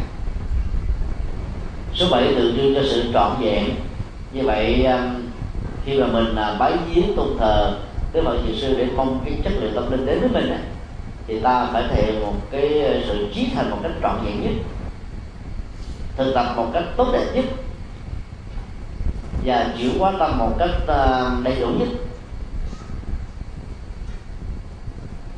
Số 1.95 2.07
7 2.11 2.35
tượng 2.35 2.57
trưng 2.57 2.75
cho 2.75 2.81
sự 2.85 3.13
trọn 3.13 3.33
vẹn. 3.41 3.65
Như 4.33 4.43
vậy 4.43 4.85
um, 4.85 5.23
khi 5.85 6.01
mà 6.01 6.07
mình 6.07 6.37
à, 6.37 6.57
bái 6.59 6.73
viếng 6.95 7.17
tôn 7.17 7.29
thờ 7.39 7.79
cái 8.13 8.23
bậc 8.23 8.37
thiền 8.47 8.57
sư 8.57 8.75
để 8.79 8.87
mong 8.97 9.21
cái 9.25 9.39
chất 9.45 9.53
lượng 9.61 9.73
tâm 9.75 9.91
linh 9.91 10.07
đến 10.07 10.21
với 10.21 10.29
mình 10.29 10.59
thì 11.27 11.41
ta 11.41 11.69
phải 11.73 11.85
thể 11.89 12.03
hiện 12.03 12.23
một 12.23 12.35
cái 12.51 12.81
ờ, 12.81 13.01
sự 13.07 13.29
trí 13.35 13.49
thành 13.55 13.71
một 13.71 13.77
cách 13.83 13.93
trọn 14.03 14.25
vẹn 14.25 14.43
nhất, 14.43 14.53
thực 16.17 16.33
tập 16.35 16.47
một 16.57 16.67
cách 16.73 16.83
tốt 16.97 17.09
đẹp 17.13 17.27
nhất, 17.35 17.45
và 19.45 19.75
chuyển 19.79 19.99
hóa 19.99 20.13
tâm 20.19 20.39
một 20.39 20.51
cách 20.59 20.71
ờ, 20.87 21.31
đầy 21.43 21.57
đủ 21.61 21.67
nhất. 21.67 21.89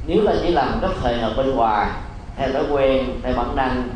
Nếu 0.06 0.22
là 0.22 0.34
chỉ 0.42 0.48
làm 0.50 0.72
một 0.72 0.78
cách 0.82 0.96
thời 1.02 1.18
hợp 1.18 1.32
bên 1.36 1.50
ngoài 1.50 1.90
theo 2.37 2.53
thói 2.53 2.64
quen, 2.70 3.20
theo 3.22 3.35
bản 3.37 3.57
năng, 3.57 3.88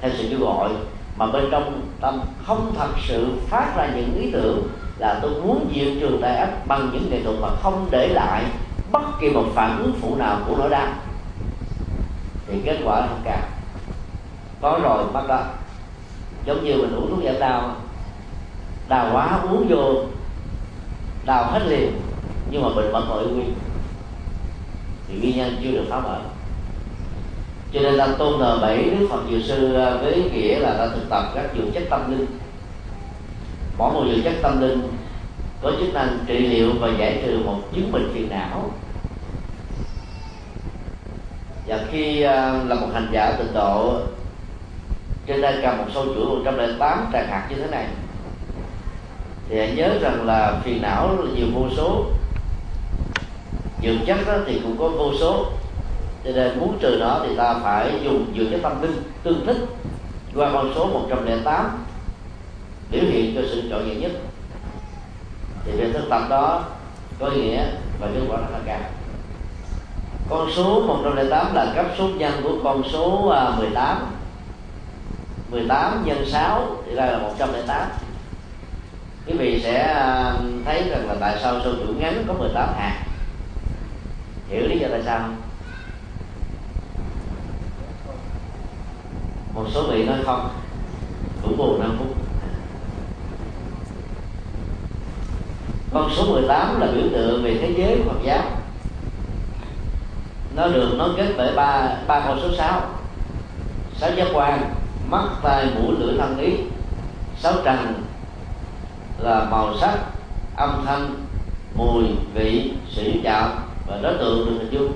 theo 0.00 0.10
sự 0.18 0.26
kêu 0.30 0.40
gọi. 0.40 0.70
Mà 1.16 1.26
bên 1.26 1.44
trong 1.50 1.80
tâm 2.00 2.20
không 2.46 2.74
thật 2.78 2.90
sự 3.08 3.32
phát 3.48 3.72
ra 3.76 3.86
những 3.96 4.14
ý 4.20 4.30
tưởng 4.30 4.68
là 4.98 5.18
tôi 5.22 5.30
muốn 5.30 5.70
diệt 5.74 5.88
trường 6.00 6.20
đại 6.20 6.36
ác 6.36 6.66
bằng 6.66 6.90
những 6.92 7.10
nghệ 7.10 7.22
thuật 7.22 7.36
mà 7.40 7.48
không 7.62 7.86
để 7.90 8.08
lại 8.08 8.44
bất 8.92 9.20
kỳ 9.20 9.30
một 9.30 9.44
phản 9.54 9.78
ứng 9.78 9.92
phụ 10.00 10.16
nào 10.16 10.40
của 10.46 10.56
nỗi 10.56 10.70
đau. 10.70 10.88
Thì 12.46 12.60
kết 12.64 12.78
quả 12.84 13.06
không 13.08 13.20
cao. 13.24 13.40
Có 14.60 14.80
rồi, 14.82 15.04
bắt 15.12 15.28
đó 15.28 15.44
giống 16.44 16.64
như 16.64 16.76
mình 16.76 16.96
uống 16.96 17.10
thuốc 17.10 17.24
giảm 17.24 17.38
đau. 17.40 17.76
Đau 18.88 19.10
quá, 19.12 19.40
uống 19.50 19.66
vô, 19.68 19.94
đau 21.24 21.44
hết 21.44 21.62
liền. 21.66 22.00
Nhưng 22.50 22.62
mà 22.62 22.68
bệnh 22.76 22.92
vẫn 22.92 23.08
nội 23.08 23.26
nguyên. 23.26 23.54
Thì 25.08 25.18
nguyên 25.18 25.36
nhân 25.36 25.56
chưa 25.62 25.70
được 25.70 25.84
phá 25.90 26.00
mở 26.00 26.20
cho 27.76 27.82
nên 27.82 27.98
ta 27.98 28.06
tôn 28.18 28.40
thờ 28.40 28.58
bảy 28.62 28.84
đức 28.84 29.06
phật 29.10 29.20
dược 29.30 29.42
sư 29.44 29.74
à, 29.74 29.96
với 30.02 30.30
nghĩa 30.32 30.58
là 30.58 30.74
ta 30.78 30.86
thực 30.86 31.10
tập 31.10 31.24
các 31.34 31.44
dược 31.56 31.74
chất 31.74 31.82
tâm 31.90 32.10
linh. 32.10 32.26
Mỗi 33.78 33.92
một 33.92 34.04
dược 34.10 34.24
chất 34.24 34.34
tâm 34.42 34.60
linh 34.60 34.88
có 35.62 35.72
chức 35.80 35.94
năng 35.94 36.18
trị 36.26 36.38
liệu 36.38 36.72
và 36.80 36.88
giải 36.98 37.22
trừ 37.26 37.38
một 37.44 37.58
chứng 37.74 37.92
bệnh 37.92 38.10
phiền 38.14 38.28
não. 38.30 38.70
Và 41.66 41.80
khi 41.90 42.22
à, 42.22 42.62
là 42.66 42.74
một 42.74 42.88
hành 42.94 43.08
giả 43.12 43.32
tịnh 43.38 43.54
độ, 43.54 44.00
trên 45.26 45.40
đây 45.40 45.58
cầm 45.62 45.78
một 45.78 45.86
sâu 45.94 46.04
chuỗi 46.04 46.24
108 46.24 47.10
tràng 47.12 47.28
hạt 47.28 47.46
như 47.50 47.56
thế 47.56 47.66
này, 47.70 47.86
thì 49.48 49.58
hãy 49.58 49.72
nhớ 49.76 49.98
rằng 50.00 50.26
là 50.26 50.60
phiền 50.64 50.82
não 50.82 51.16
là 51.16 51.30
nhiều 51.34 51.46
vô 51.54 51.66
số. 51.76 52.04
Dược 53.82 54.06
chất 54.06 54.18
đó 54.26 54.34
thì 54.46 54.60
cũng 54.62 54.76
có 54.78 54.88
vô 54.88 55.12
số 55.20 55.46
cho 56.26 56.32
nên 56.32 56.60
muốn 56.60 56.78
trừ 56.80 56.96
nó 57.00 57.20
thì 57.22 57.36
ta 57.36 57.54
phải 57.62 58.00
dùng 58.04 58.26
dược 58.36 58.46
cái 58.50 58.60
tâm 58.62 58.82
linh 58.82 59.02
tương 59.22 59.46
thích 59.46 59.56
qua 60.34 60.50
con 60.52 60.72
số 60.74 60.86
108 60.86 61.84
biểu 62.90 63.02
hiện 63.04 63.34
cho 63.34 63.42
sự 63.50 63.62
trọn 63.70 63.88
vẹn 63.88 64.00
nhất. 64.00 64.12
Thì 65.64 65.72
việc 65.72 65.92
thực 65.92 66.08
tập 66.10 66.22
đó 66.30 66.64
có 67.18 67.30
nghĩa 67.30 67.64
và 68.00 68.06
kết 68.14 68.20
quả 68.28 68.36
rất 68.36 68.46
là 68.52 68.58
cao. 68.66 68.80
Con 70.30 70.48
số 70.56 70.80
108 70.80 71.54
là 71.54 71.72
cấp 71.76 71.86
số 71.98 72.08
nhân 72.08 72.32
của 72.42 72.58
con 72.64 72.82
số 72.92 73.28
à, 73.28 73.50
18 73.58 74.06
18 75.50 76.04
nhân 76.06 76.24
6 76.26 76.66
thì 76.86 76.94
ra 76.94 77.06
là 77.06 77.18
108 77.18 77.88
quý 79.26 79.36
vị 79.38 79.60
sẽ 79.62 79.82
à, 79.82 80.34
thấy 80.64 80.82
rằng 80.90 81.08
là 81.08 81.14
tại 81.20 81.38
sao 81.42 81.60
sâu 81.64 81.72
chủ 81.72 81.92
ngắn 81.98 82.24
có 82.28 82.34
18 82.34 82.74
hạt? 82.76 83.02
Hiểu 84.48 84.68
lý 84.68 84.78
do 84.78 84.88
tại 84.90 85.02
sao 85.04 85.18
không? 85.18 85.45
Một 89.56 89.64
số 89.74 89.82
vị 89.82 90.04
nói 90.04 90.18
không. 90.24 90.48
Cũng 91.42 91.56
buồn 91.56 91.80
năm 91.80 91.96
phút. 91.98 92.16
Con 95.92 96.10
số 96.16 96.32
18 96.32 96.80
là 96.80 96.86
biểu 96.86 97.08
tượng 97.12 97.44
về 97.44 97.58
thế 97.60 97.74
giới 97.78 98.02
Phật 98.08 98.16
giáo. 98.24 98.42
Nó 100.54 100.68
được 100.68 100.94
nó 100.98 101.08
kết 101.16 101.34
bởi 101.36 101.54
ba 101.56 101.96
ba 102.06 102.20
con 102.20 102.38
số 102.42 102.48
6 102.56 102.80
sáu 103.96 104.10
giác 104.16 104.28
quan, 104.34 104.74
mắt, 105.08 105.28
tai, 105.42 105.66
mũi, 105.74 105.94
lưỡi, 105.98 106.18
thân, 106.18 106.38
ý. 106.38 106.52
Sáu 107.38 107.52
trần 107.64 108.04
là 109.18 109.48
màu 109.50 109.74
sắc, 109.80 109.98
âm 110.56 110.82
thanh, 110.86 111.14
mùi, 111.74 112.04
vị 112.34 112.72
sự 112.90 113.12
chạm 113.24 113.50
và 113.86 113.98
đối 114.02 114.14
tượng 114.14 114.46
được 114.46 114.56
hình 114.58 114.70
dung 114.70 114.92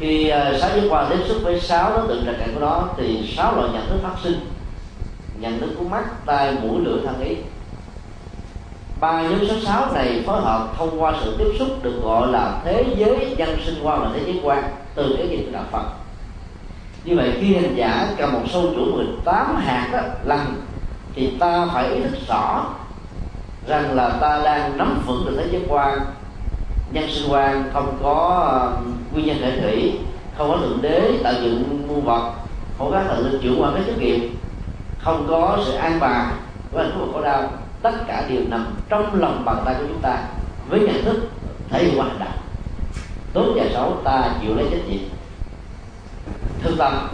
khi 0.00 0.28
ờ, 0.28 0.58
sáu 0.58 0.70
giác 0.70 0.82
quan 0.90 1.06
tiếp 1.10 1.24
xúc 1.28 1.36
với 1.42 1.60
sáu 1.60 1.90
đối 1.90 2.08
tượng 2.08 2.24
trần 2.26 2.36
cảnh 2.38 2.50
của 2.54 2.60
nó 2.60 2.88
thì 2.96 3.32
sáu 3.36 3.56
loại 3.56 3.68
nhận 3.72 3.88
thức 3.88 3.98
phát 4.02 4.14
sinh. 4.22 4.40
Nhận 5.38 5.60
thức 5.60 5.70
của 5.78 5.84
mắt 5.84 6.04
tai 6.26 6.52
mũi 6.62 6.80
lưỡi 6.84 6.98
thân 7.04 7.20
ý. 7.20 7.36
Ba 9.00 9.22
nhóm 9.22 9.46
số 9.48 9.54
sáu 9.64 9.92
này 9.94 10.22
phối 10.26 10.40
hợp 10.40 10.68
thông 10.78 11.02
qua 11.02 11.14
sự 11.24 11.36
tiếp 11.38 11.52
xúc 11.58 11.68
được 11.82 12.00
gọi 12.02 12.32
là 12.32 12.60
thế 12.64 12.84
giới 12.96 13.34
nhân 13.38 13.58
sinh 13.64 13.74
quan 13.82 14.00
và 14.00 14.10
thế 14.14 14.20
giới 14.26 14.40
quan 14.42 14.62
từ 14.94 15.14
cái 15.18 15.28
nhìn 15.28 15.46
của 15.46 15.52
đạo 15.52 15.64
Phật. 15.70 15.84
Như 17.04 17.16
vậy 17.16 17.32
khi 17.40 17.54
hành 17.54 17.74
giả 17.76 18.08
cầm 18.18 18.32
một 18.32 18.42
sâu 18.52 18.62
chuỗi 18.62 18.92
18 18.92 19.56
hạt 19.56 19.88
đó, 19.92 20.00
lần 20.24 20.40
thì 21.14 21.30
ta 21.40 21.66
phải 21.74 21.88
ý 21.88 22.00
thức 22.00 22.18
rõ 22.28 22.66
rằng 23.66 23.94
là 23.94 24.08
ta 24.20 24.40
đang 24.44 24.78
nắm 24.78 25.02
vững 25.06 25.24
được 25.26 25.34
thế 25.38 25.48
giới 25.50 25.62
quan 25.68 25.98
nhân 26.92 27.10
sinh 27.10 27.32
quan 27.32 27.70
không 27.72 27.98
có 28.02 28.46
ờ, 28.50 28.72
nguyên 29.12 29.26
nhân 29.26 29.36
hệ 29.42 29.60
thủy, 29.60 29.92
không 30.38 30.50
có 30.50 30.56
thượng 30.56 30.82
đế 30.82 31.12
tạo 31.22 31.32
dựng 31.42 31.88
muôn 31.88 32.04
vật, 32.04 32.32
không 32.78 32.90
có 32.90 33.02
thần 33.08 33.24
linh 33.24 33.42
chuyển 33.42 33.62
qua 33.62 33.70
cái 33.74 33.82
chức 33.86 33.98
nghiệp 33.98 34.30
không 35.02 35.26
có 35.28 35.58
sự 35.66 35.72
an 35.72 36.00
bài 36.00 36.26
của 36.72 36.78
hạnh 36.78 36.92
phúc 36.98 37.08
khổ 37.12 37.22
đau. 37.22 37.52
Tất 37.82 37.92
cả 38.06 38.26
đều 38.28 38.40
nằm 38.48 38.66
trong 38.88 39.20
lòng 39.20 39.44
bàn 39.44 39.62
tay 39.64 39.74
của 39.78 39.84
chúng 39.88 40.00
ta 40.02 40.22
với 40.68 40.80
nhận 40.80 41.04
thức 41.04 41.28
thể 41.70 41.84
hiện 41.84 41.98
qua 41.98 42.06
hành 42.06 42.18
động 42.18 42.38
tốt 43.32 43.46
và 43.56 43.64
xấu 43.72 43.96
ta 44.04 44.34
chịu 44.42 44.54
lấy 44.56 44.66
trách 44.70 44.88
nhiệm. 44.88 45.00
Thực 46.62 46.78
tâm 46.78 47.08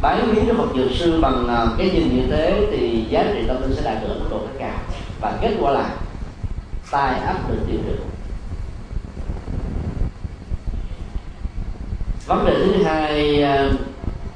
bán 0.00 0.30
lý 0.30 0.42
cho 0.48 0.54
phật 0.54 0.68
dược 0.76 0.90
sư 0.94 1.20
bằng 1.20 1.48
à, 1.48 1.66
cái 1.78 1.90
nhìn 1.90 2.16
như 2.16 2.26
thế 2.30 2.66
thì 2.70 3.04
giá 3.08 3.24
trị 3.34 3.44
tâm 3.48 3.62
linh 3.62 3.74
sẽ 3.74 3.82
đạt 3.82 4.02
được 4.02 4.14
mức 4.20 4.26
độ 4.30 4.38
rất 4.38 4.52
cao. 4.58 4.78
Và 5.20 5.38
kết 5.40 5.50
quả 5.60 5.72
là, 5.72 5.90
tai 6.90 7.20
áp 7.20 7.36
được 7.48 7.58
tiêu 7.66 7.78
được 7.86 7.98
vấn 12.26 12.46
đề 12.46 12.54
thứ 12.54 12.82
hai 12.82 13.42
ờ, 13.42 13.72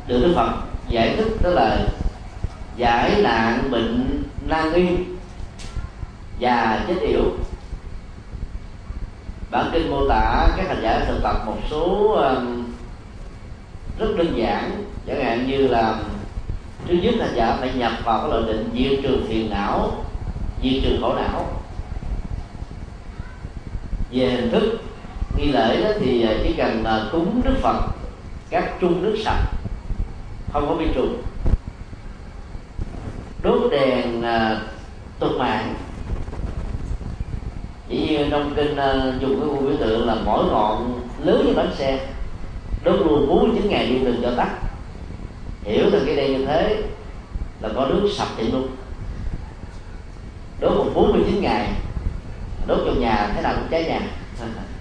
được 0.07 0.21
đức 0.23 0.33
phật 0.37 0.53
giải 0.89 1.17
thích 1.17 1.43
đó 1.43 1.51
là 1.51 1.89
giải 2.77 3.23
nạn 3.23 3.71
bệnh 3.71 4.23
nan 4.47 4.73
y 4.73 4.87
và 6.41 6.85
chết 6.89 6.97
yểu. 7.01 7.25
Bản 9.51 9.71
kinh 9.73 9.91
mô 9.91 10.09
tả 10.09 10.49
các 10.57 10.69
hành 10.69 10.83
giả 10.83 11.05
thực 11.09 11.23
tập 11.23 11.37
một 11.47 11.57
số 11.71 12.13
ờ, 12.13 12.43
rất 13.99 14.09
đơn 14.17 14.33
giản, 14.37 14.85
chẳng 15.07 15.25
hạn 15.25 15.47
như 15.47 15.69
là 15.69 15.99
thứ 16.89 16.95
nhất 16.95 17.15
hành 17.21 17.35
giả 17.37 17.47
dạ 17.49 17.57
phải 17.61 17.73
nhập 17.75 17.93
vào 18.05 18.21
cái 18.21 18.31
loại 18.31 18.43
định 18.43 18.71
diệt 18.75 19.01
trừ 19.03 19.23
phiền 19.29 19.51
não, 19.51 20.05
diệt 20.63 20.83
trừ 20.83 20.99
khổ 21.01 21.15
não. 21.15 21.47
Về 24.11 24.31
hình 24.31 24.51
thức 24.51 24.81
nghi 25.37 25.53
lễ 25.53 25.83
đó 25.85 25.91
thì 26.01 26.23
à, 26.23 26.35
chỉ 26.43 26.53
cần 26.53 26.85
cúng 27.13 27.41
đức 27.45 27.55
phật 27.63 27.77
các 28.51 28.73
chung 28.81 29.03
nước 29.03 29.17
sạch 29.25 29.43
không 30.53 30.69
có 30.69 30.75
vi 30.75 30.87
trùng. 30.95 31.23
Đốt 33.43 33.71
đèn 33.71 34.23
à, 34.23 34.53
uh, 34.53 34.69
tục 35.19 35.31
mạng. 35.39 35.75
Chỉ 37.89 38.09
như 38.09 38.27
trong 38.31 38.53
kinh 38.57 38.73
uh, 38.73 39.21
dùng 39.21 39.41
cái 39.41 39.61
biểu 39.61 39.77
tượng 39.79 40.07
là 40.07 40.17
mỗi 40.25 40.45
ngọn 40.45 41.01
lớn 41.25 41.45
như 41.47 41.53
bánh 41.57 41.75
xe 41.75 42.07
đốt 42.85 43.01
luôn 43.01 43.29
49 43.29 43.69
ngày 43.69 43.87
đi 43.87 43.99
đường 43.99 44.19
cho 44.23 44.33
tắt. 44.37 44.49
Hiểu 45.65 45.85
từ 45.93 46.05
cái 46.07 46.17
đây 46.17 46.29
như 46.29 46.47
thế 46.47 46.83
là 47.61 47.69
có 47.75 47.87
nước 47.87 48.09
sạch 48.17 48.29
thì 48.37 48.51
luôn. 48.51 48.69
Đốt 50.61 50.73
một 50.73 50.91
49 50.95 51.41
ngày 51.41 51.69
đốt 52.67 52.79
trong 52.87 53.01
nhà 53.01 53.33
thế 53.35 53.43
nào 53.43 53.55
cũng 53.57 53.69
cháy 53.71 53.85
nhà. 53.85 54.01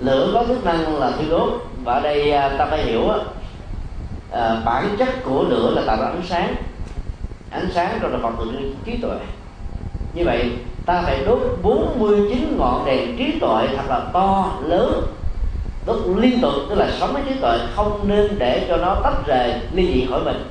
lửa 0.00 0.30
có 0.34 0.44
chức 0.48 0.64
năng 0.64 0.98
là 0.98 1.12
thiêu 1.18 1.30
đốt. 1.30 1.62
Và 1.84 1.94
ở 1.94 2.00
đây 2.00 2.32
à, 2.32 2.50
ta 2.58 2.66
phải 2.66 2.82
hiểu 2.82 3.02
à, 4.32 4.62
bản 4.64 4.96
chất 4.98 5.08
của 5.24 5.42
lửa 5.42 5.72
là 5.74 5.82
tạo 5.86 5.96
ra 5.96 6.06
ánh 6.06 6.22
sáng. 6.28 6.54
Ánh 7.50 7.68
sáng 7.74 7.98
rồi 8.02 8.10
là 8.10 8.18
phần 8.22 8.36
từ 8.38 8.72
trí 8.84 8.96
tuệ. 8.96 9.16
Như 10.14 10.24
vậy 10.24 10.50
ta 10.86 11.02
phải 11.02 11.24
đốt 11.26 11.38
49 11.62 12.56
ngọn 12.58 12.84
đèn 12.86 13.16
trí 13.16 13.38
tuệ 13.40 13.66
thật 13.76 13.82
là 13.88 14.00
to 14.12 14.52
lớn. 14.66 15.02
Đốt 15.86 15.98
liên 16.16 16.40
tục 16.40 16.52
tức 16.68 16.74
là 16.74 16.90
sống 17.00 17.12
với 17.12 17.22
trí 17.28 17.40
tuệ 17.40 17.58
không 17.76 18.08
nên 18.08 18.38
để 18.38 18.66
cho 18.68 18.76
nó 18.76 19.00
tách 19.02 19.26
rời 19.26 19.54
ly 19.72 19.92
dị 19.94 20.06
khỏi 20.10 20.20
mình. 20.24 20.44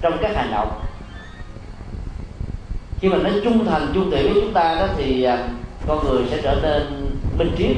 Trong 0.00 0.18
các 0.22 0.36
hành 0.36 0.50
động. 0.50 0.68
Khi 3.00 3.08
mà 3.08 3.16
nó 3.16 3.30
trung 3.44 3.64
thành 3.66 3.88
trung 3.94 4.10
thủy 4.10 4.22
với 4.22 4.34
chúng 4.34 4.52
ta 4.52 4.74
đó 4.80 4.86
thì 4.96 5.22
à, 5.22 5.48
con 5.86 6.04
người 6.04 6.22
sẽ 6.30 6.40
trở 6.42 6.54
nên 6.62 7.10
minh 7.38 7.50
triết 7.58 7.76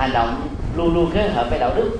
hành 0.00 0.12
động 0.12 0.48
luôn 0.76 0.94
luôn 0.94 1.10
kết 1.14 1.28
hợp 1.28 1.46
với 1.50 1.58
đạo 1.58 1.72
đức. 1.76 1.98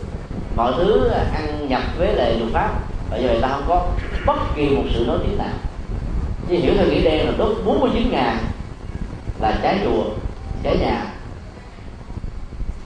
Mọi 0.56 0.72
thứ 0.76 1.08
ăn 1.08 1.68
nhập 1.68 1.82
với 1.98 2.14
lệ 2.14 2.34
luật 2.38 2.52
pháp. 2.52 2.70
Và 3.10 3.16
do 3.16 3.28
vậy 3.28 3.38
ta 3.42 3.48
không 3.48 3.64
có 3.68 3.86
bất 4.26 4.38
kỳ 4.56 4.68
một 4.68 4.82
sự 4.94 5.04
nói 5.06 5.18
tiếng 5.22 5.38
nào. 5.38 5.54
Chứ 6.48 6.56
hiểu 6.56 6.74
theo 6.76 6.86
nghĩa 6.86 7.02
đen 7.02 7.26
là 7.26 7.32
đốt 7.38 7.56
49 7.64 8.10
ngàn 8.10 8.38
là 9.40 9.58
cháy 9.62 9.78
chùa 9.84 10.04
cháy 10.62 10.76
nhà. 10.80 11.06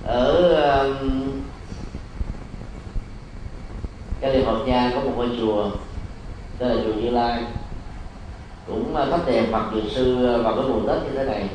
Ở 0.05 0.33
um, 0.81 1.31
cái 4.21 4.35
liên 4.35 4.47
hợp 4.47 4.59
nha 4.67 4.91
có 4.95 5.01
một 5.01 5.13
ngôi 5.17 5.29
chùa 5.41 5.71
tên 6.59 6.69
là 6.69 6.83
chùa 6.85 7.01
như 7.01 7.11
lai. 7.11 7.43
Cũng 8.67 8.97
uh, 9.03 9.11
thắp 9.11 9.21
đèn 9.27 9.53
phật 9.53 9.65
dược 9.75 9.85
sư 9.91 10.39
vào 10.43 10.55
cái 10.55 10.65
mùa 10.69 10.81
tết 10.89 11.03
như 11.03 11.19
thế 11.19 11.25
này. 11.25 11.49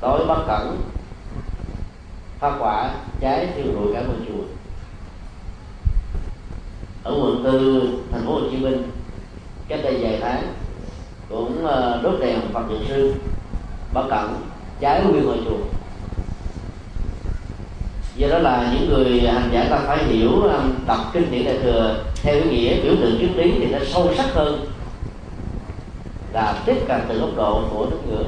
Tối 0.00 0.26
bất 0.26 0.44
cẩn 0.46 0.89
phát 2.40 2.56
quả, 2.60 2.90
trái 3.20 3.48
thiêu 3.56 3.64
rụi 3.72 3.92
cả 3.92 4.00
ngôi 4.00 4.16
chùa. 4.28 4.44
Ở 7.04 7.12
quận 7.22 7.44
tư, 7.44 7.88
thành 8.12 8.26
phố 8.26 8.32
hồ 8.32 8.40
chí 8.50 8.56
minh, 8.56 8.90
cách 9.68 9.80
đây 9.82 9.98
vài 10.00 10.18
tháng, 10.22 10.42
cũng 11.28 11.66
ờ, 11.66 12.00
đốt 12.02 12.20
đèn 12.20 12.40
phật 12.52 12.62
dược 12.70 12.78
sư 12.88 13.14
bất 13.92 14.06
cẩn 14.10 14.34
trái 14.80 15.02
nguyên 15.04 15.24
ngôi 15.24 15.38
chùa. 15.44 15.58
Do 18.16 18.28
đó 18.28 18.38
là 18.38 18.72
những 18.74 18.88
người 18.88 19.20
hành 19.20 19.50
giả 19.52 19.66
ta 19.70 19.78
phải 19.86 20.04
hiểu 20.04 20.42
ờ, 20.42 20.62
đọc 20.86 20.98
kinh 21.12 21.30
điển 21.30 21.44
đại 21.44 21.58
thừa 21.62 22.04
theo 22.22 22.34
ý 22.34 22.50
nghĩa 22.50 22.82
biểu 22.82 22.94
tượng 22.96 23.18
triết 23.20 23.30
lý 23.36 23.52
thì 23.58 23.66
nó 23.66 23.78
sâu 23.86 24.10
sắc 24.16 24.26
hơn 24.34 24.66
là 26.32 26.62
tiếp 26.66 26.76
cận 26.88 27.00
từ 27.08 27.18
góc 27.18 27.30
độ 27.36 27.62
của 27.72 27.86
đức 27.90 27.98
ngữ 28.08 28.24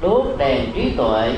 đốt 0.00 0.26
đèn 0.38 0.72
trí 0.74 0.90
tuệ 0.96 1.36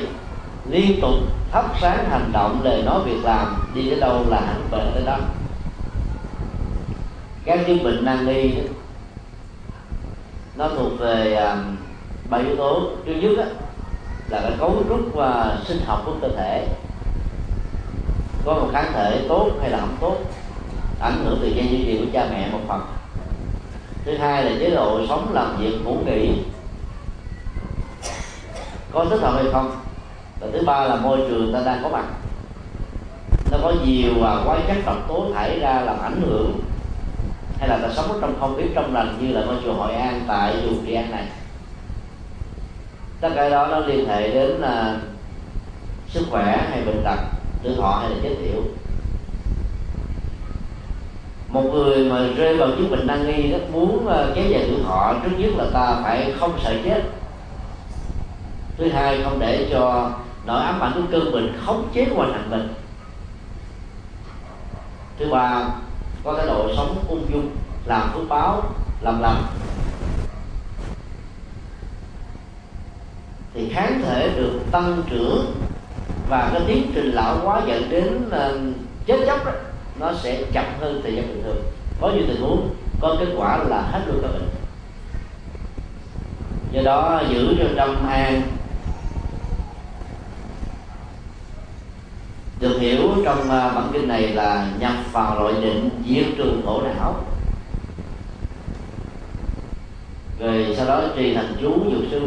liên 0.69 1.01
tục 1.01 1.13
thắp 1.51 1.65
sáng 1.81 2.09
hành 2.09 2.31
động 2.33 2.59
lời 2.63 2.83
nói 2.83 3.01
việc 3.05 3.23
làm 3.23 3.55
đi 3.73 3.89
tới 3.89 3.99
đâu 3.99 4.25
là 4.27 4.41
hạnh 4.41 4.67
về 4.71 4.91
tới 4.93 5.03
đó. 5.05 5.17
Các 7.45 7.59
chứng 7.67 7.83
bệnh 7.83 8.05
nan 8.05 8.27
y 8.27 8.51
nó 10.55 10.69
thuộc 10.69 10.99
về 10.99 11.33
à, 11.35 11.57
ba 12.29 12.37
yếu 12.37 12.55
tố. 12.55 12.81
Thứ 13.05 13.13
nhất 13.13 13.31
đó, 13.37 13.43
là 14.29 14.41
cái 14.41 14.51
cấu 14.59 14.83
trúc 14.89 15.13
và 15.13 15.57
sinh 15.65 15.79
học 15.85 16.01
của 16.05 16.13
cơ 16.21 16.29
thể. 16.37 16.67
Có 18.45 18.53
một 18.53 18.69
kháng 18.71 18.91
thể 18.93 19.25
tốt 19.29 19.49
hay 19.61 19.69
là 19.69 19.77
không 19.79 19.97
tốt 20.01 20.17
ảnh 21.01 21.23
hưởng 21.23 21.39
từ 21.41 21.53
gen 21.55 21.69
di 21.69 21.85
truyền 21.85 22.05
của 22.05 22.11
cha 22.13 22.27
mẹ 22.31 22.49
một 22.51 22.59
phần. 22.67 22.81
Thứ 24.05 24.17
hai 24.17 24.43
là 24.43 24.51
chế 24.59 24.69
độ 24.69 24.99
sống 25.09 25.33
làm 25.33 25.57
việc 25.59 25.77
ngủ 25.83 25.97
nghỉ 26.05 26.31
có 28.93 29.05
thích 29.09 29.19
hợp 29.21 29.33
hay 29.35 29.45
không? 29.51 29.71
Và 30.39 30.47
thứ 30.53 30.61
ba 30.65 30.83
là 30.83 30.95
môi 30.95 31.17
trường 31.17 31.53
ta 31.53 31.61
đang 31.65 31.79
có 31.83 31.89
mặt. 31.89 32.05
Nó 33.51 33.57
có 33.61 33.73
nhiều 33.85 34.11
và 34.19 34.43
quá 34.45 34.59
chất 34.67 34.77
độc 34.85 34.97
tố 35.07 35.27
thải 35.33 35.59
ra 35.59 35.81
làm 35.81 35.99
ảnh 35.99 36.21
hưởng, 36.21 36.59
hay 37.59 37.69
là 37.69 37.77
ta 37.77 37.89
sống 37.95 38.11
ở 38.11 38.17
trong 38.21 38.39
không 38.39 38.57
khí 38.57 38.63
trong 38.75 38.93
lành 38.93 39.17
như 39.21 39.33
là 39.33 39.43
ngôi 39.43 39.55
chùa 39.63 39.73
Hội 39.73 39.93
An 39.93 40.21
tại 40.27 40.55
vùng 40.65 40.85
kỳ 40.85 40.93
An 40.93 41.11
này. 41.11 41.23
Tất 43.21 43.29
cả 43.35 43.49
đó 43.49 43.67
nó 43.67 43.79
liên 43.79 44.07
hệ 44.07 44.31
đến 44.33 44.49
là 44.49 44.97
sức 46.07 46.25
khỏe 46.31 46.67
hay 46.69 46.81
bệnh 46.85 47.03
tật 47.03 47.19
tuổi 47.63 47.75
thọ 47.77 47.97
hay 48.01 48.09
là 48.09 48.15
chết 48.23 48.35
yểu. 48.43 48.61
Một 51.49 51.63
người 51.73 52.09
mà 52.09 52.27
rơi 52.37 52.57
vào 52.57 52.69
chứng 52.69 52.91
bệnh 52.91 53.07
nan 53.07 53.27
nghi 53.27 53.51
rất 53.51 53.71
muốn 53.71 54.07
à, 54.07 54.25
kéo 54.35 54.45
dài 54.49 54.65
tuổi 54.67 54.83
thọ, 54.85 55.13
trước 55.23 55.31
nhất 55.37 55.51
là 55.57 55.65
ta 55.73 56.01
phải 56.03 56.33
không 56.39 56.59
sợ 56.63 56.73
chết 56.85 57.01
thứ 58.81 58.89
hai 58.89 59.23
không 59.23 59.39
để 59.39 59.67
cho 59.71 60.11
nỗi 60.45 60.61
ám 60.61 60.79
ảnh 60.79 60.91
của 60.95 61.07
cơn 61.11 61.31
bệnh 61.31 61.57
khống 61.65 61.89
chế 61.93 62.07
hoàn 62.15 62.33
thành 62.33 62.49
mình. 62.49 62.73
Thứ 65.19 65.31
ba 65.31 65.67
có 66.23 66.33
cái 66.33 66.45
độ 66.45 66.75
sống 66.75 67.03
ung 67.07 67.31
dung 67.33 67.49
làm 67.85 68.09
phước 68.13 68.29
báo 68.29 68.63
làm 69.01 69.21
lành. 69.21 69.43
Thì 73.53 73.69
kháng 73.73 74.01
thể 74.05 74.29
được 74.35 74.59
tăng 74.71 75.03
trưởng 75.09 75.53
và 76.29 76.49
cái 76.53 76.61
tiến 76.67 76.91
trình 76.95 77.11
lão 77.11 77.37
hóa 77.37 77.61
dẫn 77.67 77.89
đến 77.89 78.27
uh, 78.27 78.75
chết 79.05 79.19
chóc 79.27 79.45
đó 79.45 79.51
nó 79.99 80.13
sẽ 80.13 80.43
chậm 80.53 80.65
hơn 80.79 80.99
thời 81.03 81.15
gian 81.15 81.27
bình 81.27 81.43
thường. 81.43 81.63
Có 82.01 82.09
nhiều 82.09 82.23
tình 82.27 82.41
huống 82.41 82.75
có 83.01 83.15
kết 83.19 83.33
quả 83.37 83.57
là 83.57 83.81
hết 83.81 84.01
luôn 84.07 84.19
các 84.21 84.31
bệnh. 84.31 84.49
Do 86.71 86.81
đó 86.81 87.21
giữ 87.29 87.55
cho 87.59 87.65
trong 87.75 88.09
an 88.09 88.41
được 92.61 92.79
hiểu 92.79 93.09
trong 93.25 93.49
à, 93.49 93.71
bản 93.75 93.89
kinh 93.93 94.07
này 94.07 94.27
là 94.27 94.67
nhập 94.79 94.93
vào 95.11 95.39
loại 95.39 95.53
định 95.61 95.89
diệt 96.07 96.25
trường 96.37 96.61
khổ 96.65 96.81
não. 96.81 97.15
Rồi 100.39 100.73
sau 100.77 100.87
đó 100.87 101.01
trì 101.15 101.33
thành 101.33 101.55
chú 101.61 101.73
dược 101.91 102.09
sư. 102.11 102.21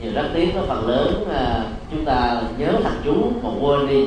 Nhiều 0.00 0.12
rất 0.14 0.30
tiếc 0.34 0.52
có 0.54 0.62
phần 0.68 0.88
lớn 0.88 1.28
à, 1.34 1.64
chúng 1.90 2.04
ta 2.04 2.42
nhớ 2.58 2.72
thành 2.84 3.00
chú 3.04 3.32
mà 3.42 3.50
quên 3.60 3.88
đi, 3.88 4.06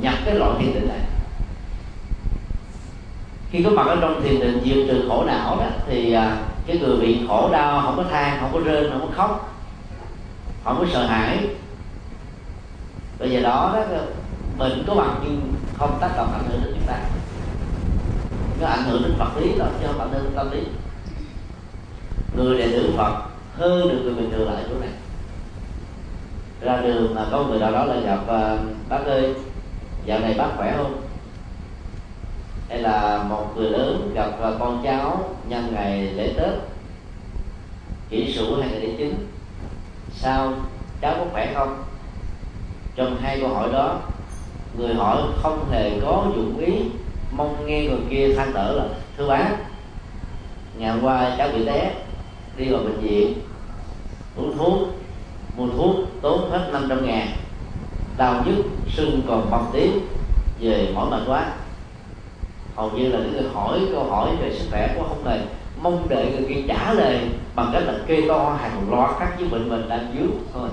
nhập 0.00 0.14
cái 0.24 0.34
loại 0.34 0.52
thiền 0.58 0.74
định 0.74 0.88
này. 0.88 1.00
Khi 3.50 3.62
có 3.62 3.70
mặt 3.70 3.86
ở 3.86 3.96
trong 4.00 4.22
thiền 4.22 4.40
định 4.40 4.60
diệt 4.64 4.88
trừ 4.88 5.04
khổ 5.08 5.24
não 5.26 5.56
đó, 5.56 5.66
thì 5.86 6.12
à, 6.12 6.36
cái 6.66 6.78
người 6.78 6.96
bị 6.96 7.20
khổ 7.28 7.48
đau 7.52 7.82
không 7.82 7.96
có 7.96 8.04
than, 8.10 8.40
không 8.40 8.50
có 8.52 8.60
rên, 8.60 8.90
không 8.90 9.00
có 9.00 9.16
khóc, 9.16 9.54
không 10.64 10.76
có 10.78 10.86
sợ 10.92 11.06
hãi 11.06 11.38
bây 13.22 13.30
giờ 13.30 13.40
đó 13.40 13.84
đó 13.90 13.98
mình 14.58 14.84
có 14.86 14.94
mặt 14.94 15.10
nhưng 15.22 15.54
không 15.78 15.98
tác 16.00 16.10
động 16.16 16.32
ảnh 16.32 16.44
hưởng 16.48 16.60
đến 16.64 16.74
chúng 16.74 16.86
ta. 16.86 16.98
Nó 18.60 18.66
ảnh 18.66 18.82
hưởng 18.84 19.02
đến 19.02 19.14
vật 19.18 19.30
lý 19.40 19.58
đó 19.58 19.66
chứ 19.80 19.86
không 19.86 20.00
ảnh 20.00 20.12
hưởng 20.12 20.24
đến 20.24 20.32
tâm 20.36 20.50
lý. 20.50 20.60
Người 22.36 22.58
đệ 22.58 22.72
tử 22.72 22.94
phật 22.96 23.22
hơn 23.54 23.88
được 23.88 24.00
người 24.04 24.14
bình 24.14 24.30
thường 24.30 24.52
lại 24.52 24.64
chỗ 24.68 24.78
này. 24.80 24.88
Ra 26.60 26.80
đường 26.80 27.14
mà 27.14 27.26
có 27.30 27.44
người 27.44 27.58
nào 27.58 27.72
đó 27.72 27.84
là 27.84 27.94
gặp 28.00 28.20
uh, 28.22 28.60
bác 28.88 29.04
ơi 29.06 29.34
dạo 30.04 30.18
này 30.18 30.34
bác 30.38 30.48
khỏe 30.56 30.74
không? 30.76 31.02
Hay 32.68 32.78
là 32.78 33.22
một 33.22 33.52
người 33.56 33.70
lớn 33.70 34.10
gặp 34.14 34.30
uh, 34.48 34.60
con 34.60 34.80
cháu 34.84 35.34
nhân 35.48 35.72
ngày 35.74 36.00
lễ 36.00 36.32
tết 36.36 36.52
kỷ 38.10 38.34
sửu 38.34 38.60
hay 38.60 38.70
ngày 38.70 38.80
lễ 38.80 38.94
chính? 38.98 39.14
Sao 40.12 40.52
cháu 41.00 41.14
có 41.18 41.24
khỏe 41.32 41.52
không? 41.54 41.82
Trong 42.96 43.16
hai 43.22 43.40
câu 43.40 43.48
hỏi 43.48 43.68
đó, 43.72 44.00
người 44.78 44.94
hỏi 44.94 45.22
không 45.42 45.70
hề 45.70 46.00
có 46.00 46.24
dụng 46.36 46.58
ý 46.58 46.72
mong 47.30 47.66
nghe 47.66 47.84
người 47.84 48.00
kia 48.10 48.34
than 48.36 48.52
thở 48.54 48.72
là, 48.76 48.84
thưa 49.16 49.28
bác, 49.28 49.50
ngày 50.78 50.90
hôm 50.90 51.04
qua 51.04 51.34
cháu 51.38 51.48
bị 51.54 51.66
té, 51.66 51.94
đi 52.56 52.68
vào 52.68 52.82
bệnh 52.82 53.00
viện, 53.00 53.34
uống 54.36 54.58
thuốc, 54.58 54.78
mua 55.56 55.66
thuốc 55.68 55.96
tốn 56.22 56.50
hết 56.50 56.68
500 56.72 57.06
ngàn, 57.06 57.28
đau 58.16 58.44
nhức, 58.46 58.64
sưng 58.96 59.22
còn 59.28 59.50
bầm 59.50 59.64
tím, 59.72 60.00
về 60.60 60.92
mỏi 60.94 61.10
mệt 61.10 61.22
quá. 61.26 61.52
Hầu 62.76 62.90
như 62.90 63.08
là 63.08 63.18
những 63.18 63.32
người 63.32 63.50
hỏi 63.54 63.80
câu 63.92 64.04
hỏi 64.04 64.30
về 64.40 64.56
sức 64.58 64.66
khỏe 64.70 64.94
của 64.96 65.04
không 65.08 65.24
hề 65.24 65.38
mong 65.82 66.08
đợi 66.08 66.26
người 66.32 66.44
kia 66.48 66.62
trả 66.68 66.92
lời 66.92 67.20
bằng 67.54 67.70
cách 67.72 67.82
là 67.86 67.94
kê 68.06 68.28
to 68.28 68.56
hàng 68.60 68.90
loạt 68.90 69.10
các 69.20 69.38
chứng 69.38 69.50
bệnh 69.50 69.68
mình 69.68 69.88
đang 69.88 70.14
dưới 70.14 70.28
thôi 70.54 70.68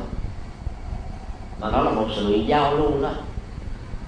mà 1.59 1.71
nó 1.71 1.81
là 1.81 1.91
một 1.91 2.05
sự 2.15 2.43
giao 2.47 2.75
lưu 2.75 3.01
đó. 3.01 3.09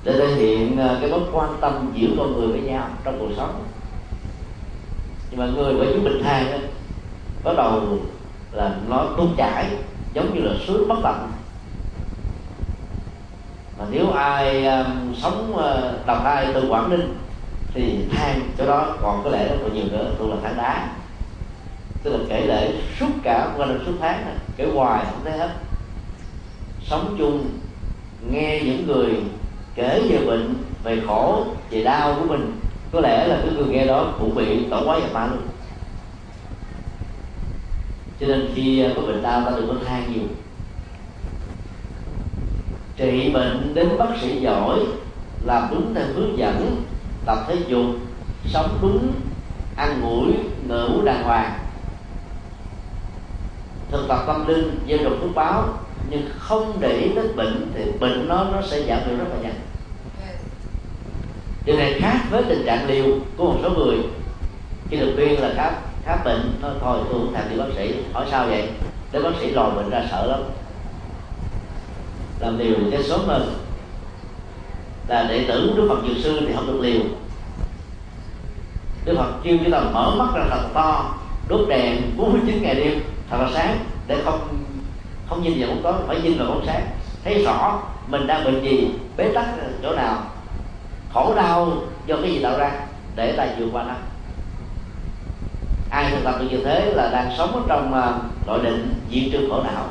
Để 0.04 0.14
thể 0.14 0.28
hiện 0.28 0.78
ờ, 0.78 0.98
cái 1.02 1.12
mối 1.12 1.20
quan 1.34 1.50
tâm 1.62 1.92
giữa 1.96 2.08
con 2.18 2.34
người 2.34 2.48
với 2.48 2.62
nhau 2.62 2.88
trong 3.04 3.20
cuộc 3.20 3.36
sống. 3.38 3.64
Nhưng 5.32 5.40
mà 5.40 5.46
người 5.46 5.74
với 5.74 5.88
chúng 5.94 6.04
bình 6.04 6.22
thang 6.24 6.52
đó, 6.52 6.58
bắt 7.44 7.54
đầu 7.58 7.82
là 8.52 8.76
nó 8.90 9.06
tuôn 9.18 9.34
chảy 9.38 9.66
giống 10.14 10.36
như 10.36 10.42
là 10.42 10.52
suối 10.68 10.86
bất 10.86 11.00
tận. 11.04 11.32
Mà 13.80 13.86
nếu 13.92 14.12
ai 14.12 14.66
um, 14.66 15.14
sống 15.14 15.58
ờ, 15.58 15.94
uh, 16.02 16.08
đồng 16.08 16.24
nai 16.24 16.48
từ 16.54 16.70
quảng 16.70 16.90
ninh 16.90 17.18
thì 17.74 18.06
than 18.12 18.42
chỗ 18.58 18.66
đó 18.66 18.96
còn 19.02 19.22
có 19.24 19.30
lẽ 19.30 19.48
rất 19.48 19.56
là 19.64 19.70
nhiều 19.74 19.86
nữa 19.92 20.12
tôi 20.20 20.30
là 20.30 20.36
than 20.44 20.58
đá. 20.58 20.90
Tức 22.04 22.12
là 22.12 22.20
kể 22.30 22.46
lệ 22.46 22.72
suốt 23.00 23.10
cả 23.24 23.54
qua 23.58 23.66
năm 23.66 23.80
suốt 23.86 23.94
tháng 24.02 24.26
này, 24.26 24.36
kể 24.58 24.68
hoài 24.76 25.06
không 25.06 25.20
thấy 25.24 25.38
hết 25.38 25.50
sống 26.86 27.16
chung, 27.18 27.50
nghe 28.30 28.62
những 28.64 28.88
người 28.88 29.24
kể 29.76 30.02
về 30.10 30.26
bệnh, 30.26 30.56
về 30.84 31.02
khổ, 31.08 31.46
về 31.70 31.84
đau 31.84 32.16
của 32.20 32.26
mình. 32.26 32.60
Có 32.92 33.00
lẽ 33.00 33.28
là 33.28 33.40
cái 33.44 33.54
người 33.54 33.66
nghe 33.66 33.86
đó 33.86 34.14
cũng 34.20 34.36
bị 34.36 34.66
tổn 34.70 34.86
quái 34.86 35.02
nhập 35.02 35.10
ma 35.14 35.28
luôn. 35.28 35.42
Cho 38.20 38.28
nên 38.28 38.50
khi 38.56 38.84
à, 38.84 38.92
có 38.96 39.02
bệnh 39.02 39.22
đau, 39.22 39.42
ta 39.46 39.52
đừng 39.56 39.68
có 39.68 39.86
than 39.86 40.14
nhiều. 40.14 40.28
Trị 42.98 43.32
bệnh 43.34 43.74
đến 43.74 43.90
bác 43.98 44.10
sĩ 44.22 44.40
giỏi, 44.40 44.80
làm 45.46 45.68
đúng 45.72 45.94
theo 45.96 46.06
hướng 46.16 46.38
dẫn, 46.38 46.84
tập 47.26 47.38
thể 47.48 47.56
dục, 47.68 47.86
sống 48.46 48.78
đúng, 48.82 49.14
ăn 49.76 50.02
ngủi 50.02 50.34
ngủ 50.68 51.02
đàng 51.02 51.24
hoàng. 51.24 51.54
Thực 53.92 54.06
tập 54.08 54.24
tâm 54.28 54.48
linh 54.48 54.80
dân 54.86 55.04
trồng 55.04 55.20
phước 55.22 55.36
báo 55.36 55.64
nhưng 56.12 56.30
không 56.40 56.78
để 56.80 56.92
ý 56.92 57.10
đến 57.16 57.36
bệnh 57.36 57.72
thì 57.76 57.82
bệnh 58.00 58.28
nó 58.28 58.44
nó 58.44 58.62
sẽ 58.62 58.84
giảm 58.88 59.00
được 59.08 59.16
rất 59.18 59.26
là 59.30 59.42
nhanh. 59.42 59.60
Điều 61.66 61.78
này 61.78 61.94
khác 62.00 62.18
với 62.32 62.44
tình 62.50 62.64
trạng 62.66 62.88
liều 62.88 63.06
của 63.38 63.46
một 63.46 63.60
số 63.64 63.70
người. 63.70 63.98
Khi 64.90 64.98
được 64.98 65.12
khuyên 65.16 65.42
là 65.42 65.54
khám 65.56 65.74
khám 66.06 66.20
bệnh, 66.26 66.54
nó 66.62 66.70
thôi, 66.82 67.00
tôi 67.10 67.20
cũng 67.20 67.34
thèm 67.34 67.44
đi 67.50 67.58
bác 67.58 67.66
sĩ, 67.76 67.96
hỏi 68.14 68.26
sao 68.32 68.48
vậy? 68.48 68.70
Để 69.12 69.20
bác 69.20 69.30
sĩ 69.40 69.50
lòi 69.50 69.72
bệnh 69.72 69.90
ra 69.90 70.06
sợ 70.12 70.26
lắm. 70.26 70.40
Làm 72.40 72.60
liều 72.60 72.76
thì 72.78 72.92
chết 72.92 73.06
sớm 73.06 73.20
hơn. 73.28 73.54
Là 75.08 75.24
đệ 75.24 75.46
tử 75.48 75.74
đức 75.78 75.86
phật 75.90 76.08
dược 76.08 76.18
sư 76.24 76.40
thì 76.48 76.54
không 76.56 76.68
được 76.68 76.80
liều. 76.82 77.02
Đức 79.06 79.16
phật 79.18 79.32
kêu 79.44 79.58
chúng 79.64 79.72
ta 79.72 79.80
mở 79.80 80.16
mắt 80.16 80.28
ra 80.36 80.46
thật 80.50 80.68
to, 80.74 81.14
đốt 81.48 81.70
đèn 81.70 82.02
49 82.18 82.62
ngày 82.62 82.76
đêm, 82.76 83.00
thật 83.30 83.38
là 83.40 83.50
sáng, 83.54 83.78
để 84.08 84.18
không 84.26 84.61
không 85.32 85.44
nhìn 85.44 85.60
vào 85.60 85.70
bóng 85.70 85.84
tối, 85.84 85.94
phải 86.08 86.22
nhìn 86.22 86.38
vào 86.38 86.48
bóng 86.48 86.64
sáng. 86.66 86.88
Thấy 87.24 87.44
rõ 87.44 87.80
mình 88.08 88.28
đang 88.28 88.44
bệnh 88.44 88.64
gì, 88.64 88.92
bế 89.18 89.32
tắc 89.34 89.46
chỗ 89.84 89.96
nào, 89.96 90.24
khổ 91.14 91.34
đau 91.36 91.74
do 92.06 92.16
cái 92.22 92.32
gì 92.32 92.44
tạo 92.44 92.58
ra, 92.58 92.72
để 93.16 93.32
ta 93.38 93.48
vượt 93.58 93.70
qua 93.74 93.84
nó. 93.84 93.94
Ai 95.90 96.12
thực 96.12 96.24
tập 96.24 96.36
được 96.40 96.48
như 96.52 96.64
thế 96.66 96.94
là 96.96 97.10
đang 97.12 97.34
sống 97.38 97.56
ở 97.56 97.62
trong 97.68 97.94
à, 97.94 98.14
nội 98.46 98.60
định 98.64 98.94
diệt 99.12 99.24
trừ 99.32 99.48
khổ 99.50 99.64
não. 99.64 99.86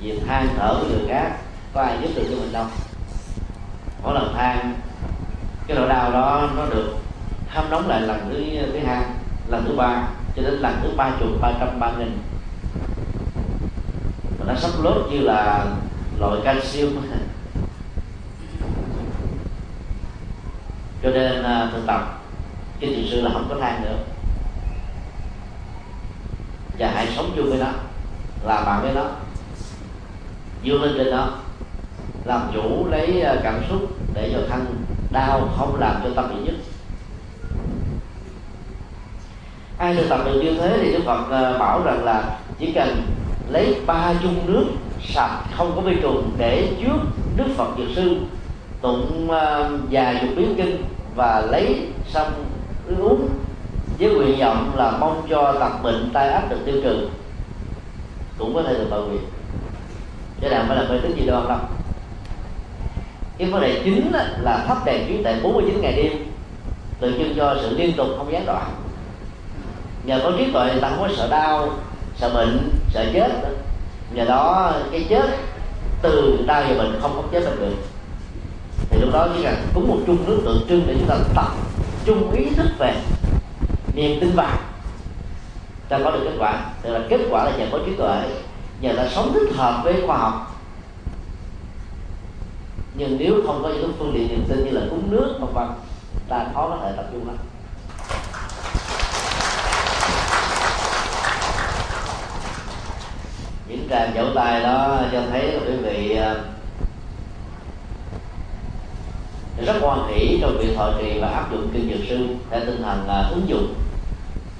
Việc 0.00 0.20
than 0.26 0.48
thở 0.56 0.74
với 0.74 0.90
người 0.90 1.08
khác 1.08 1.36
có 1.74 1.82
ai 1.82 1.98
giúp 2.02 2.08
được 2.16 2.26
cho 2.30 2.36
mình 2.36 2.52
đâu. 2.52 2.64
Mỗi 4.02 4.14
lần 4.14 4.34
than, 4.34 4.74
cái 5.66 5.76
nỗi 5.76 5.88
đau 5.88 6.12
đó 6.12 6.48
nó 6.56 6.66
được 6.66 6.96
hâm 7.48 7.70
nóng 7.70 7.88
lại 7.88 8.00
lần 8.00 8.20
thứ 8.28 8.44
thứ 8.72 8.78
hai, 8.86 9.02
lần 9.48 9.64
thứ 9.68 9.76
ba 9.76 10.08
cho 10.38 10.50
đến 10.50 10.60
lần 10.60 10.74
thứ 10.82 10.90
ba 10.96 11.12
chục 11.20 11.28
ba 11.40 11.52
trăm 11.60 11.80
ba 11.80 11.92
nghìn. 11.98 12.18
Mà 14.38 14.44
nó 14.46 14.54
sắp 14.54 14.70
lốt 14.82 15.10
như 15.10 15.20
là 15.20 15.66
loại 16.18 16.40
calcium. 16.44 16.96
Cho 21.02 21.10
nên 21.10 21.42
à, 21.42 21.68
thực 21.72 21.86
tập, 21.86 22.20
cái 22.80 22.90
thiền 22.90 23.06
sư 23.10 23.20
là 23.20 23.30
không 23.32 23.46
có 23.48 23.56
than 23.60 23.82
nữa. 23.82 23.96
Và 26.78 26.90
hãy 26.94 27.08
sống 27.16 27.32
chung 27.36 27.50
với 27.50 27.58
nó, 27.58 27.72
làm 28.44 28.64
bạn 28.64 28.82
với 28.82 28.92
nó, 28.94 29.04
vươn 30.64 30.82
lên 30.82 30.94
trên 30.96 31.10
nó, 31.10 31.28
làm 32.24 32.50
chủ 32.54 32.86
lấy 32.90 33.22
à, 33.22 33.36
cảm 33.42 33.62
xúc 33.68 33.80
để 34.14 34.30
cho 34.32 34.40
thân 34.48 34.84
đau, 35.10 35.48
không 35.56 35.76
làm 35.80 36.00
cho 36.04 36.10
tâm 36.16 36.34
bị 36.34 36.40
nhất. 36.44 36.54
Ai 39.78 39.94
thực 39.94 40.08
tập 40.08 40.20
được 40.24 40.40
như 40.42 40.54
thế 40.54 40.78
thì 40.80 40.92
đức 40.92 41.00
phật 41.06 41.24
ờ, 41.30 41.58
bảo 41.58 41.82
rằng 41.84 42.04
là 42.04 42.38
chỉ 42.58 42.72
cần 42.72 43.02
lấy 43.48 43.74
ba 43.86 44.14
chung 44.22 44.34
nước 44.46 44.64
sạch, 45.00 45.40
không 45.56 45.72
có 45.76 45.80
vi 45.80 45.96
trùng 46.02 46.30
để 46.38 46.68
trước 46.82 46.98
đức 47.36 47.46
phật 47.56 47.68
dược 47.78 47.88
sư 47.96 48.16
tụng 48.80 49.30
ờ, 49.30 49.70
dài 49.90 50.18
dục 50.22 50.30
biến 50.36 50.54
kinh 50.56 50.84
và 51.16 51.42
lấy 51.50 51.86
xong 52.08 52.32
uống 52.98 53.28
với 53.98 54.14
nguyện 54.14 54.38
vọng 54.40 54.72
là 54.76 54.90
mong 54.90 55.22
cho 55.30 55.56
tật 55.60 55.82
bệnh 55.82 56.10
tai 56.12 56.28
ách 56.28 56.50
được 56.50 56.58
tiêu 56.64 56.74
trừ. 56.82 57.08
Cũng 58.38 58.54
có 58.54 58.62
thể 58.62 58.74
được 58.74 58.86
bảo 58.90 59.00
nguyện. 59.00 59.22
Chứ 60.40 60.48
nào 60.48 60.64
phải 60.68 60.76
là 60.76 60.88
mê 60.88 60.98
tín 61.02 61.16
gì 61.16 61.26
đâu, 61.26 61.42
không? 61.48 61.66
cái 63.38 63.50
vấn 63.50 63.62
đề 63.62 63.80
chính 63.84 64.12
là 64.40 64.64
thắp 64.68 64.84
đèn 64.84 65.08
trí 65.08 65.22
tại 65.24 65.40
49 65.42 65.80
ngày 65.80 65.92
đêm, 65.92 66.12
tượng 67.00 67.18
trưng 67.18 67.34
cho 67.36 67.56
sự 67.60 67.76
liên 67.78 67.92
tục, 67.96 68.06
không 68.16 68.32
gián 68.32 68.46
đoạn 68.46 68.70
nhờ 70.08 70.20
có 70.24 70.32
trí 70.38 70.52
tuệ 70.52 70.80
ta 70.80 70.88
không 70.88 71.00
có 71.00 71.08
sợ 71.16 71.28
đau, 71.30 71.68
sợ 72.16 72.30
bệnh, 72.34 72.70
sợ 72.90 73.06
chết. 73.12 73.30
Nhờ 74.12 74.24
đó, 74.24 74.72
cái 74.92 75.06
chết 75.08 75.24
từ 76.02 76.44
đau 76.46 76.62
và 76.68 76.74
bệnh 76.74 77.00
không 77.00 77.12
có 77.16 77.22
chết 77.32 77.40
được 77.40 77.60
được. 77.60 77.74
Thì 78.90 79.00
lúc 79.00 79.10
đó 79.12 79.28
chỉ 79.36 79.42
cần 79.42 79.54
cúng 79.74 79.88
một 79.88 79.98
chung 80.06 80.18
nước 80.26 80.40
tượng 80.44 80.66
trưng 80.68 80.84
để 80.86 80.94
chúng 80.98 81.08
ta 81.08 81.16
tập 81.34 81.52
trung 82.04 82.32
ý 82.32 82.44
thức 82.56 82.68
về 82.78 82.94
niềm 83.94 84.20
tin 84.20 84.30
vào 84.34 84.58
ta 85.88 85.98
có 86.04 86.10
được 86.10 86.20
kết 86.24 86.36
quả. 86.38 86.64
Tức 86.82 86.90
là 86.90 87.00
kết 87.08 87.20
quả 87.30 87.44
là 87.44 87.56
nhờ 87.56 87.66
có 87.72 87.78
trí 87.86 87.94
tuệ, 87.94 88.22
nhờ 88.80 88.92
ta 88.96 89.08
sống 89.08 89.32
thích 89.32 89.56
hợp 89.56 89.80
với 89.84 90.02
khoa 90.06 90.16
học. 90.16 90.56
Nhưng 92.94 93.16
nếu 93.18 93.34
không 93.46 93.62
có 93.62 93.68
những 93.68 93.92
phương 93.98 94.12
tiện 94.14 94.28
niềm 94.28 94.44
tin 94.48 94.64
như 94.64 94.70
là 94.70 94.80
cúng 94.90 95.10
nước, 95.10 95.36
vân 95.40 95.54
vân, 95.54 95.68
ta 96.28 96.46
khó 96.54 96.68
có 96.68 96.78
thể 96.82 96.92
tập 96.96 97.06
trung 97.12 97.26
lắm. 97.26 97.36
Những 103.88 103.98
tràng 103.98 104.14
vỗ 104.14 104.34
tay 104.34 104.62
đó, 104.62 105.00
cho 105.12 105.22
thấy 105.30 105.52
là 105.52 105.60
quý 105.66 105.76
vị 105.76 106.16
ờ, 106.16 106.40
rất 109.66 109.76
hoan 109.80 109.98
hỷ 110.08 110.38
trong 110.40 110.58
việc 110.58 110.76
thọ 110.76 110.92
trì 110.98 111.18
và 111.20 111.28
áp 111.28 111.52
dụng 111.52 111.70
kinh 111.72 111.90
dược 111.90 112.08
sư 112.08 112.26
theo 112.50 112.60
tinh 112.60 112.82
thần 112.82 113.06
là 113.06 113.28
ứng 113.30 113.48
dụng 113.48 113.74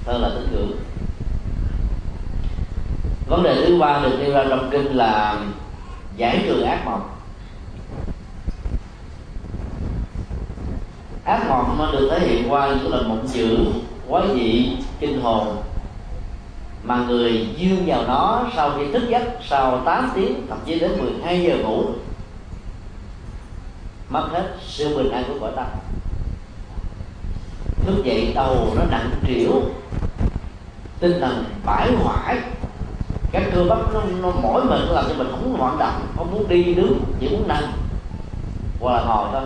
hơn 0.05 0.21
là 0.21 0.29
tín 0.29 0.51
ngưỡng. 0.51 0.71
Vấn 3.27 3.43
đề 3.43 3.55
thứ 3.55 3.79
ba 3.79 3.99
được 4.03 4.17
nêu 4.19 4.33
ra 4.33 4.45
trong 4.49 4.69
kinh 4.71 4.97
là 4.97 5.39
giải 6.17 6.43
trừ 6.45 6.61
ác 6.61 6.85
mộng. 6.85 7.09
Ác 11.25 11.49
mộng 11.49 11.75
nó 11.79 11.91
được 11.91 12.09
thể 12.11 12.19
hiện 12.19 12.51
qua 12.51 12.67
những 12.67 12.91
lần 12.91 13.09
mộng 13.09 13.27
dữ, 13.27 13.57
quái 14.09 14.23
dị, 14.33 14.77
kinh 14.99 15.21
hồn 15.21 15.57
mà 16.89 17.05
người 17.07 17.47
dương 17.57 17.83
vào 17.85 18.03
nó 18.07 18.45
sau 18.55 18.71
khi 18.77 18.91
thức 18.91 19.03
giấc 19.09 19.23
sau 19.49 19.81
8 19.85 20.11
tiếng 20.15 20.47
thậm 20.49 20.57
chí 20.65 20.79
đến 20.79 20.91
12 20.97 21.41
giờ 21.41 21.57
ngủ 21.57 21.83
mất 24.09 24.27
hết 24.31 24.55
sự 24.67 24.97
bình 24.97 25.11
an 25.11 25.23
của 25.27 25.39
cõi 25.41 25.51
tâm 25.55 25.65
thức 27.85 28.03
dậy 28.03 28.31
đầu 28.35 28.73
nó 28.75 28.81
nặng 28.91 29.09
trĩu 29.27 29.51
tinh 30.99 31.19
thần 31.21 31.43
bãi 31.65 31.91
hoại. 31.91 32.37
Các 33.31 33.43
cơ 33.53 33.63
bắp 33.69 33.93
nó, 33.93 34.01
nó 34.21 34.31
mỏi 34.31 34.63
mệt 34.63 34.79
làm 34.89 35.05
cho 35.09 35.13
mình 35.17 35.27
không 35.31 35.43
muốn 35.43 35.59
hoạt 35.59 35.79
động 35.79 36.01
không 36.17 36.31
muốn 36.31 36.47
đi 36.47 36.73
đứng 36.73 36.99
chỉ 37.19 37.29
muốn 37.29 37.47
nằm 37.47 37.63
hoặc 38.79 38.93
là 38.93 39.03
ngồi 39.03 39.27
thôi. 39.31 39.41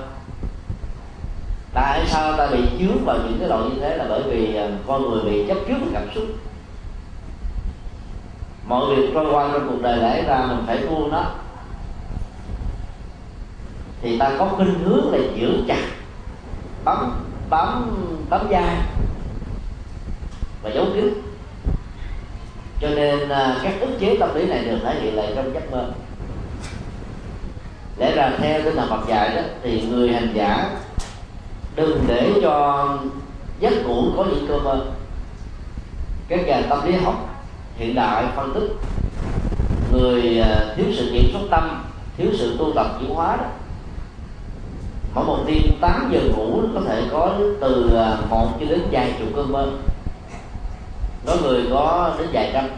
Tại 1.73 2.05
sao 2.07 2.37
ta 2.37 2.47
bị 2.47 2.59
chướng 2.79 3.05
vào 3.05 3.17
những 3.17 3.39
cái 3.39 3.49
loại 3.49 3.63
như 3.63 3.81
thế 3.81 3.97
là 3.97 4.05
bởi 4.09 4.23
vì 4.23 4.55
ờ, 4.55 4.71
con 4.87 5.09
người 5.09 5.23
bị 5.23 5.47
chấp 5.47 5.57
trước 5.67 5.75
cảm 5.93 6.03
xúc 6.15 6.23
mọi 8.67 8.95
việc 8.95 9.09
trôi 9.13 9.33
qua 9.33 9.49
trong 9.53 9.67
cuộc 9.69 9.81
đời 9.81 9.97
lẽ 9.97 10.23
ra 10.23 10.45
mình 10.47 10.63
phải 10.67 10.77
buông 10.87 11.11
nó. 11.11 11.31
Thì 14.01 14.19
ta 14.19 14.31
có 14.39 14.45
khuynh 14.45 14.79
hướng 14.79 15.11
là 15.11 15.17
giữ 15.35 15.63
chặt 15.67 15.81
bấm 16.85 17.11
bấm 17.49 17.95
bấm 18.29 18.47
dai 18.51 18.75
và 20.63 20.69
giấu 20.69 20.85
kín. 20.93 21.21
Cho 22.81 22.89
nên 22.89 23.29
à, 23.29 23.57
các 23.63 23.73
ức 23.81 23.97
chế 23.99 24.17
tâm 24.19 24.35
lý 24.35 24.45
này 24.45 24.65
được 24.65 24.77
thể 24.83 25.01
hiện 25.01 25.15
lại 25.15 25.33
trong 25.35 25.53
giấc 25.53 25.71
mơ. 25.71 25.91
Lẽ 27.97 28.15
ra 28.15 28.31
theo 28.37 28.61
tinh 28.61 28.75
thần 28.75 28.89
Phật 28.89 29.07
dạy 29.07 29.35
đó, 29.35 29.41
thì 29.63 29.81
người 29.81 30.13
hành 30.13 30.31
giả 30.33 30.69
đừng 31.75 32.03
để 32.07 32.33
cho 32.41 32.87
giấc 33.59 33.85
ngủ 33.85 34.03
có 34.17 34.23
những 34.23 34.47
cơ 34.47 34.59
mơ. 34.59 34.85
Các 36.27 36.47
nhà 36.47 36.61
tâm 36.69 36.85
lý 36.85 36.93
học 36.93 37.32
hiện 37.77 37.95
đại 37.95 38.25
phân 38.35 38.53
tích. 38.53 38.69
Người 39.91 40.39
à, 40.39 40.73
thiếu 40.75 40.85
sự 40.97 41.09
kiểm 41.13 41.29
soát 41.33 41.41
tâm, 41.49 41.83
thiếu 42.17 42.27
sự 42.33 42.57
tu 42.59 42.73
tập 42.75 42.87
chuyển 42.99 43.09
hóa 43.09 43.35
đó. 43.35 43.45
Mỗi 45.13 45.25
một 45.25 45.37
đêm 45.47 45.61
8 45.81 46.09
giờ 46.13 46.19
ngủ 46.19 46.61
có 46.73 46.81
thể 46.87 47.03
có 47.11 47.35
từ 47.61 47.95
à, 47.95 48.17
một 48.29 48.47
cho 48.59 48.65
đến 48.65 48.81
vài 48.91 49.13
chục 49.19 49.27
cơn 49.35 49.51
mơ. 49.51 49.67
Có 51.25 51.35
người 51.41 51.63
có 51.69 52.15
đến 52.19 52.27
vài 52.33 52.51
trăm. 52.53 52.69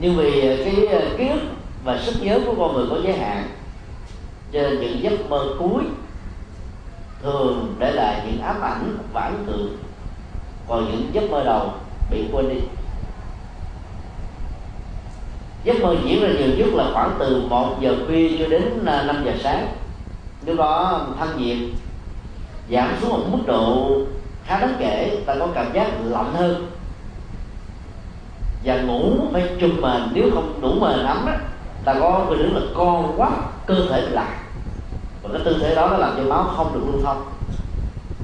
Nhưng 0.00 0.16
vì 0.16 0.48
à, 0.48 0.56
cái 0.64 0.74
ký 1.18 1.28
ức 1.28 1.40
và 1.84 1.98
sức 2.02 2.14
nhớ 2.22 2.40
của 2.46 2.54
con 2.58 2.74
người 2.74 2.86
có 2.90 2.96
giới 3.04 3.18
hạn, 3.18 3.48
cho 4.52 4.62
nên 4.62 4.80
những 4.80 5.02
giấc 5.02 5.30
mơ 5.30 5.54
cuối 5.58 5.82
thường 7.22 7.74
để 7.78 7.92
lại 7.92 8.22
những 8.26 8.42
ám 8.42 8.60
ảnh 8.60 8.98
và 9.12 9.20
ấn 9.20 9.46
tượng. 9.46 9.76
Còn 10.68 10.84
những 10.84 11.10
giấc 11.12 11.30
mơ 11.30 11.44
đầu 11.44 11.70
bị 12.10 12.24
quên 12.32 12.48
đi. 12.48 12.60
Giấc 15.64 15.82
mơ 15.82 15.96
diễn 16.04 16.22
ra 16.22 16.28
nhiều 16.28 16.56
nhất 16.56 16.74
là 16.74 16.90
khoảng 16.92 17.16
từ 17.18 17.46
1 17.48 17.76
giờ 17.80 17.96
khuya 18.06 18.38
cho 18.38 18.46
đến 18.46 18.84
à, 18.86 19.02
5 19.02 19.22
giờ 19.24 19.32
sáng. 19.42 19.66
Lúc 20.46 20.56
đó 20.58 21.06
thân 21.18 21.28
nhiệt 21.38 21.58
giảm 22.70 22.96
xuống 23.00 23.10
một 23.10 23.26
mức 23.30 23.42
độ 23.46 23.90
khá 24.44 24.60
đáng 24.60 24.74
kể, 24.78 25.22
ta 25.26 25.34
có 25.38 25.48
cảm 25.54 25.72
giác 25.72 25.86
lạnh 26.04 26.34
hơn. 26.34 26.66
Và 28.64 28.80
ngủ 28.82 29.12
phải 29.32 29.50
trùm 29.58 29.80
mền, 29.80 30.02
nếu 30.12 30.30
không 30.34 30.60
đủ 30.60 30.72
mền 30.80 31.06
ấm 31.06 31.26
á, 31.26 31.38
ta 31.84 31.94
có 32.00 32.26
cái 32.28 32.38
đứng 32.38 32.56
là 32.56 32.60
con 32.74 33.14
quá 33.16 33.30
cơ 33.66 33.74
thể 33.90 34.00
lạnh. 34.00 34.36
Và 35.22 35.30
cái 35.32 35.42
tư 35.44 35.58
thế 35.60 35.74
đó 35.74 35.88
nó 35.90 35.96
làm 35.96 36.14
cho 36.16 36.22
máu 36.22 36.44
không 36.56 36.74
được 36.74 36.80
lưu 36.86 37.02
thông. 37.04 37.22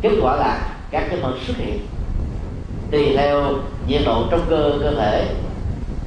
Kết 0.03 0.13
quả 0.23 0.37
là 0.37 0.69
các 0.91 1.07
cái 1.11 1.21
mơ 1.23 1.33
xuất 1.47 1.57
hiện 1.57 1.87
tùy 2.91 3.13
theo 3.17 3.45
nhiệt 3.87 4.03
độ 4.05 4.25
trong 4.31 4.41
cơ 4.49 4.73
cơ 4.81 4.95
thể 4.95 5.35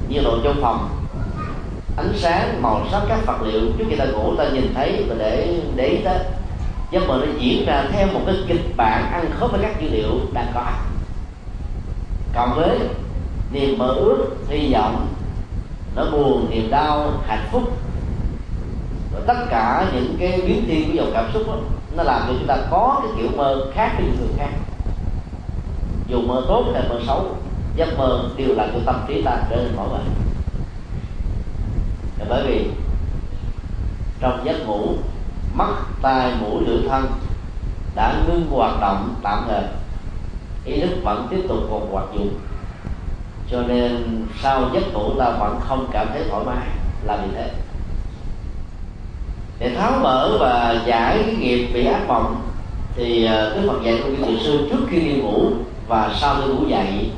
nhiệt 0.08 0.24
độ 0.24 0.38
trong 0.44 0.56
phòng. 0.62 0.88
Ánh 1.96 2.12
sáng 2.16 2.62
màu 2.62 2.86
sắc 2.90 3.02
các 3.08 3.18
vật 3.26 3.42
liệu 3.42 3.60
trước 3.78 3.84
khi 3.90 3.96
ta 3.96 4.04
ngủ 4.04 4.36
ta 4.36 4.44
nhìn 4.48 4.74
thấy 4.74 5.04
và 5.08 5.14
để 5.18 5.60
để 5.76 5.86
ý 5.86 5.96
tới. 6.04 6.18
Giấc 6.90 7.08
mơ 7.08 7.18
nó 7.20 7.32
diễn 7.38 7.66
ra 7.66 7.84
theo 7.92 8.06
một 8.06 8.20
cái 8.26 8.34
kịch 8.48 8.76
bản 8.76 9.12
ăn 9.12 9.30
khớp 9.38 9.52
với 9.52 9.60
các 9.62 9.80
dữ 9.80 9.88
liệu 9.88 10.10
đang 10.32 10.52
có. 10.54 10.64
Cộng 12.34 12.54
với 12.56 12.78
niềm 13.52 13.78
mơ 13.78 13.86
ước 13.86 14.26
hy 14.48 14.72
vọng 14.72 15.06
nó 15.96 16.04
buồn 16.12 16.50
niềm 16.50 16.70
đau 16.70 17.12
hạnh 17.26 17.48
phúc 17.52 17.62
và 19.14 19.20
tất 19.26 19.46
cả 19.50 19.86
những 19.94 20.16
cái 20.20 20.40
biến 20.46 20.64
thiên 20.66 20.88
của 20.88 20.94
dòng 20.94 21.10
cảm 21.14 21.30
xúc 21.34 21.42
đó, 21.46 21.54
nó 21.96 22.02
làm 22.02 22.20
cho 22.26 22.34
chúng 22.38 22.46
ta 22.46 22.56
có 22.70 23.00
cái 23.02 23.12
kiểu 23.16 23.30
mơ 23.36 23.66
khác 23.74 23.92
với 23.96 24.06
những 24.06 24.16
người 24.20 24.34
khác 24.38 24.50
dù 26.08 26.22
mơ 26.22 26.44
tốt 26.48 26.64
hay 26.74 26.82
mơ 26.88 27.00
xấu, 27.06 27.36
giấc 27.76 27.98
mơ 27.98 28.24
đều 28.36 28.54
là 28.54 28.68
của 28.72 28.80
tâm 28.86 29.04
trí 29.08 29.22
ta 29.22 29.36
trở 29.50 29.56
nên 29.56 29.76
mỏi 29.76 29.88
mệt 29.88 30.12
bởi 32.32 32.44
vì 32.46 32.70
trong 34.20 34.40
giấc 34.44 34.66
ngủ, 34.66 34.94
mắt, 35.54 35.74
tai, 36.02 36.32
mũi, 36.40 36.64
lưỡi, 36.66 36.88
thân 36.88 37.06
đã 37.94 38.14
ngưng 38.26 38.46
hoạt 38.50 38.80
động 38.80 39.14
tạm 39.22 39.44
thời. 39.48 39.62
Ý 40.64 40.80
thức 40.80 40.90
vẫn 41.04 41.26
tiếp 41.30 41.40
tục 41.48 41.58
còn 41.70 41.92
hoạt 41.92 42.04
dụng. 42.14 42.34
Cho 43.50 43.62
nên 43.62 44.22
sau 44.42 44.70
giấc 44.74 44.92
ngủ 44.92 45.10
ta 45.18 45.30
vẫn 45.30 45.60
không 45.60 45.86
cảm 45.92 46.06
thấy 46.12 46.22
thoải 46.30 46.44
mái 46.44 46.66
là 47.04 47.16
vì 47.16 47.28
thế. 47.34 47.50
Để 49.58 49.74
tháo 49.74 49.92
mở 50.02 50.36
và 50.40 50.82
giải 50.86 51.22
cái 51.26 51.34
nghiệp 51.34 51.70
bị 51.74 51.86
ác 51.86 52.04
mộng, 52.08 52.42
thì 52.94 53.24
ờ, 53.24 53.52
cái 53.54 53.64
Phật 53.68 53.82
dạy 53.84 54.00
của 54.04 54.26
vị 54.26 54.38
sư 54.44 54.68
trước 54.70 54.86
khi 54.90 55.00
đi 55.00 55.14
ngủ 55.14 55.50
và 55.88 56.14
sau 56.20 56.36
khi 56.36 56.46
ngủ 56.46 56.66
dậy 56.68 57.10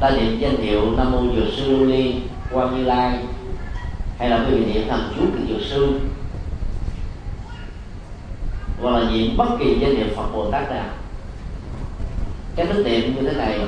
ta 0.00 0.10
niệm 0.10 0.38
danh 0.38 0.56
hiệu 0.56 0.82
nam 0.96 1.12
mô 1.12 1.20
dược 1.36 1.54
sư 1.56 1.76
lưu 1.76 1.86
ly 1.86 2.14
quan 2.52 2.76
như 2.76 2.84
lai, 2.84 3.18
hay 4.18 4.30
là 4.30 4.44
quý 4.46 4.54
vị 4.54 4.72
niệm 4.72 4.88
thần 4.88 5.12
chú 5.16 5.22
của 5.22 5.44
dược 5.48 5.66
sư. 5.70 6.00
Hoặc 8.82 8.90
là 8.90 9.10
niệm 9.10 9.36
bất 9.36 9.48
kỳ 9.58 9.78
danh 9.80 9.96
hiệu 9.96 10.06
Phật 10.16 10.26
Bồ 10.32 10.50
Tát 10.50 10.70
nào. 10.70 10.86
Cái 12.56 12.66
thức 12.66 12.82
niệm 12.84 13.14
như 13.14 13.30
thế 13.30 13.36
này 13.36 13.60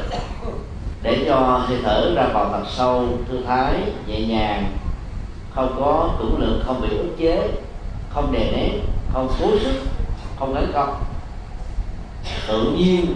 để 1.03 1.25
cho 1.27 1.37
hơi 1.37 1.79
thở 1.83 2.13
ra 2.17 2.27
vào 2.33 2.49
thật 2.53 2.65
sâu, 2.71 3.09
thư 3.29 3.43
thái, 3.47 3.75
nhẹ 4.07 4.21
nhàng, 4.21 4.77
không 5.55 5.75
có 5.79 6.11
tưởng 6.19 6.39
lượng, 6.39 6.63
không 6.67 6.81
bị 6.81 6.89
ức 6.89 7.17
chế, 7.19 7.49
không 8.11 8.33
đè 8.33 8.53
nén, 8.53 8.81
không 9.13 9.29
cố 9.41 9.59
sức, 9.59 9.75
không 10.39 10.55
đánh 10.55 10.71
công 10.75 10.95
tự 12.49 12.73
nhiên 12.77 13.15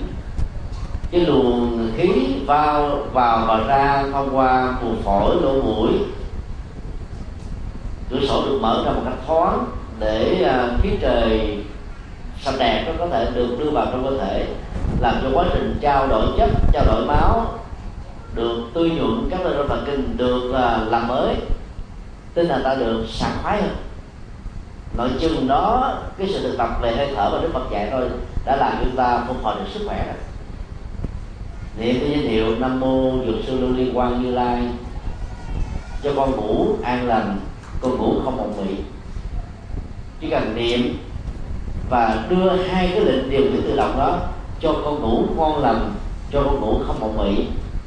cái 1.15 1.27
luồng 1.27 1.91
khí 1.97 2.09
vào 2.47 2.99
vào 3.13 3.45
và 3.47 3.65
ra 3.67 4.05
thông 4.13 4.37
qua 4.37 4.75
buồng 4.83 5.03
phổi, 5.03 5.37
lỗ 5.43 5.63
mũi. 5.63 5.89
Cửa 8.11 8.21
sổ 8.29 8.45
được 8.45 8.59
mở 8.61 8.83
ra 8.87 8.93
một 8.93 9.01
cách 9.05 9.19
thoáng 9.27 9.67
để 9.99 10.43
à, 10.43 10.69
khí 10.83 10.91
trời 11.01 11.59
xanh 12.41 12.59
đẹp 12.59 12.85
nó 12.87 12.93
có 12.99 13.07
thể 13.07 13.31
được 13.35 13.57
đưa 13.59 13.71
vào 13.71 13.87
trong 13.87 14.05
cơ 14.05 14.25
thể, 14.25 14.47
làm 15.01 15.15
cho 15.23 15.29
quá 15.35 15.45
trình 15.53 15.79
trao 15.81 16.07
đổi 16.07 16.27
chất, 16.39 16.51
trao 16.73 16.85
đổi 16.87 17.07
máu 17.07 17.59
được 18.35 18.61
tươi 18.75 18.91
nhuận 18.91 19.29
các 19.31 19.41
nơi 19.45 19.55
thần 19.69 19.85
kinh 19.87 20.17
được 20.17 20.53
à, 20.55 20.81
làm 20.91 21.09
mới, 21.09 21.35
tinh 22.35 22.49
thần 22.49 22.65
ta 22.65 22.75
được 22.75 23.05
sảng 23.09 23.37
khoái 23.43 23.63
hơn. 23.63 23.77
Nội 24.97 25.11
chừng 25.21 25.49
đó, 25.49 25.99
cái 26.19 26.29
sự 26.33 26.43
thực 26.43 26.59
tập 26.59 26.69
về 26.81 26.97
hơi 26.97 27.09
thở 27.17 27.31
và 27.33 27.39
đức 27.43 27.51
phật 27.53 27.71
dạy 27.71 27.89
thôi 27.91 28.09
đã 28.45 28.57
làm 28.57 28.73
chúng 28.81 28.97
ta 28.97 29.25
phục 29.29 29.37
hồi 29.43 29.55
được 29.59 29.71
sức 29.75 29.85
khỏe 29.87 30.07
rồi 30.07 30.34
niệm 31.79 31.97
cái 32.01 32.11
danh 32.11 32.29
hiệu 32.29 32.59
nam 32.59 32.81
mô 32.81 33.13
dược 33.27 33.35
sư 33.47 33.61
lưu 33.61 33.71
liên 33.71 33.99
quan 33.99 34.23
như 34.23 34.31
lai 34.31 34.63
cho 36.03 36.13
con 36.17 36.31
ngủ 36.31 36.77
an 36.83 37.07
lành, 37.07 37.37
con 37.81 37.99
ngủ 37.99 38.15
không 38.25 38.37
mộng 38.37 38.55
mị. 38.57 38.75
Chỉ 40.21 40.31
cần 40.31 40.55
niệm 40.55 40.99
và 41.91 42.27
đưa 42.29 42.57
hai 42.57 42.91
cái 42.93 43.01
lệnh 43.01 43.31
điều 43.31 43.43
khiển 43.43 43.63
tự 43.63 43.77
động 43.77 43.99
đó 43.99 44.19
cho 44.61 44.75
con 44.85 45.01
ngủ 45.01 45.25
ngon 45.37 45.63
lành, 45.63 45.93
cho 46.33 46.43
con 46.43 46.61
ngủ 46.61 46.79
không 46.87 47.01
mộng 47.01 47.17
mị, 47.17 47.45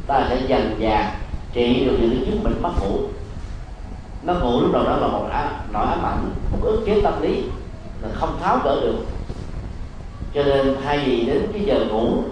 ta 0.07 0.25
sẽ 0.29 0.41
dần 0.47 0.77
dà 0.81 1.15
trị 1.53 1.85
được 1.85 1.97
những 1.99 2.25
chứng 2.25 2.43
bệnh 2.43 2.61
mất 2.61 2.71
ngủ. 2.81 2.99
Nó 4.23 4.33
ngủ 4.33 4.61
lúc 4.61 4.71
đầu 4.73 4.83
đó 4.83 4.97
là 4.97 5.07
một 5.07 5.25
nỗi 5.73 5.85
ám 5.85 6.03
ảnh, 6.03 6.29
một 6.51 6.59
ức 6.61 6.83
chế 6.85 7.01
tâm 7.01 7.21
lý 7.21 7.43
là 8.01 8.09
không 8.13 8.37
tháo 8.41 8.59
gỡ 8.63 8.81
được. 8.81 9.05
Cho 10.33 10.43
nên 10.43 10.75
thay 10.83 10.99
vì 11.05 11.25
đến 11.25 11.47
cái 11.53 11.61
giờ 11.65 11.85
ngủ 11.89 12.23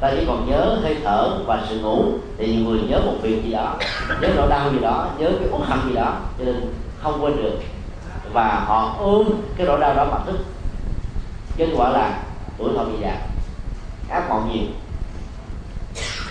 ta 0.00 0.10
chỉ 0.10 0.24
còn 0.26 0.50
nhớ 0.50 0.78
hơi 0.82 0.96
thở 1.04 1.38
và 1.46 1.62
sự 1.70 1.80
ngủ. 1.80 2.04
Thì 2.38 2.46
nhiều 2.46 2.64
người 2.64 2.80
nhớ 2.88 3.00
một 3.06 3.14
việc 3.22 3.44
gì 3.44 3.52
đó, 3.52 3.74
nhớ 4.20 4.28
nỗi 4.36 4.48
đau 4.48 4.70
gì 4.72 4.78
đó, 4.78 5.08
nhớ 5.18 5.30
cái 5.40 5.48
uất 5.52 5.68
hận 5.68 5.78
gì 5.88 5.94
đó, 5.94 6.16
cho 6.38 6.44
nên 6.44 6.72
không 7.02 7.24
quên 7.24 7.36
được. 7.36 7.58
Và 8.32 8.64
họ 8.66 8.96
ôm 8.98 9.26
cái 9.56 9.66
nỗi 9.66 9.80
đau 9.80 9.94
đó 9.94 10.04
mà 10.10 10.18
thức. 10.26 10.38
Kết 11.56 11.68
quả 11.76 11.88
là 11.88 12.18
tuổi 12.58 12.70
thọ 12.76 12.84
bị 12.84 12.92
giảm. 13.02 13.16
Ác 14.08 14.28
mộng 14.28 14.50
nhiều. 14.52 14.66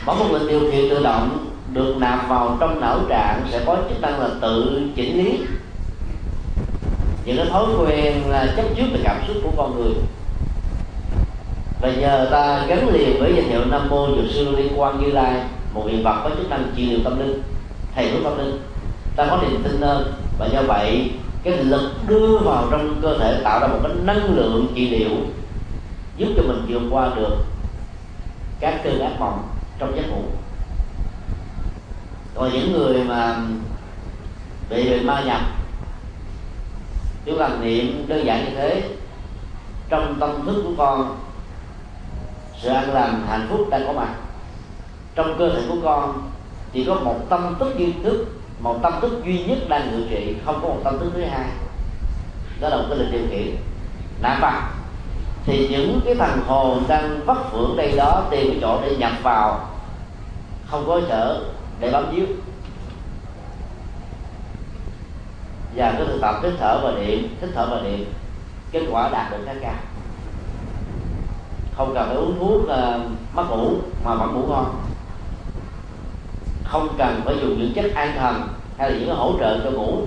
Mỗi 0.05 0.15
một 0.15 0.25
lệnh 0.31 0.47
điều 0.47 0.71
khiển 0.71 0.89
tự 0.89 1.03
động 1.03 1.49
được 1.73 1.95
nạp 1.97 2.29
vào 2.29 2.57
trong 2.59 2.81
não 2.81 2.99
trạng 3.09 3.47
sẽ 3.51 3.63
có 3.65 3.77
chức 3.89 4.01
năng 4.01 4.19
là 4.19 4.29
tự 4.41 4.81
chỉnh 4.95 5.17
lý. 5.17 5.39
Những 7.25 7.37
cái 7.37 7.45
thói 7.45 7.65
quen 7.79 8.29
là 8.29 8.53
chấp 8.55 8.65
trước 8.75 8.85
về 8.93 8.99
cảm 9.03 9.21
xúc 9.27 9.37
của 9.43 9.51
con 9.57 9.75
người 9.75 9.93
và 11.85 11.91
nhờ 11.91 12.27
ta 12.31 12.65
gắn 12.67 12.89
liền 12.89 13.19
với 13.19 13.33
danh 13.35 13.49
hiệu 13.49 13.65
nam 13.65 13.89
mô 13.89 14.07
dược 14.07 14.31
sư 14.31 14.55
liên 14.57 14.71
quan 14.75 15.01
như 15.01 15.11
lai, 15.11 15.41
một 15.73 15.87
hiện 15.87 16.03
vật 16.03 16.21
có 16.23 16.29
chức 16.29 16.49
năng 16.49 16.71
trị 16.75 16.85
liệu 16.85 16.99
tâm 17.03 17.19
linh, 17.19 17.41
thầy 17.95 18.11
thuốc 18.11 18.23
tâm 18.23 18.37
linh. 18.37 18.59
Ta 19.15 19.27
có 19.29 19.37
niềm 19.41 19.63
tin 19.63 19.81
hơn, 19.81 20.13
và 20.39 20.45
do 20.45 20.61
vậy, 20.61 21.11
cái 21.43 21.63
lực 21.63 21.91
đưa 22.07 22.37
vào 22.37 22.67
trong 22.71 22.95
cơ 23.01 23.17
thể 23.17 23.41
tạo 23.43 23.59
ra 23.59 23.67
một 23.67 23.79
cái 23.83 23.91
năng 24.03 24.35
lượng 24.35 24.67
trị 24.75 24.89
liệu, 24.89 25.11
giúp 26.17 26.27
cho 26.37 26.43
mình 26.43 26.65
vượt 26.67 26.81
qua 26.91 27.11
được 27.15 27.35
các 28.59 28.81
cơn 28.83 28.99
ác 28.99 29.19
mộng 29.19 29.47
trong 29.79 29.95
giấc 29.95 30.09
ngủ. 30.09 30.21
Còn 32.35 32.51
những 32.53 32.71
người 32.71 33.03
mà 33.03 33.37
bị 34.69 34.89
bị 34.89 34.99
ma 34.99 35.23
nhập, 35.25 35.41
chúng 37.25 37.39
ta 37.39 37.49
niệm 37.61 38.05
đơn 38.07 38.25
giản 38.25 38.45
như 38.45 38.51
thế, 38.55 38.81
trong 39.89 40.15
tâm 40.19 40.45
thức 40.45 40.63
của 40.65 40.73
con 40.77 41.17
sự 42.61 42.69
an 42.69 42.93
lành 42.93 43.25
hạnh 43.27 43.47
phúc 43.49 43.67
đang 43.69 43.87
có 43.87 43.93
mặt. 43.93 44.09
Trong 45.15 45.35
cơ 45.39 45.49
thể 45.49 45.61
của 45.69 45.77
con, 45.83 46.29
chỉ 46.73 46.85
có 46.85 46.95
một 46.95 47.15
tâm 47.29 47.55
thức 47.59 47.77
duy 47.77 47.93
thức, 48.03 48.25
một 48.59 48.79
tâm 48.83 48.93
thức 49.01 49.21
duy 49.25 49.43
nhất 49.43 49.57
đang 49.69 49.91
ngự 49.91 50.07
trị, 50.09 50.35
không 50.45 50.59
có 50.61 50.67
một 50.67 50.79
tâm 50.83 50.99
thức 50.99 51.11
thứ 51.13 51.23
hai. 51.23 51.47
Đó 52.59 52.69
là 52.69 52.77
một 52.77 52.83
cái 52.89 52.97
lịch 52.97 53.11
điều 53.11 53.21
khiển. 53.29 53.55
Nạp 54.21 54.41
vào 54.41 54.61
thì 55.45 55.67
những 55.67 56.01
cái 56.05 56.15
thằng 56.15 56.41
hồn 56.47 56.83
đang 56.87 57.25
vất 57.25 57.51
vưởng 57.51 57.77
đây 57.77 57.95
đó, 57.97 58.23
tìm 58.31 58.47
cái 58.49 58.57
chỗ 58.61 58.81
để 58.81 58.95
nhập 58.95 59.11
vào, 59.23 59.69
không 60.67 60.83
có 60.87 61.01
chở 61.09 61.43
để 61.79 61.91
bám 61.91 62.11
víu. 62.11 62.25
Và 65.75 65.93
cứ 65.97 66.05
thực 66.05 66.21
tập 66.21 66.35
thích 66.41 66.53
thở 66.59 66.79
và 66.83 66.91
điện 67.01 67.27
thích 67.41 67.49
thở 67.55 67.67
và 67.71 67.81
điện 67.83 68.05
kết 68.71 68.81
quả 68.91 69.09
đạt 69.09 69.31
được 69.31 69.37
khá 69.45 69.53
cao 69.61 69.73
không 71.77 71.93
cần 71.93 72.07
phải 72.07 72.17
uống 72.17 72.39
thuốc 72.39 72.61
uh, 72.61 73.01
mất 73.33 73.43
ngủ 73.49 73.75
mà 74.03 74.15
vẫn 74.15 74.33
ngủ 74.33 74.47
ngon. 74.47 74.75
Không 76.63 76.87
cần 76.97 77.21
phải 77.25 77.35
dùng 77.41 77.59
những 77.59 77.73
chất 77.75 77.91
an 77.95 78.13
thần 78.17 78.47
hay 78.77 78.91
là 78.91 78.97
những 78.97 79.07
cái 79.07 79.17
hỗ 79.17 79.33
trợ 79.39 79.59
cho 79.63 79.71
ngủ 79.71 80.01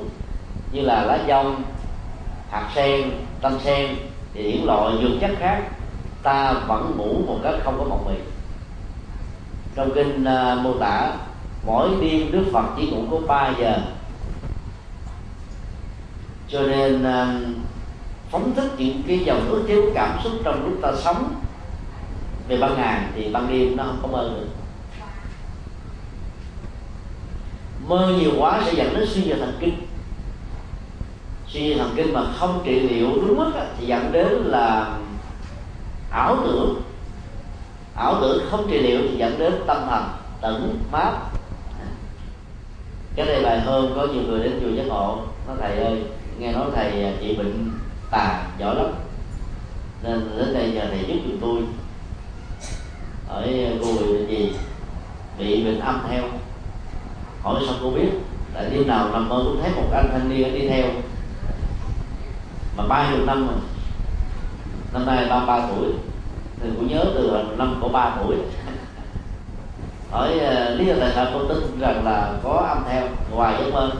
như 0.72 0.80
là 0.80 1.04
lá 1.04 1.18
dông 1.28 1.62
hạt 2.50 2.68
sen 2.74 3.10
tâm 3.40 3.58
sen 3.64 3.96
thì 4.34 4.52
những 4.52 4.66
loại 4.66 4.92
dược 5.02 5.20
chất 5.20 5.30
khác 5.38 5.62
ta 6.22 6.52
vẫn 6.52 6.94
ngủ 6.96 7.22
một 7.26 7.38
cách 7.42 7.54
không 7.64 7.78
có 7.78 7.84
mộng 7.84 8.04
mị. 8.08 8.14
Trong 9.74 9.90
kinh 9.94 10.24
uh, 10.24 10.64
mô 10.64 10.72
tả 10.80 11.12
mỗi 11.66 11.88
đêm 12.00 12.32
đức 12.32 12.44
phật 12.52 12.64
chỉ 12.76 12.90
ngủ 12.90 13.02
có 13.10 13.18
3 13.26 13.52
giờ. 13.60 13.78
Cho 16.48 16.62
nên 16.62 17.02
uh, 17.02 17.56
phóng 18.30 18.54
thích 18.56 18.70
những 18.78 19.02
cái 19.06 19.18
dòng 19.18 19.48
ước 19.50 19.64
thiếu 19.68 19.82
cảm 19.94 20.18
xúc 20.24 20.32
trong 20.44 20.64
lúc 20.64 20.78
ta 20.82 20.92
sống 20.96 21.34
về 22.48 22.58
ban 22.58 22.76
ngày 22.76 23.02
thì 23.14 23.32
ban 23.32 23.48
đêm 23.48 23.76
nó 23.76 23.84
không 23.84 23.98
có 24.02 24.08
mơ 24.08 24.30
được 24.30 24.46
mơ 27.88 28.14
nhiều 28.20 28.30
quá 28.38 28.62
sẽ 28.66 28.74
dẫn 28.74 28.94
đến 28.94 29.08
suy 29.08 29.24
nhược 29.24 29.38
thần 29.38 29.56
kinh. 29.60 29.74
Suy 31.48 31.68
nhược 31.68 31.78
thần 31.78 31.92
kinh 31.96 32.12
mà 32.12 32.22
không 32.38 32.62
trị 32.64 32.80
liệu 32.80 33.08
đúng 33.14 33.36
mức 33.36 33.52
thì 33.78 33.86
dẫn 33.86 34.12
đến 34.12 34.28
là 34.28 34.98
ảo 36.10 36.36
tưởng. 36.44 36.82
Ảo 37.94 38.20
tưởng 38.20 38.46
không 38.50 38.66
trị 38.70 38.78
liệu 38.78 39.00
thì 39.02 39.16
dẫn 39.16 39.38
đến 39.38 39.52
tâm 39.66 39.76
thần, 39.88 40.04
tẩn, 40.40 40.78
mát. 40.92 41.12
Cái 43.16 43.26
này 43.26 43.42
bài 43.42 43.60
hôm 43.60 43.92
có 43.96 44.06
nhiều 44.06 44.22
người 44.22 44.40
đến 44.40 44.60
chùa 44.62 44.70
giác 44.70 44.86
ngộ, 44.86 45.18
nói, 45.46 45.56
thầy 45.60 45.78
ơi, 45.78 46.02
nghe 46.38 46.52
nói 46.52 46.66
thầy 46.74 47.14
trị 47.20 47.36
bệnh 47.36 47.70
tà 48.10 48.46
giỏi 48.58 48.74
lắm, 48.74 48.86
nên 50.02 50.30
đến 50.38 50.54
đây 50.54 50.72
giờ 50.74 50.86
thầy 50.90 51.04
giúp 51.08 51.16
giùm 51.26 51.40
tôi 51.40 51.62
ở 53.28 53.46
cô 53.82 53.88
gì 54.28 54.52
bị 55.38 55.64
bệnh 55.64 55.80
âm 55.80 56.00
theo 56.08 56.22
hỏi 57.42 57.62
sao 57.66 57.74
cô 57.82 57.90
biết? 57.90 58.08
Tại 58.54 58.70
đêm 58.70 58.86
nào 58.86 59.08
nằm 59.12 59.28
mơ 59.28 59.42
cũng 59.44 59.62
thấy 59.62 59.70
một 59.76 59.88
anh 59.92 60.08
thanh 60.12 60.28
niên 60.28 60.54
đi 60.54 60.68
theo. 60.68 60.86
Mà 62.76 62.86
ba 62.86 63.10
nhiêu 63.10 63.26
năm 63.26 63.48
rồi. 63.48 63.56
Năm 64.92 65.06
nay 65.06 65.26
ba 65.30 65.44
ba 65.46 65.68
tuổi. 65.68 65.92
Thì 66.62 66.68
cũng 66.76 66.88
nhớ 66.88 67.04
từ 67.14 67.44
năm 67.56 67.78
của 67.80 67.88
ba 67.88 68.16
tuổi. 68.22 68.36
Hỏi 70.10 70.38
ờ, 70.38 70.74
lý 70.74 70.86
do 70.86 70.94
tại 71.00 71.10
sao 71.14 71.26
cô 71.32 71.44
tin 71.44 71.80
rằng 71.80 72.04
là 72.04 72.32
có 72.42 72.66
âm 72.68 72.84
theo 72.88 73.02
ngoài 73.30 73.54
giấc 73.58 73.72
mơ. 73.72 73.90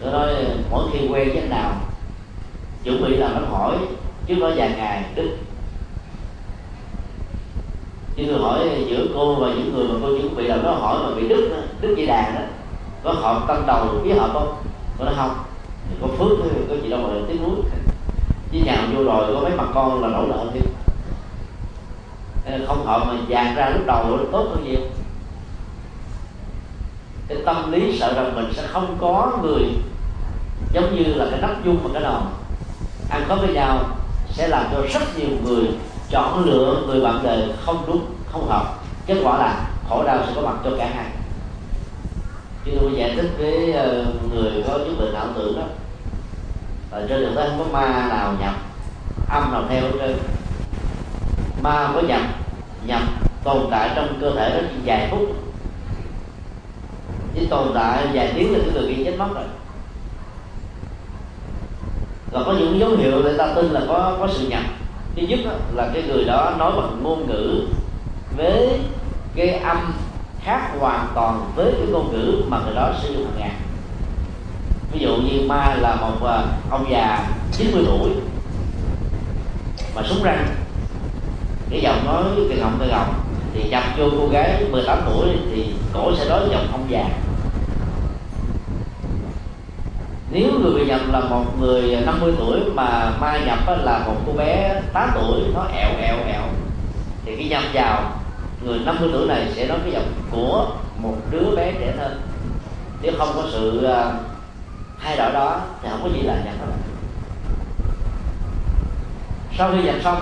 Tôi 0.00 0.12
nói, 0.12 0.34
mỗi 0.70 0.84
khi 0.92 1.08
quen 1.08 1.30
giấc 1.34 1.48
nào, 1.50 1.72
chuẩn 2.84 3.02
bị 3.02 3.16
là 3.16 3.28
nó 3.28 3.48
hỏi 3.48 3.78
chứ 4.26 4.34
đó 4.34 4.50
vài 4.56 4.74
ngày 4.76 5.04
đức 5.14 5.36
chứ 8.18 8.24
tôi 8.28 8.40
hỏi 8.40 8.84
giữa 8.88 9.06
cô 9.14 9.34
và 9.34 9.48
những 9.48 9.74
người 9.74 9.88
mà 9.88 9.94
cô 10.02 10.08
chuẩn 10.08 10.36
bị 10.36 10.46
làm 10.46 10.62
đó 10.62 10.70
hỏi 10.70 10.98
mà 11.02 11.14
bị 11.16 11.28
đứt 11.28 11.50
đứt 11.80 11.94
dây 11.96 12.06
đàn 12.06 12.34
đó 12.34 12.40
có 13.04 13.12
hợp 13.12 13.44
tâm 13.48 13.62
đầu 13.66 13.86
với 14.04 14.18
hợp 14.18 14.30
không? 14.32 14.56
Cô 14.98 15.04
nói 15.04 15.14
không. 15.16 15.38
Có 16.00 16.06
phước 16.06 16.38
thôi 16.38 16.48
có 16.68 16.74
gì 16.82 16.88
đâu 16.88 17.00
mà 17.00 17.08
tiếng 17.28 17.42
núi 17.42 17.56
chứ 18.52 18.58
nhà 18.64 18.88
vô 18.94 19.04
rồi, 19.04 19.34
có 19.34 19.40
mấy 19.40 19.52
mặt 19.56 19.66
con 19.74 20.02
là 20.02 20.08
nổi 20.08 20.28
lợn 20.28 20.50
thêm 20.54 20.62
không 22.66 22.86
hợp 22.86 23.04
mà 23.06 23.14
dàn 23.30 23.54
ra 23.54 23.68
lúc 23.68 23.86
đầu 23.86 24.04
nó 24.10 24.16
tốt 24.32 24.46
hơn 24.50 24.64
nhiều 24.64 24.80
cái 27.28 27.38
tâm 27.46 27.72
lý 27.72 27.98
sợ 27.98 28.14
rằng 28.14 28.34
mình 28.34 28.52
sẽ 28.56 28.66
không 28.66 28.96
có 29.00 29.38
người 29.42 29.62
giống 30.72 30.96
như 30.96 31.14
là 31.14 31.26
cái 31.30 31.40
nắp 31.40 31.64
dung 31.64 31.78
và 31.82 31.90
cái 31.92 32.02
nồi 32.02 32.20
ăn 33.10 33.24
có 33.28 33.36
với 33.36 33.52
nhau 33.54 33.84
sẽ 34.28 34.48
làm 34.48 34.64
cho 34.72 34.82
rất 34.92 35.18
nhiều 35.18 35.28
người 35.44 35.64
chọn 36.10 36.44
lựa 36.44 36.82
người 36.86 37.00
bạn 37.00 37.20
đời 37.22 37.52
không 37.64 37.84
đúng, 37.86 38.06
không 38.32 38.48
hợp. 38.48 38.74
Kết 39.06 39.16
quả 39.24 39.38
là 39.38 39.70
khổ 39.88 40.04
đau 40.04 40.18
sẽ 40.26 40.32
có 40.34 40.42
mặt 40.42 40.56
cho 40.64 40.70
cả 40.78 40.90
hai. 40.94 41.06
Chứ 42.64 42.72
tôi 42.80 42.92
giải 42.96 43.12
thích 43.16 43.30
với 43.38 43.72
ờ, 43.72 44.06
người 44.30 44.64
có 44.66 44.78
chứng 44.78 44.98
bệnh 44.98 45.12
não 45.12 45.26
tưởng 45.36 45.58
đó. 45.58 45.64
Ở 46.90 47.06
trên 47.08 47.20
đường 47.20 47.32
tới 47.34 47.48
không 47.48 47.58
có 47.58 47.78
ma 47.78 48.06
nào 48.08 48.34
nhập, 48.40 48.54
âm 49.30 49.52
nào 49.52 49.64
theo 49.68 49.82
trên 49.98 50.18
ma 51.62 51.90
có 51.94 52.00
nhập 52.00 52.20
nhập 52.86 53.02
tồn 53.44 53.66
tại 53.70 53.90
trong 53.94 54.18
cơ 54.20 54.34
thể 54.34 54.50
rất 54.50 54.68
dài 54.84 55.08
phút. 55.10 55.20
Chỉ 57.34 57.46
tồn 57.46 57.68
tại 57.74 58.06
vài 58.12 58.32
tiếng 58.36 58.52
là 58.52 58.58
cái 58.58 58.70
người 58.74 58.94
kia 58.94 59.04
chết 59.04 59.16
mất 59.18 59.28
rồi. 59.34 59.44
Và 62.30 62.42
có 62.46 62.52
những 62.52 62.78
dấu 62.78 62.90
hiệu 62.90 63.22
để 63.22 63.38
ta 63.38 63.52
tin 63.54 63.70
là 63.70 63.80
có 63.88 64.16
có 64.20 64.28
sự 64.32 64.48
nhập 64.48 64.62
thứ 65.20 65.26
nhất 65.26 65.40
là 65.74 65.90
cái 65.94 66.02
người 66.02 66.24
đó 66.24 66.54
nói 66.58 66.72
bằng 66.76 67.02
ngôn 67.02 67.28
ngữ 67.28 67.66
với 68.36 68.68
cái 69.34 69.48
âm 69.48 69.92
khác 70.44 70.70
hoàn 70.78 71.08
toàn 71.14 71.52
với 71.56 71.72
cái 71.72 71.86
ngôn 71.86 72.12
ngữ 72.12 72.42
mà 72.48 72.60
người 72.64 72.74
đó 72.74 72.92
sử 73.02 73.12
dụng 73.14 73.24
hàng 73.24 73.38
ngày. 73.38 73.50
Ví 74.92 75.00
dụ 75.00 75.16
như 75.16 75.48
ma 75.48 75.76
là 75.80 75.94
một 75.94 76.26
à, 76.26 76.42
ông 76.70 76.86
già 76.90 77.28
90 77.52 77.82
tuổi 77.86 78.10
mà 79.94 80.02
súng 80.08 80.22
răng. 80.22 80.46
Cái 81.70 81.80
giọng 81.80 82.06
nói, 82.06 82.24
cái 82.48 82.58
ngọng 82.58 82.76
cái 82.80 82.88
ngọng 82.88 83.14
thì 83.54 83.70
nhập 83.70 83.82
vô 83.98 84.04
cô 84.10 84.28
gái 84.28 84.64
18 84.70 84.98
tuổi 85.06 85.28
thì 85.54 85.74
cổ 85.92 86.12
sẽ 86.16 86.28
nói 86.28 86.40
giọng 86.50 86.68
ông 86.72 86.86
già 86.88 87.04
nếu 90.30 90.52
người 90.60 90.74
bị 90.74 90.86
nhập 90.86 91.00
là 91.10 91.20
một 91.20 91.44
người 91.60 91.96
50 92.06 92.32
tuổi 92.38 92.60
mà 92.74 93.12
ma 93.20 93.38
nhập 93.46 93.58
là 93.66 93.98
một 94.06 94.14
cô 94.26 94.32
bé 94.32 94.82
8 94.92 95.10
tuổi, 95.14 95.40
nó 95.54 95.64
ẹo 95.74 95.90
ẹo 96.00 96.16
ẹo, 96.26 96.42
thì 97.24 97.36
cái 97.36 97.48
nhập 97.48 97.62
vào 97.72 98.12
người 98.64 98.78
50 98.78 99.08
tuổi 99.12 99.26
này 99.26 99.48
sẽ 99.56 99.66
nói 99.66 99.78
cái 99.84 99.92
giọng 99.92 100.12
của 100.30 100.66
một 100.98 101.14
đứa 101.30 101.56
bé 101.56 101.72
trẻ 101.72 101.94
hơn 101.98 102.20
nếu 103.02 103.12
không 103.18 103.28
có 103.34 103.44
sự 103.52 103.84
à, 103.84 104.12
thay 105.02 105.16
đổi 105.16 105.32
đó 105.32 105.60
thì 105.82 105.88
không 105.90 106.00
có 106.02 106.08
gì 106.08 106.22
là 106.22 106.34
nhập 106.44 106.54
đó 106.60 106.66
sau 109.58 109.72
khi 109.72 109.82
nhập 109.82 109.94
xong 110.04 110.20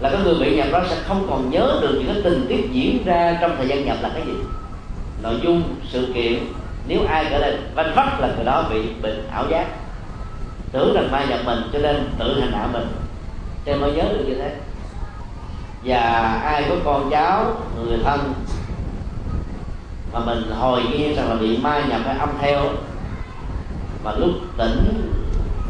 là 0.00 0.10
cái 0.10 0.20
người 0.24 0.34
bị 0.34 0.56
nhập 0.56 0.66
đó 0.72 0.82
sẽ 0.90 0.96
không 1.06 1.26
còn 1.30 1.50
nhớ 1.50 1.78
được 1.82 1.94
những 1.98 2.14
cái 2.14 2.22
tình 2.24 2.46
tiết 2.48 2.68
diễn 2.72 3.04
ra 3.04 3.38
trong 3.40 3.56
thời 3.56 3.68
gian 3.68 3.84
nhập 3.84 3.96
là 4.00 4.10
cái 4.14 4.22
gì. 4.26 4.32
Nội 5.22 5.34
dung, 5.42 5.62
sự 5.88 6.12
kiện 6.14 6.38
nếu 6.86 7.00
ai 7.08 7.26
trở 7.30 7.38
lên 7.38 7.72
vanh 7.74 7.92
vắt 7.94 8.20
là 8.20 8.28
người 8.36 8.44
đó 8.44 8.64
bị 8.70 8.92
bệnh 9.02 9.28
ảo 9.30 9.44
giác. 9.50 9.66
Tưởng 10.72 10.94
rằng 10.94 11.10
ma 11.12 11.24
nhập 11.24 11.40
mình 11.44 11.58
cho 11.72 11.78
nên 11.78 12.08
tự 12.18 12.40
hành 12.40 12.52
hạ 12.52 12.68
mình. 12.72 12.86
Cho 13.66 13.76
mới 13.76 13.92
nhớ 13.92 14.02
được 14.02 14.24
như 14.26 14.34
thế. 14.34 14.56
Và 15.84 15.98
ai 16.44 16.64
có 16.68 16.74
con 16.84 17.10
cháu 17.10 17.44
người 17.76 17.98
thân 18.04 18.34
mà 20.12 20.20
mình 20.20 20.50
hồi 20.58 20.82
nghe 20.92 21.12
rằng 21.14 21.28
là 21.28 21.34
bị 21.34 21.58
ma 21.58 21.82
nhập 21.88 22.00
hay 22.04 22.18
âm 22.18 22.28
theo 22.40 22.60
mà 24.04 24.12
lúc 24.12 24.30
tỉnh 24.56 25.10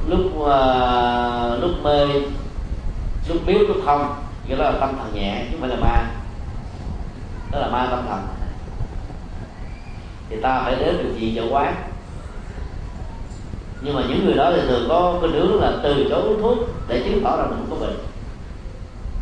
lúc 0.07 0.21
uh, 0.21 1.63
lúc 1.63 1.71
mê 1.83 2.07
lúc 3.29 3.39
biếu 3.47 3.59
lúc 3.59 3.77
không 3.85 4.15
cái 4.49 4.59
đó 4.59 4.65
là 4.65 4.73
tâm 4.81 4.97
thần 4.99 5.15
nhẹ 5.15 5.45
chứ 5.45 5.57
không 5.61 5.69
phải 5.69 5.79
là 5.79 5.85
ma. 5.85 6.05
Đó 7.53 7.59
là 7.59 7.69
ma 7.69 7.87
tâm 7.91 8.05
thần 8.09 8.21
thì 10.33 10.41
ta 10.43 10.63
phải 10.65 10.77
đến 10.77 10.99
được 10.99 11.15
gì 11.19 11.33
cho 11.37 11.43
quán 11.51 11.75
nhưng 13.85 13.95
mà 13.95 14.03
những 14.09 14.25
người 14.25 14.35
đó 14.35 14.53
thì 14.55 14.61
thường 14.69 14.87
có 14.89 15.19
cái 15.23 15.31
đứa 15.33 15.61
là 15.61 15.73
từ 15.83 16.07
chối 16.11 16.23
uống 16.23 16.43
thuốc 16.43 16.59
để 16.89 17.03
chứng 17.05 17.25
tỏ 17.25 17.37
rằng 17.37 17.51
mình 17.51 17.59
không 17.59 17.81
có 17.81 17.87
bệnh. 17.87 17.99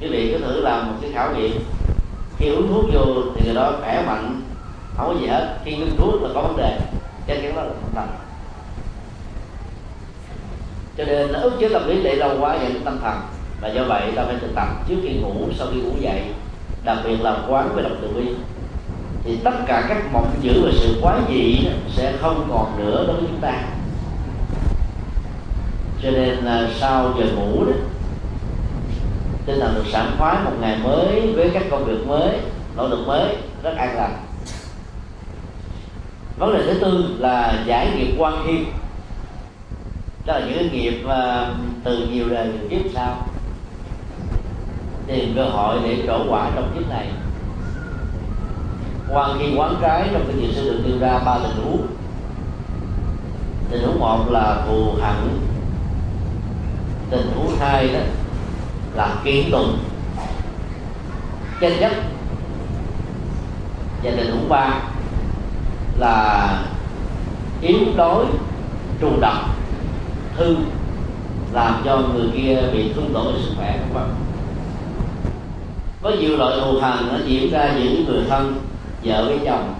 Quý 0.01 0.09
vị 0.09 0.33
cứ 0.33 0.45
thử 0.45 0.61
làm 0.61 0.87
một 0.87 0.95
cái 1.03 1.11
khảo 1.15 1.35
nghiệm. 1.35 1.53
Khi 2.39 2.49
uống 2.49 2.69
thuốc 2.69 2.85
vô 2.93 3.23
thì 3.35 3.45
người 3.45 3.55
đó 3.55 3.73
khỏe 3.81 4.05
mạnh, 4.07 4.43
không 4.97 5.15
có 5.15 5.21
gì 5.21 5.27
hết. 5.27 5.59
Khi 5.65 5.77
ngưng 5.77 5.97
thuốc 5.97 6.23
là 6.23 6.29
có 6.35 6.43
vấn 6.43 6.57
đề, 6.57 6.79
chắc 7.27 7.39
chắn 7.43 7.57
đó 7.57 7.63
là 7.63 7.69
tâm 7.69 7.91
thần 7.95 8.09
cho 10.99 11.05
nên 11.05 11.33
nó 11.33 11.39
ức 11.41 11.53
chế 11.61 11.69
tâm 11.69 11.89
lý 11.89 12.03
để 12.03 12.15
lâu 12.15 12.31
quá 12.41 12.57
dẫn 12.63 12.73
đến 12.73 12.83
tâm 12.85 12.99
thần. 13.03 13.21
Và 13.61 13.69
do 13.69 13.85
vậy 13.85 14.13
ta 14.17 14.25
phải 14.25 14.37
thực 14.41 14.55
tập 14.55 14.69
trước 14.89 14.97
khi 15.03 15.15
ngủ 15.15 15.49
sau 15.59 15.67
khi 15.75 15.81
ngủ 15.81 15.93
dậy, 16.01 16.23
đặc 16.85 16.99
biệt 17.05 17.17
là 17.21 17.37
quán 17.49 17.69
với 17.75 17.83
động 17.83 17.97
từ 18.03 18.09
bi 18.09 18.35
thì 19.25 19.37
tất 19.37 19.55
cả 19.67 19.87
các 19.89 20.13
mộng 20.13 20.35
dữ 20.41 20.65
và 20.65 20.71
sự 20.75 20.99
quái 21.03 21.19
dị 21.29 21.69
sẽ 21.89 22.13
không 22.21 22.49
còn 22.51 22.79
nữa 22.79 23.05
đối 23.07 23.17
với 23.17 23.25
chúng 23.29 23.41
ta. 23.41 23.63
Cho 26.03 26.11
nên 26.11 26.39
là 26.39 26.71
sau 26.79 27.15
giờ 27.19 27.27
ngủ 27.35 27.65
đó, 27.65 27.73
tinh 29.47 29.61
thần 29.61 29.75
được 29.75 29.85
sảng 29.93 30.15
khoái 30.19 30.37
một 30.45 30.53
ngày 30.61 30.79
mới 30.85 31.33
với 31.33 31.51
các 31.55 31.63
công 31.71 31.85
việc 31.85 32.07
mới, 32.07 32.39
nỗ 32.77 32.89
lực 32.89 33.07
mới, 33.07 33.37
rất 33.63 33.77
an 33.77 33.97
lành. 33.97 34.17
Vấn 36.39 36.53
đề 36.53 36.63
thứ 36.67 36.81
tư 36.81 37.17
là 37.19 37.63
giải 37.67 37.89
nghiệp 37.97 38.15
quan 38.19 38.47
hiên 38.47 38.65
đó 40.27 40.39
là 40.39 40.47
những 40.47 40.59
cái 40.59 40.69
nghiệp 40.69 41.03
à, 41.09 41.51
từ 41.85 42.07
nhiều 42.11 42.29
đời 42.29 42.49
kiếp 42.71 42.81
sau. 42.95 43.27
Tìm 45.07 45.33
cơ 45.37 45.45
hội 45.45 45.79
để 45.85 45.97
trổ 46.07 46.19
quả 46.31 46.51
trong 46.55 46.73
kiếp 46.75 46.89
này 46.91 47.07
quan 49.13 49.39
nghi 49.39 49.55
quán 49.57 49.77
trái 49.81 50.09
trong 50.13 50.25
cái 50.27 50.37
nhiều 50.37 50.53
sư 50.55 50.65
được 50.65 50.81
đưa 50.87 50.99
ra 50.99 51.19
ba 51.19 51.39
tình 51.43 51.65
huống. 51.65 51.87
Tình 53.71 53.83
huống 53.83 54.01
một 54.01 54.31
là 54.31 54.63
thù 54.67 54.93
hận. 55.01 55.39
Tình 57.11 57.33
huống 57.35 57.57
hai 57.59 57.89
đó 57.89 58.01
là 58.95 59.15
kiện 59.25 59.51
tụng 59.51 59.79
tranh 61.61 61.73
chấp. 61.81 61.93
Và 64.03 64.11
tình 64.17 64.31
huống 64.31 64.49
ba 64.49 64.81
là 65.99 66.63
yếu 67.61 67.79
đói 67.97 68.25
trù 69.01 69.21
độc, 69.21 69.57
hư, 70.37 70.57
làm 71.53 71.83
cho 71.85 72.03
người 72.15 72.31
kia 72.37 72.63
bị 72.73 72.93
thương 72.95 73.11
tổn 73.15 73.35
sức 73.45 73.53
khỏe 73.57 73.79
các 73.79 73.95
bạn 73.95 74.15
có 76.03 76.11
nhiều 76.11 76.37
loại 76.37 76.61
thù 76.61 76.81
hằn 76.81 77.09
nó 77.09 77.19
diễn 77.27 77.51
ra 77.51 77.75
những 77.79 78.05
người 78.07 78.25
thân 78.29 78.70
vợ 79.03 79.25
với 79.25 79.41
chồng, 79.45 79.75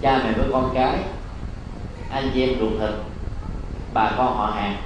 cha 0.00 0.20
mẹ 0.24 0.32
với 0.32 0.46
con 0.52 0.70
cái, 0.74 0.98
anh 2.10 2.30
chị 2.34 2.42
em 2.42 2.60
ruột 2.60 2.72
thịt, 2.80 2.90
bà 3.94 4.10
con 4.16 4.36
họ 4.36 4.46
hàng. 4.46 4.76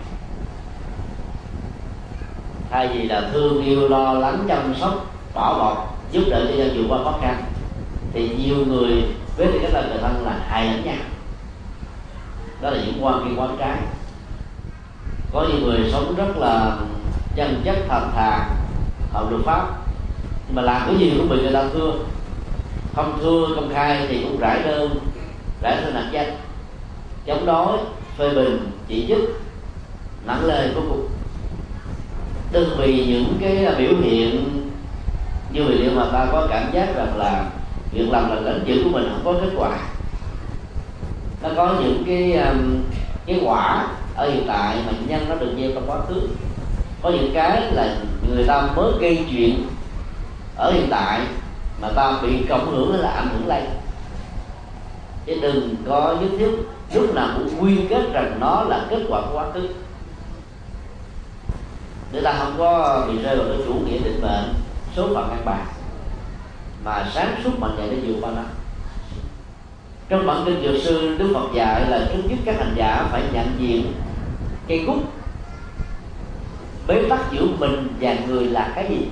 Thay 2.71 2.89
vì 2.89 3.03
là 3.03 3.31
thương 3.33 3.65
yêu, 3.65 3.89
lo 3.89 4.13
lắng, 4.13 4.45
chăm 4.49 4.75
sóc, 4.81 5.07
bảo 5.35 5.59
bọc, 5.59 5.99
giúp 6.13 6.25
đỡ 6.31 6.47
cho 6.49 6.57
dân 6.57 6.77
vượt 6.77 6.85
qua 6.89 7.05
khó 7.05 7.19
khăn, 7.21 7.43
thì 8.13 8.29
nhiều 8.29 8.57
người 8.67 9.05
với 9.37 9.47
tư 9.47 9.59
cách 9.63 9.73
là 9.75 9.83
người 9.89 9.99
thân 9.99 10.25
là 10.25 10.41
hại 10.49 10.67
lẫn 10.67 10.85
nhau. 10.85 10.97
Đó 12.61 12.71
là 12.71 12.79
những 12.85 13.05
quan 13.05 13.25
khi 13.25 13.35
quan 13.37 13.57
trái. 13.59 13.79
Có 15.33 15.47
những 15.49 15.63
người 15.63 15.91
sống 15.93 16.15
rất 16.17 16.37
là 16.37 16.77
chân 17.35 17.61
chất 17.65 17.77
thật 17.89 18.11
thà 18.15 18.49
hợp 19.13 19.31
luật 19.31 19.45
pháp, 19.45 19.67
nhưng 20.47 20.57
mà 20.57 20.63
làm 20.63 20.83
cái 20.87 20.97
gì 20.97 21.15
cũng 21.19 21.29
bị 21.29 21.43
người 21.43 21.53
ta 21.53 21.65
thương 21.73 22.05
không 22.95 23.19
thưa 23.23 23.47
công 23.57 23.71
khai 23.75 24.07
thì 24.09 24.23
cũng 24.23 24.41
rải 24.41 24.63
đơn 24.65 24.99
rải 25.63 25.77
đơn 25.77 25.95
nặng 25.95 26.09
danh. 26.13 26.37
Chống 27.27 27.47
đối 27.47 27.79
phê 28.19 28.35
bình 28.35 28.71
chỉ 28.89 29.05
trích 29.09 29.31
nặng 30.27 30.45
lời 30.45 30.71
của 30.75 30.81
cuộc 30.89 31.09
đơn 32.53 32.77
vì 32.79 33.05
những 33.07 33.39
cái 33.41 33.67
biểu 33.79 33.93
hiện 34.03 34.61
như 35.53 35.65
vậy 35.65 35.91
mà 35.95 36.05
ta 36.13 36.27
có 36.33 36.47
cảm 36.51 36.73
giác 36.73 36.97
rằng 36.97 37.17
là 37.17 37.51
việc 37.93 38.11
làm 38.11 38.29
là 38.29 38.41
lãnh 38.41 38.61
dữ 38.65 38.81
của 38.85 38.91
mình 38.91 39.09
không 39.13 39.25
có 39.25 39.41
kết 39.41 39.53
quả? 39.57 39.79
Nó 41.43 41.49
có 41.57 41.75
những 41.81 42.03
cái 42.07 42.33
um, 42.33 42.83
cái 43.27 43.41
quả 43.45 43.87
ở 44.15 44.31
hiện 44.31 44.45
tại 44.47 44.77
mà 44.87 44.93
nhân 45.07 45.27
nó 45.29 45.35
được 45.35 45.53
gieo 45.59 45.71
trong 45.75 45.91
quá 45.91 46.01
khứ. 46.09 46.29
Có 47.03 47.11
những 47.11 47.31
cái 47.35 47.63
là 47.73 47.97
người 48.29 48.45
ta 48.47 48.69
mới 48.77 48.93
gây 49.01 49.25
chuyện 49.31 49.67
ở 50.57 50.73
hiện 50.73 50.87
tại 50.91 51.21
mà 51.85 51.91
ta 51.97 52.19
bị 52.23 52.47
cộng 52.49 52.71
hưởng 52.71 52.93
hay 52.93 53.03
là 53.03 53.11
ảnh 53.11 53.29
hưởng 53.29 53.47
lây 53.47 53.63
chứ 55.27 55.39
đừng 55.43 55.77
có 55.89 56.17
nhất 56.21 56.31
thiết 56.39 56.51
lúc 56.95 57.15
nào 57.15 57.29
cũng 57.37 57.49
quy 57.61 57.79
kết 57.89 58.13
rằng 58.13 58.37
nó 58.41 58.65
là 58.65 58.87
kết 58.91 59.01
quả 59.09 59.21
của 59.21 59.39
quá 59.39 59.51
khứ. 59.55 59.69
Để 62.13 62.21
ta 62.25 62.35
không 62.39 62.55
có 62.59 63.05
bị 63.09 63.23
rơi 63.23 63.37
vào 63.37 63.47
cái 63.49 63.57
chủ 63.67 63.75
nghĩa 63.75 63.99
định 63.99 64.21
mệnh, 64.23 64.55
số 64.97 65.09
phận 65.15 65.31
ăn 65.31 65.45
bạc 65.45 65.67
mà 66.85 67.11
sáng 67.15 67.35
suốt 67.45 67.59
mạnh 67.59 67.75
dạy 67.79 67.89
để 67.91 67.97
vượt 67.97 68.17
qua 68.21 68.31
nó. 68.37 68.43
Trong 70.09 70.27
bản 70.27 70.43
kinh 70.45 70.63
dược 70.63 70.83
sư, 70.83 71.17
đức 71.19 71.31
phật 71.35 71.49
dạy 71.55 71.91
là 71.91 72.07
trước 72.13 72.23
nhất 72.29 72.39
các 72.45 72.57
hành 72.59 72.75
giả 72.77 73.09
phải 73.11 73.23
nhận 73.33 73.47
diện 73.59 73.93
cây 74.69 74.79
gút 74.79 74.99
bế 76.87 77.03
tắc 77.11 77.33
giữa 77.33 77.47
mình 77.59 77.89
và 78.01 78.15
người 78.27 78.45
là 78.45 78.73
cái 78.75 78.87
gì? 78.91 79.09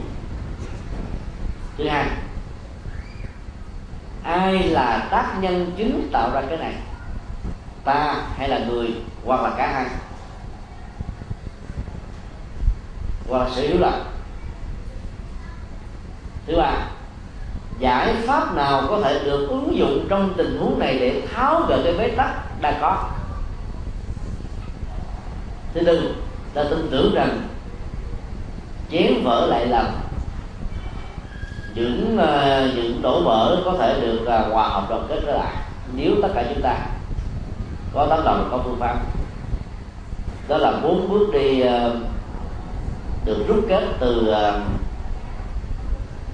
Thứ 1.78 1.88
hai 1.88 2.06
ai 4.24 4.62
là 4.62 5.08
tác 5.10 5.34
nhân 5.40 5.72
chính 5.76 6.08
tạo 6.12 6.30
ra 6.34 6.42
cái 6.48 6.58
này? 6.58 6.74
Ta 7.84 8.24
hay 8.36 8.48
là 8.48 8.58
người 8.58 8.94
hoặc 9.24 9.42
là 9.42 9.50
cả 9.56 9.72
hai? 9.72 9.86
Hoặc 13.28 13.38
là 13.38 13.50
sự 13.54 13.68
hiểu 13.68 13.80
lầm? 13.80 13.94
Thứ 16.46 16.56
ba, 16.56 16.86
giải 17.78 18.14
pháp 18.26 18.54
nào 18.54 18.82
có 18.88 19.00
thể 19.04 19.24
được 19.24 19.46
ứng 19.48 19.76
dụng 19.76 20.06
trong 20.08 20.34
tình 20.36 20.58
huống 20.58 20.78
này 20.78 20.98
để 20.98 21.22
tháo 21.34 21.60
gỡ 21.68 21.80
cái 21.84 21.94
bế 21.98 22.08
tắc 22.16 22.60
đang 22.60 22.78
có? 22.80 23.10
Thứ 25.74 25.80
tư, 25.86 26.14
ta 26.54 26.64
tin 26.70 26.88
tưởng 26.90 27.14
rằng 27.14 27.48
chén 28.90 29.24
vỡ 29.24 29.46
lại 29.46 29.66
làm 29.66 29.86
những 31.74 32.18
uh, 32.18 32.76
những 32.76 33.02
đổ 33.02 33.22
vỡ 33.22 33.62
có 33.64 33.74
thể 33.78 34.00
được 34.00 34.20
uh, 34.22 34.52
hòa 34.52 34.68
hợp 34.68 34.86
đoàn 34.90 35.06
kết 35.08 35.20
trở 35.26 35.32
lại 35.32 35.52
nếu 35.94 36.12
tất 36.22 36.28
cả 36.34 36.44
chúng 36.48 36.62
ta 36.62 36.76
có 37.94 38.06
tấm 38.06 38.24
lòng 38.24 38.48
có 38.50 38.58
phương 38.64 38.76
pháp. 38.80 38.96
Đó 40.48 40.56
là 40.56 40.72
bốn 40.82 41.08
bước 41.08 41.28
đi 41.32 41.62
uh, 41.62 41.92
được 43.24 43.44
rút 43.48 43.64
kết 43.68 43.84
từ 44.00 44.30
uh, 44.30 44.62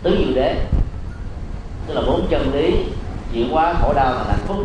tứ 0.02 0.16
diệu 0.18 0.34
đế. 0.34 0.54
Tức 1.86 1.94
là 1.94 2.02
bốn 2.06 2.26
chân 2.30 2.52
lý 2.54 2.84
chuyển 3.32 3.50
hóa 3.50 3.74
khổ 3.80 3.92
đau 3.94 4.14
thành 4.14 4.26
hạnh 4.28 4.46
phúc. 4.46 4.58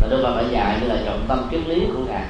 Và 0.00 0.08
đôi 0.10 0.22
phật 0.22 0.34
bài 0.34 0.44
dạy 0.50 0.78
như 0.80 0.88
là 0.88 0.96
trọng 1.04 1.24
tâm 1.28 1.48
triết 1.50 1.60
lý 1.66 1.86
của 1.86 2.02
ngài. 2.08 2.24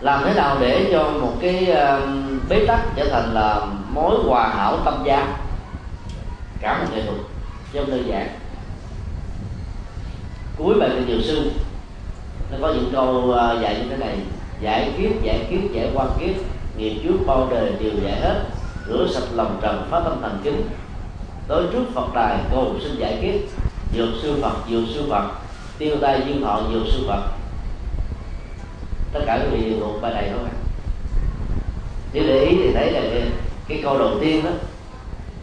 Làm 0.00 0.22
thế 0.24 0.34
nào 0.34 0.56
để 0.60 0.88
cho 0.92 1.10
một 1.10 1.32
cái 1.40 1.68
uh, 1.70 2.08
bế 2.48 2.66
tắc 2.66 2.80
trở 2.96 3.08
thành 3.08 3.34
là 3.34 3.60
mối 3.94 4.16
hòa 4.26 4.48
hảo 4.48 4.76
tâm 4.84 4.94
gia? 5.04 5.41
Cả 6.62 6.78
một 6.78 6.86
nghệ 6.94 7.02
thuật 7.02 7.18
chứ 7.72 7.78
không 7.78 7.90
đơn 7.90 8.08
giản. 8.08 8.28
Cuối 10.56 10.74
bài 10.80 10.90
kinh 10.94 11.06
dược 11.08 11.24
sư 11.24 11.50
nó 12.50 12.58
có 12.60 12.74
những 12.74 12.90
câu 12.92 13.30
ờ, 13.30 13.58
dạy 13.62 13.74
như 13.78 13.88
thế 13.90 13.96
này. 13.96 14.16
Giải 14.60 14.92
kiếp 14.98 15.22
giải 15.22 15.46
kiếp 15.50 15.72
giải 15.72 15.90
quan 15.94 16.08
kiếp. 16.20 16.36
Nghiệp 16.76 17.00
trước 17.04 17.16
bao 17.26 17.48
đời 17.50 17.72
đều 17.80 17.92
giải 18.02 18.20
hết. 18.20 18.44
Rửa 18.88 19.06
sạch 19.14 19.26
lòng 19.34 19.58
trần 19.62 19.88
phá 19.90 20.00
tâm 20.04 20.18
thành 20.22 20.38
kính. 20.44 20.68
Tới 21.48 21.66
trước 21.72 21.84
phật 21.94 22.14
đài 22.14 22.38
cầu 22.50 22.74
xin 22.82 22.98
giải 22.98 23.18
kiếp. 23.22 23.34
Dược 23.96 24.08
sư 24.22 24.38
phật 24.42 24.54
dược 24.70 24.84
sư 24.94 25.06
phật. 25.10 25.30
Tiêu 25.78 25.96
tai 26.00 26.22
duyên 26.26 26.42
thọ 26.42 26.60
dược 26.72 26.82
sư 26.92 27.04
phật. 27.08 27.22
Tất 29.12 29.20
cả 29.26 29.38
quý 29.42 29.56
vị 29.56 29.70
đều 29.70 29.80
thuộc 29.80 30.02
bài 30.02 30.12
này 30.12 30.30
thôi. 30.32 30.48
Nếu 32.12 32.24
để 32.26 32.44
ý 32.44 32.56
thì 32.56 32.72
thấy 32.74 32.92
là 32.92 33.00
cái, 33.00 33.22
cái 33.68 33.80
câu 33.82 33.98
đầu 33.98 34.10
tiên 34.20 34.44
đó 34.44 34.50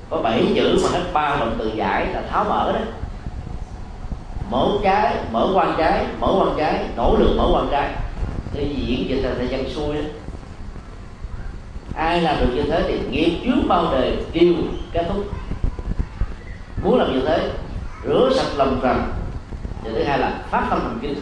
có 0.09 0.17
bảy 0.21 0.45
chữ 0.55 0.79
mà 0.83 0.89
hết 0.89 1.03
ba 1.13 1.37
động 1.39 1.55
từ 1.59 1.71
giải 1.75 2.05
là 2.13 2.21
tháo 2.29 2.43
mở 2.43 2.71
đó. 2.71 2.79
Mở 4.51 4.67
trái 4.83 5.15
mở 5.31 5.49
quan 5.53 5.75
trái 5.77 6.05
mở 6.19 6.33
quan 6.39 6.53
trái 6.57 6.85
nỗ 6.95 7.15
lực 7.17 7.35
mở 7.37 7.49
quan 7.53 7.67
trái 7.71 7.93
thì 8.53 8.75
diễn 8.75 9.09
dịch 9.09 9.21
là 9.21 9.31
thời 9.37 9.47
gian 9.47 9.69
xuôi 9.69 9.95
đó. 9.95 10.01
Ai 11.95 12.21
làm 12.21 12.35
được 12.39 12.51
như 12.55 12.61
thế 12.61 12.83
thì 12.87 12.99
nghiệp 13.09 13.41
trước 13.45 13.61
bao 13.67 13.91
đời 13.91 14.17
đều 14.33 14.53
kết 14.93 15.05
thúc. 15.09 15.25
Muốn 16.83 16.99
làm 16.99 17.13
như 17.13 17.25
thế, 17.25 17.51
rửa 18.03 18.29
sạch 18.35 18.57
lòng 18.57 18.79
trần. 18.83 19.03
Và 19.83 19.91
thứ 19.93 20.03
hai 20.03 20.19
là 20.19 20.33
phát 20.49 20.67
tâm 20.69 20.79
thành 20.83 20.99
kinh 21.01 21.15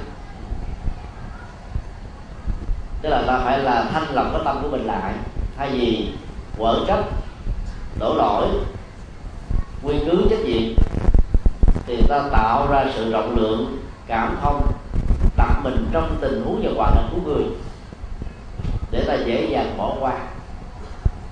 tức 3.01 3.09
là 3.09 3.23
ta 3.27 3.39
phải 3.45 3.59
là 3.59 3.85
thanh 3.93 4.13
lọc 4.13 4.27
cái 4.31 4.41
tâm 4.45 4.59
của 4.61 4.69
mình 4.69 4.88
lại. 4.88 5.13
Thay 5.57 5.69
vì 5.69 6.07
quở 6.57 6.79
trách 6.88 7.03
đổ 7.99 8.15
lỗi 8.15 8.47
quy 9.84 9.95
cứ 10.05 10.28
trách 10.30 10.45
nhiệm 10.45 10.73
thì 11.88 12.01
ta 12.07 12.23
tạo 12.32 12.67
ra 12.71 12.86
sự 12.95 13.11
rộng 13.11 13.36
lượng 13.36 13.78
cảm 14.07 14.38
thông 14.41 14.71
đặt 15.38 15.61
mình 15.63 15.89
trong 15.91 16.17
tình 16.21 16.43
huống 16.45 16.61
và 16.63 16.71
hoàn 16.75 16.95
cảnh 16.95 17.09
của 17.11 17.32
người 17.32 17.43
để 18.91 19.03
ta 19.07 19.15
dễ 19.25 19.47
dàng 19.51 19.78
bỏ 19.78 19.93
qua 19.99 20.13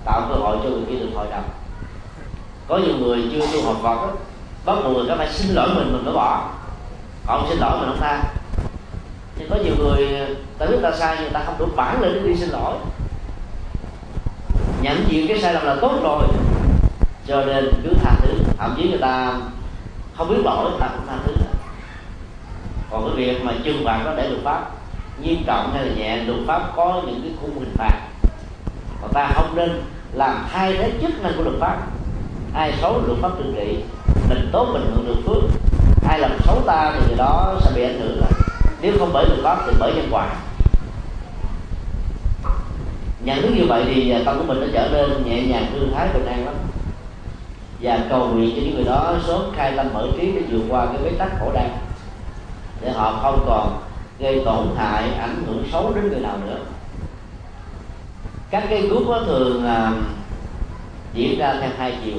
tạo 0.06 0.22
cơ 0.28 0.34
hội 0.34 0.56
cho 0.62 0.70
người 0.70 0.82
kia 0.88 0.98
được 0.98 1.10
hội 1.14 1.26
đồng. 1.30 1.44
Có 2.68 2.78
nhiều 2.78 2.96
người 2.96 3.28
chưa 3.32 3.40
tu 3.52 3.66
học 3.66 3.76
Phật 3.82 3.94
đó, 3.94 4.10
bắt 4.64 4.74
buộc 4.84 4.96
người 4.96 5.08
ta 5.08 5.14
phải 5.16 5.32
xin 5.32 5.54
lỗi 5.54 5.68
mình 5.74 5.92
mình 5.92 6.04
mới 6.04 6.14
bỏ. 6.14 6.50
Còn 7.26 7.46
xin 7.48 7.58
lỗi 7.58 7.78
mình 7.80 7.88
không 7.88 8.00
tha. 8.00 8.22
Nhưng 9.38 9.50
có 9.50 9.56
nhiều 9.64 9.74
người 9.78 10.08
ta 10.58 10.66
biết 10.66 10.78
ta 10.82 10.92
sai 10.92 11.16
nhưng 11.20 11.32
ta 11.32 11.42
không 11.46 11.54
đủ 11.58 11.66
bản 11.76 12.02
lĩnh 12.02 12.14
để 12.14 12.20
đi 12.20 12.36
xin 12.36 12.48
lỗi. 12.48 12.74
Nhận 14.82 15.04
diện 15.08 15.28
cái 15.28 15.40
sai 15.40 15.54
lầm 15.54 15.64
là 15.64 15.76
tốt 15.80 15.92
rồi 16.02 16.22
cho 17.26 17.44
nên 17.44 17.70
cứ 17.82 17.90
tha 18.02 18.16
thứ. 18.22 18.28
Thậm 18.58 18.74
chí 18.76 18.88
người 18.88 18.98
ta 18.98 19.34
không 20.16 20.28
biết 20.28 20.44
lỗi 20.44 20.70
ta 20.80 20.88
cũng 20.96 21.06
tha 21.06 21.18
thứ. 21.24 21.32
Còn 22.90 23.04
cái 23.04 23.26
việc 23.26 23.44
mà 23.44 23.52
trừng 23.64 23.82
phạt 23.84 24.02
nó 24.04 24.14
để 24.16 24.28
luật 24.28 24.42
pháp, 24.44 24.70
nghiêm 25.22 25.42
trọng 25.46 25.72
hay 25.74 25.86
là 25.86 25.94
nhẹ, 25.94 26.16
luật 26.16 26.40
pháp 26.46 26.72
có 26.76 27.02
những 27.06 27.20
cái 27.22 27.32
khung 27.40 27.58
hình 27.58 27.74
phạt. 27.78 28.00
Còn 29.02 29.12
ta 29.12 29.30
không 29.34 29.56
nên 29.56 29.82
làm 30.12 30.46
thay 30.52 30.76
thế 30.76 30.92
chức 31.00 31.22
năng 31.22 31.32
của 31.36 31.42
luật 31.42 31.56
pháp. 31.60 31.76
Ai 32.54 32.72
xấu 32.80 33.02
luật 33.06 33.18
pháp 33.22 33.30
trừng 33.38 33.54
trị. 33.56 33.78
Mình 34.28 34.48
tốt 34.52 34.68
mình 34.72 34.90
hưởng 34.94 35.06
được 35.06 35.22
phước. 35.26 35.42
Ai 36.08 36.18
làm 36.18 36.30
xấu 36.44 36.60
ta 36.66 36.92
thì 36.94 37.06
người 37.06 37.16
đó 37.16 37.54
sẽ 37.60 37.70
bị 37.74 37.82
ảnh 37.82 38.00
hưởng. 38.00 38.22
Nếu 38.80 38.92
không 38.98 39.10
bởi 39.12 39.26
luật 39.28 39.40
pháp 39.42 39.64
thì 39.66 39.72
bởi 39.78 39.94
nhân 39.94 40.08
quả. 40.10 40.28
Nhận 43.24 43.42
thức 43.42 43.50
như 43.56 43.66
vậy 43.68 43.84
thì 43.86 44.10
à, 44.10 44.20
tâm 44.24 44.38
của 44.38 44.44
mình 44.44 44.60
nó 44.60 44.66
trở 44.72 44.88
nên 44.92 45.24
nhẹ 45.24 45.42
nhàng 45.42 45.66
thư 45.72 45.86
thái 45.94 46.08
bình 46.14 46.26
an 46.26 46.44
lắm 46.44 46.54
và 47.80 48.06
cầu 48.10 48.28
nguyện 48.28 48.52
cho 48.56 48.62
những 48.62 48.74
người 48.74 48.84
đó 48.84 49.14
sớm 49.26 49.40
khai 49.56 49.72
tâm 49.76 49.86
mở 49.94 50.08
trí 50.16 50.32
để 50.32 50.42
vượt 50.50 50.62
qua 50.68 50.86
cái 50.86 50.96
bế 51.04 51.10
tắc 51.18 51.40
khổ 51.40 51.52
đau. 51.54 51.68
Để 52.80 52.90
họ 52.90 53.18
không 53.22 53.44
còn 53.46 53.78
gây 54.18 54.42
tổn 54.44 54.66
hại 54.76 55.10
ảnh 55.14 55.44
hưởng 55.46 55.64
xấu 55.72 55.94
đến 55.94 56.08
người 56.08 56.20
nào 56.20 56.38
nữa. 56.46 56.58
Các 58.50 58.64
cái 58.70 58.82
group 58.82 59.08
đó 59.08 59.22
thường 59.26 59.66
à, 59.66 59.92
diễn 61.14 61.38
ra 61.38 61.56
theo 61.60 61.70
hai 61.78 61.98
chiều. 62.04 62.18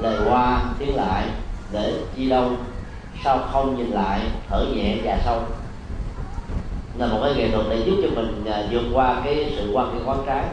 Lời 0.00 0.20
qua 0.28 0.62
tiếng 0.78 0.96
lại 0.96 1.24
để 1.72 1.92
chi 2.16 2.28
đâu 2.28 2.50
sau 3.24 3.38
không 3.52 3.76
nhìn 3.76 3.90
lại 3.90 4.20
thở 4.48 4.64
nhẹ 4.74 4.96
và 5.04 5.18
sâu 5.24 5.40
là 6.98 7.06
một 7.06 7.18
cái 7.22 7.34
nghệ 7.34 7.50
thuật 7.50 7.66
để 7.70 7.76
giúp 7.86 7.96
cho 8.02 8.08
mình 8.14 8.44
à, 8.44 8.62
vượt 8.70 8.82
qua 8.92 9.20
cái 9.24 9.52
sự 9.56 9.70
quan 9.72 9.90
cái 9.92 10.00
quán 10.04 10.18
trái 10.26 10.44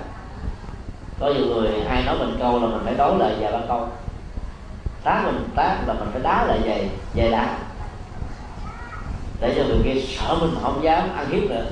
có 1.19 1.33
nhiều 1.33 1.45
người 1.45 1.69
ai 1.89 2.03
nói 2.03 2.15
mình 2.19 2.35
câu 2.39 2.59
là 2.59 2.67
mình 2.67 2.81
phải 2.85 2.93
đối 2.93 3.17
lại 3.17 3.35
vài 3.39 3.51
ba 3.51 3.59
câu 3.67 3.87
tát 5.03 5.25
mình 5.25 5.49
tát 5.55 5.87
là 5.87 5.93
mình 5.93 6.09
phải 6.11 6.21
đá 6.21 6.45
lại 6.45 6.59
vài 6.63 6.89
vài 7.13 7.31
đá. 7.31 7.57
Để 9.39 9.53
cho 9.57 9.63
người 9.63 9.77
kia 9.83 10.01
sợ 10.01 10.37
mình 10.41 10.55
không 10.61 10.83
dám 10.83 11.09
ăn 11.15 11.29
hiếp 11.29 11.49
nữa. 11.49 11.65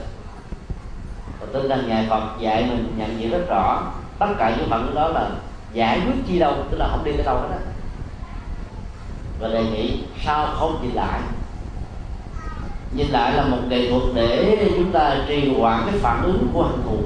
Và 1.39 1.47
tin 1.53 1.67
rằng 1.67 1.83
ngài 1.87 2.07
Phật 2.09 2.23
dạy 2.39 2.65
mình 2.69 2.93
nhận 2.97 3.19
diện 3.19 3.31
rất 3.31 3.45
rõ, 3.49 3.81
tất 4.19 4.27
cả 4.37 4.55
những 4.57 4.69
phận 4.69 4.95
đó 4.95 5.07
là 5.07 5.29
giải 5.73 6.01
quyết 6.05 6.15
chi 6.27 6.39
đâu, 6.39 6.53
tức 6.71 6.77
là 6.77 6.87
không 6.91 7.03
đi 7.03 7.11
tới 7.11 7.25
đâu 7.25 7.37
hết 7.37 7.47
á. 7.51 7.57
Và 9.39 9.47
đề 9.47 9.63
nghị 9.63 10.03
sao 10.25 10.47
không 10.53 10.79
nhìn 10.81 10.91
lại. 10.93 11.19
Nhìn 12.95 13.07
lại 13.07 13.33
là 13.33 13.43
một 13.43 13.57
nghệ 13.67 13.89
thuật 13.89 14.03
để 14.13 14.57
chúng 14.75 14.91
ta 14.91 15.15
trì 15.27 15.53
hoãn 15.59 15.83
cái 15.85 15.99
phản 15.99 16.23
ứng 16.23 16.47
của 16.53 16.63
hành 16.63 16.81
thù 16.83 16.97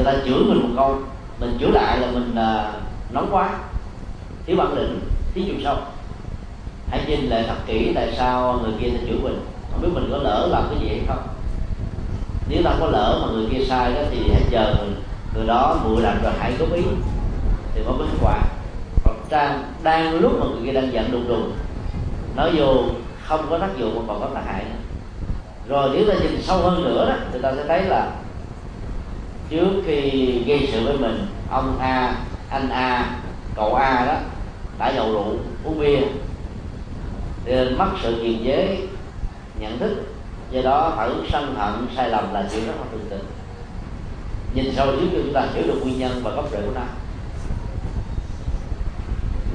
người 0.00 0.14
ta 0.14 0.20
chửi 0.24 0.44
mình 0.44 0.62
một 0.62 0.68
câu 0.76 0.98
mình 1.40 1.56
chửi 1.60 1.70
lại 1.72 2.00
là 2.00 2.06
mình 2.10 2.30
uh, 2.30 2.82
nóng 3.12 3.28
quá 3.30 3.50
thiếu 4.46 4.56
bản 4.56 4.72
lĩnh 4.72 5.00
thiếu 5.34 5.44
chiều 5.46 5.56
sâu. 5.64 5.76
Hãy 6.90 7.04
nhìn 7.06 7.20
lại 7.20 7.44
thật 7.48 7.54
kỹ 7.66 7.92
tại 7.94 8.14
sao 8.16 8.60
người 8.62 8.72
kia 8.80 8.88
ta 8.90 8.98
chửi 9.06 9.18
mình. 9.22 9.40
Không 9.72 9.82
biết 9.82 9.88
mình 9.94 10.08
có 10.10 10.16
lỡ 10.16 10.48
làm 10.50 10.62
cái 10.70 10.80
gì 10.80 10.88
hay 10.88 11.00
không. 11.08 11.28
Nếu 12.48 12.62
ta 12.64 12.74
có 12.80 12.86
lỡ 12.86 13.18
mà 13.22 13.32
người 13.32 13.46
kia 13.50 13.64
sai 13.64 13.94
đó 13.94 14.00
thì 14.10 14.30
hãy 14.32 14.42
chờ 14.50 14.74
người, 14.78 14.88
người 15.34 15.46
đó 15.46 15.76
vừa 15.84 16.00
làm 16.00 16.22
rồi 16.22 16.32
hãy 16.38 16.52
góp 16.58 16.72
ý 16.72 16.82
thì 17.74 17.80
có 17.86 17.92
kết 17.98 18.04
quả. 18.22 18.42
Còn 19.04 19.16
đang, 19.30 19.62
đang 19.82 20.20
lúc 20.20 20.32
mà 20.40 20.46
người 20.46 20.66
kia 20.66 20.72
đang 20.72 20.92
giận 20.92 21.12
đùng 21.12 21.28
đùng 21.28 21.52
nói 22.36 22.52
vô 22.56 22.84
không 23.24 23.46
có 23.50 23.58
tác 23.58 23.78
dụng 23.78 23.94
mà 23.94 24.02
còn 24.06 24.20
có 24.20 24.28
là 24.34 24.42
hại 24.46 24.64
rồi 25.68 25.90
nếu 25.92 26.04
ta 26.08 26.14
nhìn 26.14 26.42
sâu 26.42 26.58
hơn 26.58 26.84
nữa 26.84 27.06
đó 27.08 27.14
thì 27.32 27.38
ta 27.42 27.52
sẽ 27.56 27.64
thấy 27.68 27.82
là 27.82 28.10
trước 29.50 29.82
khi 29.86 30.10
gây 30.46 30.68
sự 30.72 30.84
với 30.84 30.98
mình 30.98 31.26
ông 31.50 31.78
a 31.78 32.14
anh 32.50 32.70
a 32.70 33.10
cậu 33.56 33.74
a 33.74 34.04
đó 34.06 34.14
đã 34.78 34.92
nhậu 34.92 35.12
rượu 35.12 35.36
uống 35.64 35.80
bia. 35.80 35.98
Nên 37.44 37.78
mất 37.78 37.88
sự 38.02 38.20
kiềm 38.22 38.44
chế 38.44 38.78
nhận 39.60 39.78
thức 39.78 40.06
do 40.50 40.62
đó 40.62 40.92
phản 40.96 41.08
ứng 41.08 41.26
sân 41.32 41.54
hận 41.58 41.86
sai 41.96 42.10
lầm 42.10 42.34
là 42.34 42.44
chuyện 42.52 42.66
rất 42.66 42.72
là 42.78 42.84
thường 42.92 43.06
tình. 43.10 43.24
Nhìn 44.54 44.74
sâu 44.76 44.86
giúp 44.86 45.08
chúng 45.12 45.32
ta 45.32 45.46
hiểu 45.54 45.66
được 45.66 45.80
nguyên 45.82 45.98
nhân 45.98 46.20
và 46.22 46.30
gốc 46.30 46.48
rễ 46.52 46.58
của 46.66 46.72
nó. 46.74 46.82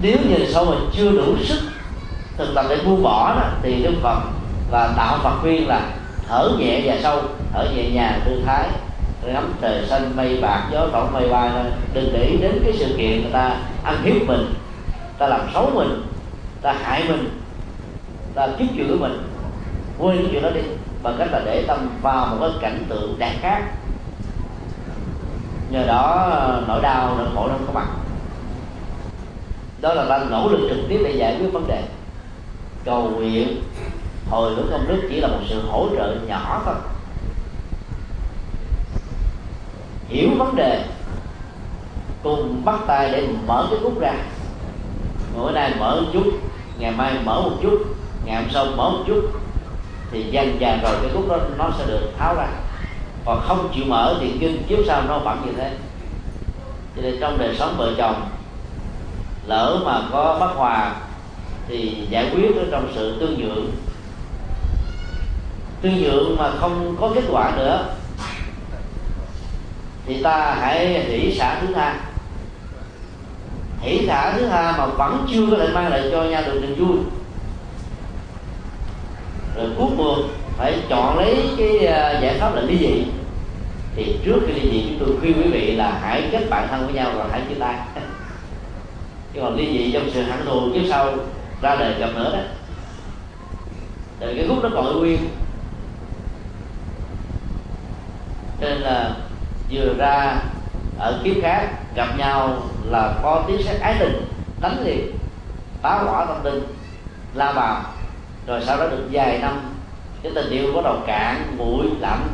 Nếu 0.01 0.17
nhìn 0.29 0.51
sâu 0.53 0.65
mà 0.65 0.75
chưa 0.93 1.11
đủ 1.11 1.35
sức 1.43 1.59
thực 2.37 2.51
tập 2.55 2.65
để 2.69 2.77
buông 2.85 3.03
bỏ 3.03 3.35
đó, 3.35 3.49
thì 3.61 3.83
đức 3.83 3.93
phật 4.01 4.21
và 4.71 4.93
tạo 4.97 5.19
phật 5.23 5.39
khuyên 5.41 5.67
là 5.67 5.93
thở 6.27 6.49
nhẹ 6.59 6.81
và 6.85 6.97
sâu 7.03 7.21
thở 7.53 7.67
nhẹ 7.75 7.89
nhàng 7.89 8.21
thư 8.25 8.41
thái 8.45 8.69
ngắm 9.33 9.53
trời 9.61 9.85
xanh 9.87 10.11
mây 10.15 10.39
bạc, 10.41 10.69
gió 10.71 10.87
thổi 10.91 11.11
mây 11.11 11.29
bay 11.29 11.49
thôi. 11.53 11.63
Đừng 11.93 12.09
để 12.13 12.23
ý 12.23 12.37
đến 12.37 12.61
cái 12.63 12.73
sự 12.73 12.95
kiện 12.97 13.21
người 13.21 13.31
ta 13.31 13.57
ăn 13.83 14.03
hiếp 14.03 14.27
mình 14.27 14.53
ta 15.17 15.27
làm 15.27 15.41
xấu 15.53 15.69
mình 15.73 16.03
ta 16.61 16.73
hại 16.81 17.03
mình 17.07 17.29
ta 18.35 18.47
kiếm 18.57 18.67
chuyện 18.75 18.87
của 18.89 18.97
mình. 18.99 19.27
Quên 19.97 20.17
cái 20.17 20.27
chuyện 20.31 20.43
đó 20.43 20.49
đi, 20.49 20.61
bằng 21.03 21.15
cách 21.17 21.27
là 21.31 21.41
để 21.45 21.63
tâm 21.67 21.89
vào 22.01 22.25
một 22.25 22.37
cái 22.41 22.49
cảnh 22.61 22.83
tượng 22.89 23.15
đẹp 23.19 23.33
khác. 23.41 23.63
Nhờ 25.69 25.83
đó, 25.87 26.31
nỗi 26.67 26.81
đau 26.81 27.15
nỗi 27.17 27.27
khổ 27.35 27.47
nó 27.47 27.53
không 27.53 27.67
có 27.67 27.73
mặt. 27.73 27.87
Đó 29.81 29.93
là 29.93 30.05
ta 30.09 30.25
nỗ 30.29 30.49
lực 30.49 30.67
trực 30.69 30.79
tiếp 30.89 31.01
để 31.03 31.11
giải 31.11 31.37
quyết 31.39 31.53
vấn 31.53 31.67
đề. 31.67 31.83
Cầu 32.85 33.01
nguyện 33.01 33.61
hồi 34.29 34.53
hướng 34.55 34.67
công 34.71 34.87
đức 34.87 35.07
chỉ 35.09 35.21
là 35.21 35.27
một 35.27 35.39
sự 35.49 35.61
hỗ 35.67 35.87
trợ 35.97 36.15
nhỏ 36.27 36.61
thôi. 36.65 36.75
Hiểu 40.07 40.29
vấn 40.37 40.55
đề, 40.55 40.83
cùng 42.23 42.61
bắt 42.65 42.79
tay 42.87 43.09
để 43.11 43.27
mở 43.47 43.67
cái 43.69 43.79
cúc 43.83 43.99
ra. 43.99 44.13
Bữa 45.37 45.51
nay 45.51 45.73
mở 45.79 46.01
một 46.01 46.07
chút, 46.13 46.31
ngày 46.79 46.91
mai 46.91 47.13
mở 47.23 47.41
một 47.41 47.55
chút, 47.61 47.85
ngày 48.25 48.41
hôm 48.41 48.51
sau 48.51 48.65
mở 48.65 48.89
một 48.89 49.03
chút, 49.07 49.21
thì 50.11 50.23
dần 50.31 50.59
dần 50.59 50.79
rồi 50.83 50.95
cái 51.01 51.11
cúc 51.13 51.29
đó 51.29 51.37
nó 51.57 51.69
sẽ 51.77 51.85
được 51.87 52.11
tháo 52.17 52.35
ra. 52.35 52.47
Còn 53.25 53.41
không 53.47 53.69
chịu 53.75 53.83
mở 53.87 54.17
thì 54.19 54.31
kinh 54.39 54.63
kiếp 54.67 54.79
sau 54.87 55.01
nó 55.07 55.19
vẫn 55.19 55.41
như 55.45 55.51
thế. 55.57 55.71
Cho 56.95 57.01
nên 57.01 57.17
trong 57.19 57.37
đời 57.37 57.55
sống 57.59 57.75
vợ 57.77 57.93
chồng, 57.97 58.29
lỡ 59.45 59.79
mà 59.85 60.01
có 60.11 60.37
bất 60.39 60.53
hòa, 60.55 60.95
thì 61.67 62.07
giải 62.09 62.29
quyết 62.35 62.55
ở 62.55 62.65
trong 62.71 62.91
sự 62.95 63.19
tương 63.19 63.39
nhượng. 63.39 63.71
Tương 65.81 66.03
nhượng 66.03 66.37
mà 66.37 66.51
không 66.59 66.95
có 67.01 67.11
kết 67.15 67.23
quả 67.31 67.51
nữa 67.57 67.85
thì 70.07 70.23
ta 70.23 70.57
hãy 70.59 71.03
hỷ 71.03 71.35
xã 71.39 71.59
thứ 71.61 71.73
tha. 71.73 71.99
Hỷ 73.81 74.07
xã 74.07 74.33
thứ 74.33 74.47
tha 74.47 74.75
mà 74.77 74.85
vẫn 74.85 75.27
chưa 75.31 75.47
có 75.51 75.57
thể 75.57 75.67
mang 75.73 75.87
lại 75.87 76.09
cho 76.11 76.23
nhau 76.23 76.41
được 76.45 76.59
niềm 76.61 76.75
vui. 76.75 76.97
Rồi 79.55 79.69
cuối 79.77 79.89
cùng, 79.97 80.29
phải 80.57 80.75
chọn 80.89 81.17
lấy 81.17 81.49
cái 81.57 81.85
à, 81.85 82.19
giải 82.21 82.37
pháp 82.39 82.55
là 82.55 82.61
ly 82.61 82.77
dị 82.77 83.03
thì 83.95 84.19
trước 84.25 84.39
khi 84.47 84.53
ly 84.53 84.71
dị 84.71 84.85
chúng 84.89 84.99
tôi 84.99 85.17
khuyên 85.19 85.33
quý 85.37 85.49
vị 85.51 85.71
là 85.75 85.99
hãy 86.01 86.29
kết 86.31 86.49
bạn 86.49 86.67
thân 86.71 86.85
với 86.85 86.93
nhau 86.93 87.11
rồi 87.15 87.25
hãy 87.31 87.41
chia 87.49 87.55
tay. 87.59 87.75
Chứ 89.33 89.39
còn 89.41 89.55
ly 89.55 89.77
dị 89.77 89.91
trong 89.91 90.09
sự 90.13 90.23
hận 90.23 90.45
thù 90.45 90.69
kiếp 90.73 90.83
sau 90.89 91.13
ra 91.61 91.75
đời 91.75 91.93
gặp 91.99 92.09
nữa 92.15 92.31
đó. 92.33 92.39
Thì 94.19 94.35
cái 94.35 94.47
khúc 94.47 94.63
nó 94.63 94.69
còn 94.73 94.99
nguyên 94.99 95.17
cho 98.61 98.69
nên 98.69 98.81
là 98.81 99.15
vừa 99.69 99.93
ra 99.97 100.37
ở 100.99 101.21
kiếp 101.23 101.35
khác 101.41 101.67
gặp 101.95 102.07
nhau 102.17 102.57
là 102.85 103.13
có 103.23 103.43
tiếng 103.47 103.63
sét 103.63 103.81
ái 103.81 103.95
tình 103.99 104.25
đánh 104.61 104.85
liền 104.85 105.17
phá 105.81 106.03
hỏa 106.03 106.25
tâm 106.25 106.37
tình 106.43 106.63
la 107.33 107.51
vào 107.51 107.81
rồi 108.47 108.61
sau 108.65 108.77
đó 108.77 108.87
được 108.87 109.07
vài 109.11 109.37
năm 109.37 109.59
cái 110.23 110.31
tình 110.35 110.49
yêu 110.49 110.73
bắt 110.73 110.81
đầu 110.83 110.97
cạn 111.07 111.55
nguội 111.57 111.87
lạnh 111.99 112.27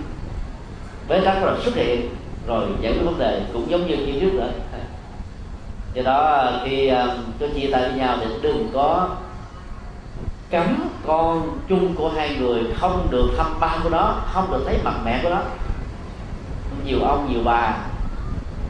bế 1.11 1.21
tắc 1.25 1.41
rồi 1.41 1.57
xuất 1.63 1.75
hiện. 1.75 2.15
Rồi 2.47 2.67
giải 2.81 2.93
quyết 2.93 3.05
vấn 3.05 3.19
đề 3.19 3.41
cũng 3.53 3.69
giống 3.69 3.87
như 3.87 3.95
như 3.95 4.19
trước 4.19 4.33
nữa. 4.33 4.51
Do 5.93 6.03
đó 6.03 6.51
khi 6.65 6.87
ờ, 6.87 7.01
um, 7.01 7.17
có 7.39 7.47
chia 7.55 7.69
tay 7.71 7.81
với 7.81 7.93
nhau 7.93 8.17
thì 8.19 8.25
đừng 8.41 8.69
có 8.73 9.09
cấm 10.51 10.89
con 11.07 11.59
chung 11.69 11.95
của 11.95 12.09
hai 12.09 12.35
người 12.39 12.63
không 12.79 13.07
được 13.09 13.29
thăm 13.37 13.59
ba 13.59 13.77
của 13.83 13.89
nó 13.89 14.15
không 14.33 14.51
được 14.51 14.63
thấy 14.65 14.77
mặt 14.83 14.93
mẹ 15.05 15.19
của 15.23 15.29
nó 15.29 15.41
nhiều 16.85 16.99
ông, 17.03 17.33
nhiều 17.33 17.41
bà 17.43 17.73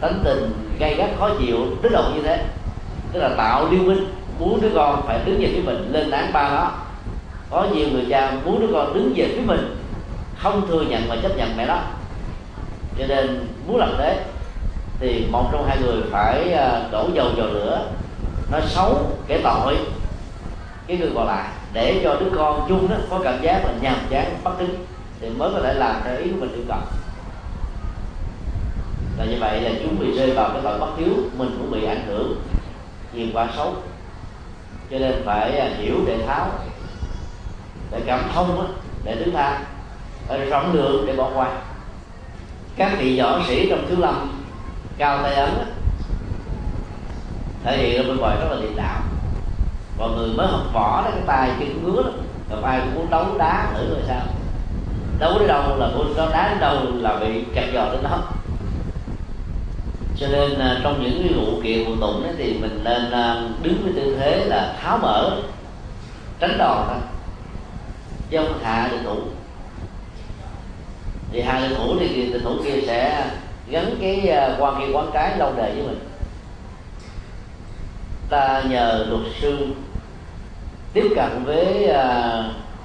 tính 0.01 0.21
tình 0.23 0.53
gây 0.79 0.95
gắt, 0.95 1.09
khó 1.19 1.29
chịu 1.39 1.57
tức 1.81 1.89
độ 1.89 2.03
như 2.15 2.21
thế. 2.21 2.45
Tức 3.13 3.19
là 3.19 3.29
tạo 3.37 3.67
liên 3.71 3.87
minh 3.87 4.13
muốn 4.39 4.61
đứa 4.61 4.69
con 4.75 5.01
phải 5.07 5.19
đứng 5.25 5.39
về 5.39 5.51
phía 5.55 5.61
mình 5.61 5.91
lên 5.91 6.11
án 6.11 6.33
ba 6.33 6.49
nó. 6.49 6.71
Có 7.49 7.67
nhiều 7.73 7.87
người 7.91 8.05
cha 8.09 8.31
muốn 8.45 8.59
đứa 8.59 8.73
con 8.73 8.93
đứng 8.93 9.13
về 9.15 9.33
phía 9.35 9.41
mình, 9.45 9.77
không 10.37 10.67
thừa 10.67 10.81
nhận 10.81 11.03
và 11.09 11.17
chấp 11.23 11.37
nhận 11.37 11.57
mẹ 11.57 11.65
đó 11.65 11.79
cho 12.97 13.07
nên, 13.07 13.47
muốn 13.67 13.77
làm 13.77 13.89
thế, 13.97 14.23
thì 14.99 15.25
một 15.31 15.49
trong 15.51 15.67
hai 15.67 15.77
người 15.81 16.01
phải 16.11 16.53
à, 16.53 16.81
đổ 16.91 17.09
dầu 17.13 17.29
vào 17.37 17.47
lửa, 17.47 17.85
nói 18.51 18.61
xấu 18.65 18.99
kẻ 19.27 19.39
tội 19.43 19.77
cái 20.87 20.97
người 20.97 21.09
còn 21.15 21.27
lại, 21.27 21.49
để 21.73 22.01
cho 22.03 22.15
đứa 22.19 22.29
con 22.35 22.65
chung 22.69 22.89
đó 22.89 22.95
có 23.09 23.19
cảm 23.23 23.41
giác 23.41 23.65
là 23.65 23.73
nhàm 23.81 23.97
chán, 24.09 24.35
bất 24.43 24.51
tính, 24.59 24.85
thì 25.21 25.29
mới 25.29 25.51
có 25.53 25.59
thể 25.63 25.73
làm 25.73 25.95
theo 26.03 26.17
ý 26.17 26.29
của 26.31 26.37
mình 26.39 26.53
yêu 26.53 26.63
cầu 26.67 26.77
và 29.21 29.27
như 29.27 29.37
vậy 29.39 29.61
là 29.61 29.71
chúng 29.83 29.99
bị 29.99 30.17
rơi 30.17 30.31
vào 30.31 30.49
cái 30.49 30.61
tội 30.63 30.79
bất 30.79 30.89
hiếu, 30.97 31.13
mình 31.37 31.57
cũng 31.57 31.71
bị 31.71 31.85
ảnh 31.85 32.05
hưởng 32.07 32.41
nhiều 33.13 33.27
quá 33.33 33.47
xấu. 33.55 33.73
Cho 34.91 34.99
nên 34.99 35.21
phải 35.25 35.59
à, 35.59 35.69
hiểu 35.77 35.95
để 36.07 36.17
tháo, 36.27 36.47
để 37.91 38.01
cảm 38.05 38.19
thông 38.33 38.73
để 39.03 39.15
đứng 39.15 39.33
tha 39.33 39.59
để 40.29 40.45
rộng 40.45 40.73
lượng, 40.73 41.05
để 41.07 41.15
bỏ 41.15 41.31
qua. 41.35 41.49
Các 42.77 42.91
vị 42.99 43.19
võ 43.19 43.39
sĩ 43.47 43.69
trong 43.69 43.85
thứ 43.89 43.95
lâm, 43.95 44.43
cao 44.97 45.23
tay 45.23 45.35
ấn 45.35 45.49
thể 47.63 47.77
hiện 47.77 48.01
ra 48.01 48.07
bên 48.07 48.17
ngoài 48.17 48.37
rất 48.41 48.47
là 48.51 48.61
điềm 48.61 48.75
đạo 48.75 49.01
còn 49.99 50.17
người 50.17 50.29
mới 50.37 50.47
học 50.47 50.61
võ 50.73 51.01
đó, 51.05 51.11
cái 51.11 51.23
tay 51.27 51.49
chân 51.59 51.83
ngứa 51.83 52.03
đó 52.49 52.57
ai 52.63 52.79
cũng 52.79 52.95
muốn 52.95 53.09
đấu 53.09 53.25
đá 53.37 53.67
thử 53.73 53.89
rồi 53.89 54.03
sao. 54.07 54.21
Đấu 55.19 55.39
đến 55.39 55.47
đâu 55.47 55.77
là 55.77 55.87
muốn 55.87 56.13
đấu 56.15 56.29
đá 56.33 56.49
đến 56.49 56.59
đâu 56.59 56.77
là 56.93 57.19
bị 57.19 57.45
chặt 57.55 57.65
giò 57.73 57.85
đến 57.91 58.03
đó 58.03 58.19
cho 60.21 60.27
nên 60.27 60.59
à, 60.59 60.79
trong 60.83 61.03
những 61.03 61.23
cái 61.23 61.33
vụ 61.33 61.61
kiện 61.63 61.85
vụ 61.85 61.95
tụng 62.01 62.23
ấy, 62.23 62.33
thì 62.37 62.53
mình 62.53 62.79
nên 62.83 63.11
à, 63.11 63.43
đứng 63.61 63.83
với 63.83 63.93
tư 63.95 64.17
thế 64.19 64.45
là 64.45 64.75
tháo 64.81 64.97
mở 64.97 65.37
tránh 66.39 66.57
đòn 66.57 66.87
thôi 66.87 66.97
chứ 68.29 68.37
không 68.37 68.59
hạ 68.63 68.87
được 68.91 68.97
thủ. 69.03 69.17
Thì 71.31 71.41
hạ 71.41 71.59
được 71.59 71.75
thủ 71.77 71.95
thì 71.99 72.31
tình 72.33 72.43
thủ 72.43 72.55
kia 72.63 72.81
sẽ 72.87 73.25
gắn 73.67 73.95
cái 74.01 74.29
à, 74.29 74.55
quan 74.59 74.79
kia 74.79 74.93
quán 74.93 75.09
cái 75.13 75.37
lâu 75.37 75.53
đời 75.57 75.71
với 75.71 75.83
mình. 75.83 75.99
Ta 78.29 78.63
nhờ 78.69 79.05
luật 79.09 79.21
sư 79.41 79.67
tiếp 80.93 81.07
cận 81.15 81.43
với 81.45 81.87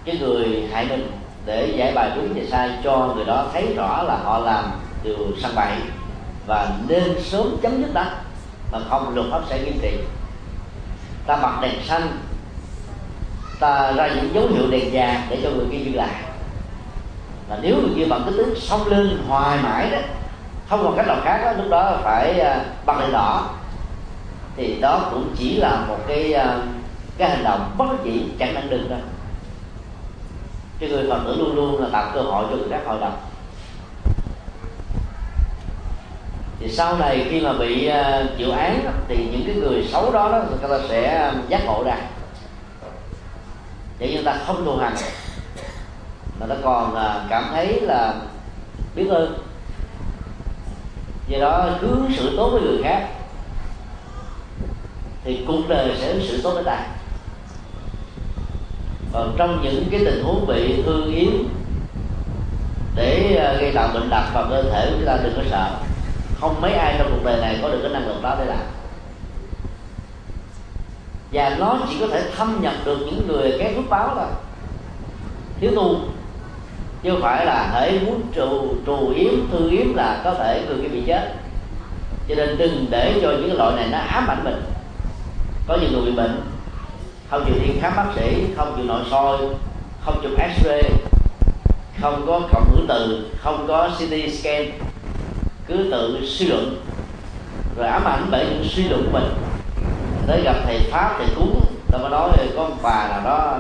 cái 0.05 0.18
người 0.20 0.68
hại 0.72 0.87
mình 0.89 1.11
để 1.47 1.74
giải 1.76 1.93
bài 1.95 2.11
đúng 2.16 2.34
và 2.34 2.43
sai 2.51 2.70
cho 2.84 3.12
người 3.16 3.24
đó 3.24 3.47
thấy 3.53 3.74
rõ 3.76 4.03
là 4.03 4.16
họ 4.24 4.39
làm 4.39 4.64
điều 5.05 5.16
săn 5.43 5.51
bậy 5.57 5.72
và 6.47 6.71
nên 6.89 7.23
sớm 7.23 7.57
chấm 7.63 7.83
dứt 7.83 7.95
đó 7.95 8.05
mà 8.73 8.79
không 8.91 9.15
luật 9.15 9.27
pháp 9.31 9.41
sẽ 9.49 9.59
nghiêm 9.59 9.79
trị. 9.83 9.99
Ta 11.27 11.37
bật 11.37 11.53
đèn 11.63 11.75
xanh 11.85 12.19
ta 13.61 13.93
ra 13.93 14.09
những 14.09 14.35
dấu 14.35 14.49
hiệu 14.49 14.71
đèn 14.71 14.89
vàng 14.93 15.27
để 15.31 15.41
cho 15.43 15.51
người 15.51 15.67
kia 15.73 15.79
dừng 15.79 15.97
lại. 15.97 16.15
Và 17.49 17.59
nếu 17.63 17.77
người 17.77 17.93
kia 17.97 18.05
vẫn 18.05 18.23
cứ 18.27 18.37
tính 18.37 18.55
xông 18.57 18.87
lên 18.87 19.19
hoài 19.29 19.59
mãi 19.63 19.91
đó 19.91 19.99
không 20.69 20.83
còn 20.83 20.97
cách 20.97 21.07
nào 21.07 21.17
khác 21.25 21.41
đó, 21.45 21.53
lúc 21.53 21.71
đó 21.71 21.99
phải 22.03 22.41
à, 22.41 22.65
bật 22.87 22.95
đèn 23.01 23.13
đỏ. 23.13 23.51
Thì 24.57 24.81
đó 24.81 25.09
cũng 25.11 25.35
chỉ 25.39 25.57
là 25.57 25.85
một 25.89 25.99
cái 26.09 26.33
à, 26.33 26.59
cái 27.19 27.31
hành 27.31 27.45
động 27.45 27.71
bất 27.79 27.87
chỉ 28.05 28.25
chẳng 28.39 28.55
năng 28.55 28.71
đừng 28.71 28.87
thôi 28.89 28.99
chứ 30.81 30.89
người 30.89 31.07
phật 31.11 31.21
tử 31.25 31.37
luôn 31.39 31.55
luôn 31.55 31.83
là 31.83 31.89
tạo 31.93 32.11
cơ 32.15 32.21
hội 32.21 32.45
cho 32.51 32.57
người 32.57 32.69
khác 32.71 32.81
hội 32.87 33.01
đồng. 33.01 33.17
Thì 36.67 36.73
sau 36.73 36.99
này 36.99 37.27
khi 37.31 37.41
mà 37.41 37.53
bị 37.53 37.87
à, 37.87 38.23
uh, 38.25 38.39
chịu 38.39 38.51
án 38.51 38.93
thì 39.09 39.17
những 39.17 39.43
cái 39.47 39.55
người 39.55 39.85
xấu 39.93 40.12
đó 40.12 40.29
đó 40.33 40.43
người 40.51 40.69
ta 40.69 40.87
sẽ 40.89 41.17
à, 41.17 41.35
giác 41.49 41.64
ngộ 41.67 41.85
ra. 41.85 41.97
Để 43.99 44.12
chúng 44.14 44.25
ta 44.25 44.39
không 44.47 44.64
tu 44.64 44.77
hành. 44.77 44.95
Mà 46.41 46.47
nó 46.47 46.55
còn 46.62 46.93
uh, 46.93 47.31
cảm 47.31 47.45
thấy 47.53 47.81
là 47.81 48.14
biết 48.95 49.09
ơn. 49.09 49.39
Do 51.29 51.39
đó 51.39 51.69
cứ 51.81 51.97
sự 52.17 52.37
tốt 52.37 52.49
với 52.49 52.62
người 52.62 52.83
khác 52.83 53.09
thì 55.25 55.45
cuộc 55.47 55.69
đời 55.69 55.97
sẽ 56.01 56.09
ứng 56.09 56.23
xử 56.29 56.41
tốt 56.43 56.51
với 56.51 56.64
ta. 56.64 56.81
Còn 59.12 59.35
trong 59.39 59.62
những 59.62 59.85
cái 59.91 60.01
tình 60.05 60.25
huống 60.25 60.47
bị 60.47 60.83
thương 60.83 61.14
yếu 61.14 61.31
để 62.95 63.41
gây 63.61 63.73
tạo 63.75 63.89
bệnh 63.95 64.11
đặc 64.11 64.25
vào 64.35 64.47
cơ 64.51 64.62
thể 64.62 64.91
chúng 64.91 65.07
ta 65.07 65.19
đừng 65.23 65.35
có 65.37 65.43
sợ 65.51 65.71
không 66.41 66.61
mấy 66.61 66.72
ai 66.72 66.95
trong 66.99 67.11
cuộc 67.11 67.24
đời 67.24 67.41
này 67.41 67.59
có 67.62 67.68
được 67.68 67.78
cái 67.82 67.93
năng 67.93 68.09
lực 68.09 68.22
đó 68.22 68.37
để 68.39 68.45
làm. 68.45 68.59
Và 71.32 71.57
nó 71.59 71.78
chỉ 71.89 71.97
có 72.01 72.07
thể 72.07 72.30
thâm 72.37 72.59
nhập 72.62 72.74
được 72.84 72.99
những 72.99 73.28
người 73.28 73.57
cái 73.59 73.74
phước 73.74 73.91
báo 73.91 74.12
thôi. 74.14 74.26
Thiếu 75.61 75.70
tu. 75.76 75.99
Chứ 77.03 77.11
không 77.11 77.22
phải 77.22 77.47
là 77.47 77.70
thể 77.72 78.01
muốn 78.07 78.22
trù 78.34 78.74
trù 78.87 79.12
yếm, 79.16 79.32
thư 79.51 79.70
yếm 79.70 79.95
là 79.95 80.20
có 80.24 80.34
thể 80.34 80.64
người 80.68 80.78
kia 80.82 80.89
bị 80.89 81.03
chết. 81.07 81.34
Cho 82.28 82.34
nên 82.34 82.59
đừng 82.59 82.87
để 82.91 83.18
cho 83.22 83.30
những 83.30 83.49
cái 83.49 83.57
loại 83.57 83.76
này 83.76 83.89
nó 83.91 83.99
ám 83.99 84.26
ảnh 84.28 84.45
mình. 84.45 84.62
Có 85.68 85.78
những 85.80 85.93
người 85.93 86.11
bị 86.11 86.16
bệnh, 86.16 86.41
không 87.30 87.45
chịu 87.47 87.55
đi 87.64 87.80
khám 87.80 87.93
bác 87.97 88.07
sĩ, 88.16 88.45
không 88.57 88.72
chịu 88.76 88.84
nội 88.84 89.03
soi, 89.11 89.39
không 90.05 90.20
chụp 90.22 90.32
x-ray, 90.39 90.82
không 92.01 92.24
có 92.26 92.41
cộng 92.53 92.70
hưởng 92.70 92.87
từ, 92.89 93.30
không 93.39 93.64
có 93.68 93.89
ct 93.99 94.32
scan 94.32 94.64
cứ 95.67 95.89
tự 95.91 96.19
suy 96.27 96.47
luận 96.47 96.83
rồi 97.77 97.87
ám 97.87 98.05
ảnh 98.05 98.29
bởi 98.31 98.45
những 98.45 98.64
suy 98.64 98.89
luận 98.89 99.03
của 99.05 99.19
mình. 99.19 99.33
Tới 100.27 100.43
gặp 100.45 100.57
thầy 100.64 100.81
pháp 100.91 101.14
thầy 101.19 101.27
cúng 101.37 101.61
tôi 101.91 102.01
mới 102.01 102.11
nói 102.11 102.31
có 102.57 102.69
một 102.69 102.77
bà 102.83 103.09
nào 103.09 103.21
đó 103.25 103.59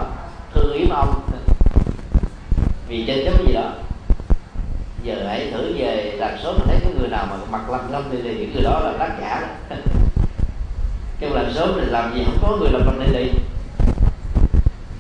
thương 0.54 0.72
yếm 0.72 0.88
ông. 0.90 1.22
Vì 2.88 3.04
chân 3.06 3.24
chấp 3.24 3.46
gì 3.46 3.52
đó. 3.52 3.70
Giờ 5.02 5.14
hãy 5.28 5.50
thử 5.52 5.72
về 5.78 6.16
làm 6.18 6.30
số 6.42 6.52
mà 6.52 6.64
thấy 6.66 6.76
cái 6.80 6.92
người 6.98 7.08
nào 7.08 7.26
mà 7.30 7.36
mặt 7.50 7.70
lâm 7.70 7.92
lâm 7.92 8.02
thì, 8.12 8.18
thì 8.22 8.34
những 8.34 8.54
người 8.54 8.62
đó 8.62 8.80
là 8.80 8.92
tác 8.98 9.10
giả 9.20 9.40
đó. 9.40 9.76
Trong 11.20 11.32
làm 11.32 11.52
sớm 11.54 11.72
thì 11.74 11.86
làm 11.86 12.14
gì 12.14 12.24
không 12.24 12.38
có 12.42 12.56
người 12.56 12.70
làm 12.72 12.86
lâm 12.86 13.00
đi 13.00 13.18
đi 13.18 13.30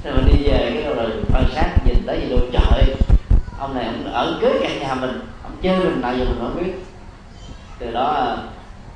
rồi 0.04 0.14
mình 0.14 0.26
đi 0.26 0.48
về 0.48 0.70
cái 0.74 0.94
rồi 0.94 1.10
quan 1.32 1.44
sát 1.54 1.70
nhìn 1.86 2.06
tới 2.06 2.20
gì 2.20 2.30
đâu. 2.30 2.38
Trời 2.52 2.94
ông 3.58 3.74
này 3.74 3.84
ông 3.84 4.12
ở 4.12 4.38
kế 4.40 4.58
căn 4.62 4.78
nhà 4.80 4.94
mình 4.94 5.20
ông 5.42 5.52
chơi 5.62 5.78
mình 5.78 6.00
nào 6.00 6.14
giờ 6.18 6.24
mình 6.24 6.38
không 6.40 6.64
biết 6.64 6.85
từ 7.78 7.90
đó 7.90 8.06
à, 8.06 8.36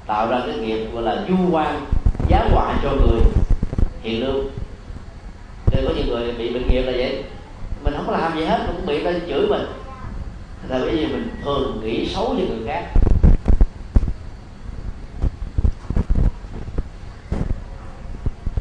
tạo 0.06 0.30
ra 0.30 0.40
cái 0.46 0.58
nghiệp 0.58 0.86
gọi 0.92 1.02
là 1.02 1.24
du 1.28 1.36
quan, 1.50 1.86
giá 2.28 2.48
họa 2.50 2.74
cho 2.82 2.90
người 2.90 3.20
hiện 4.02 4.20
lương. 4.20 4.50
Nên 5.72 5.84
có 5.84 5.92
những 5.96 6.08
người 6.08 6.32
bị 6.32 6.54
bệnh 6.54 6.68
nghiệp 6.68 6.82
là 6.82 6.92
vậy. 6.92 7.24
Mình 7.84 7.94
không 7.96 8.06
có 8.06 8.12
làm 8.12 8.38
gì 8.38 8.44
hết, 8.44 8.58
mình 8.66 8.76
cũng 8.76 8.86
bị 8.86 9.04
ta 9.04 9.10
chửi 9.28 9.46
mình. 9.46 9.66
Là 10.68 10.78
bởi 10.78 10.96
vì 10.96 11.06
mình 11.06 11.30
thường 11.44 11.80
nghĩ 11.84 12.08
xấu 12.14 12.34
về 12.34 12.46
người 12.48 12.66
khác. 12.66 12.84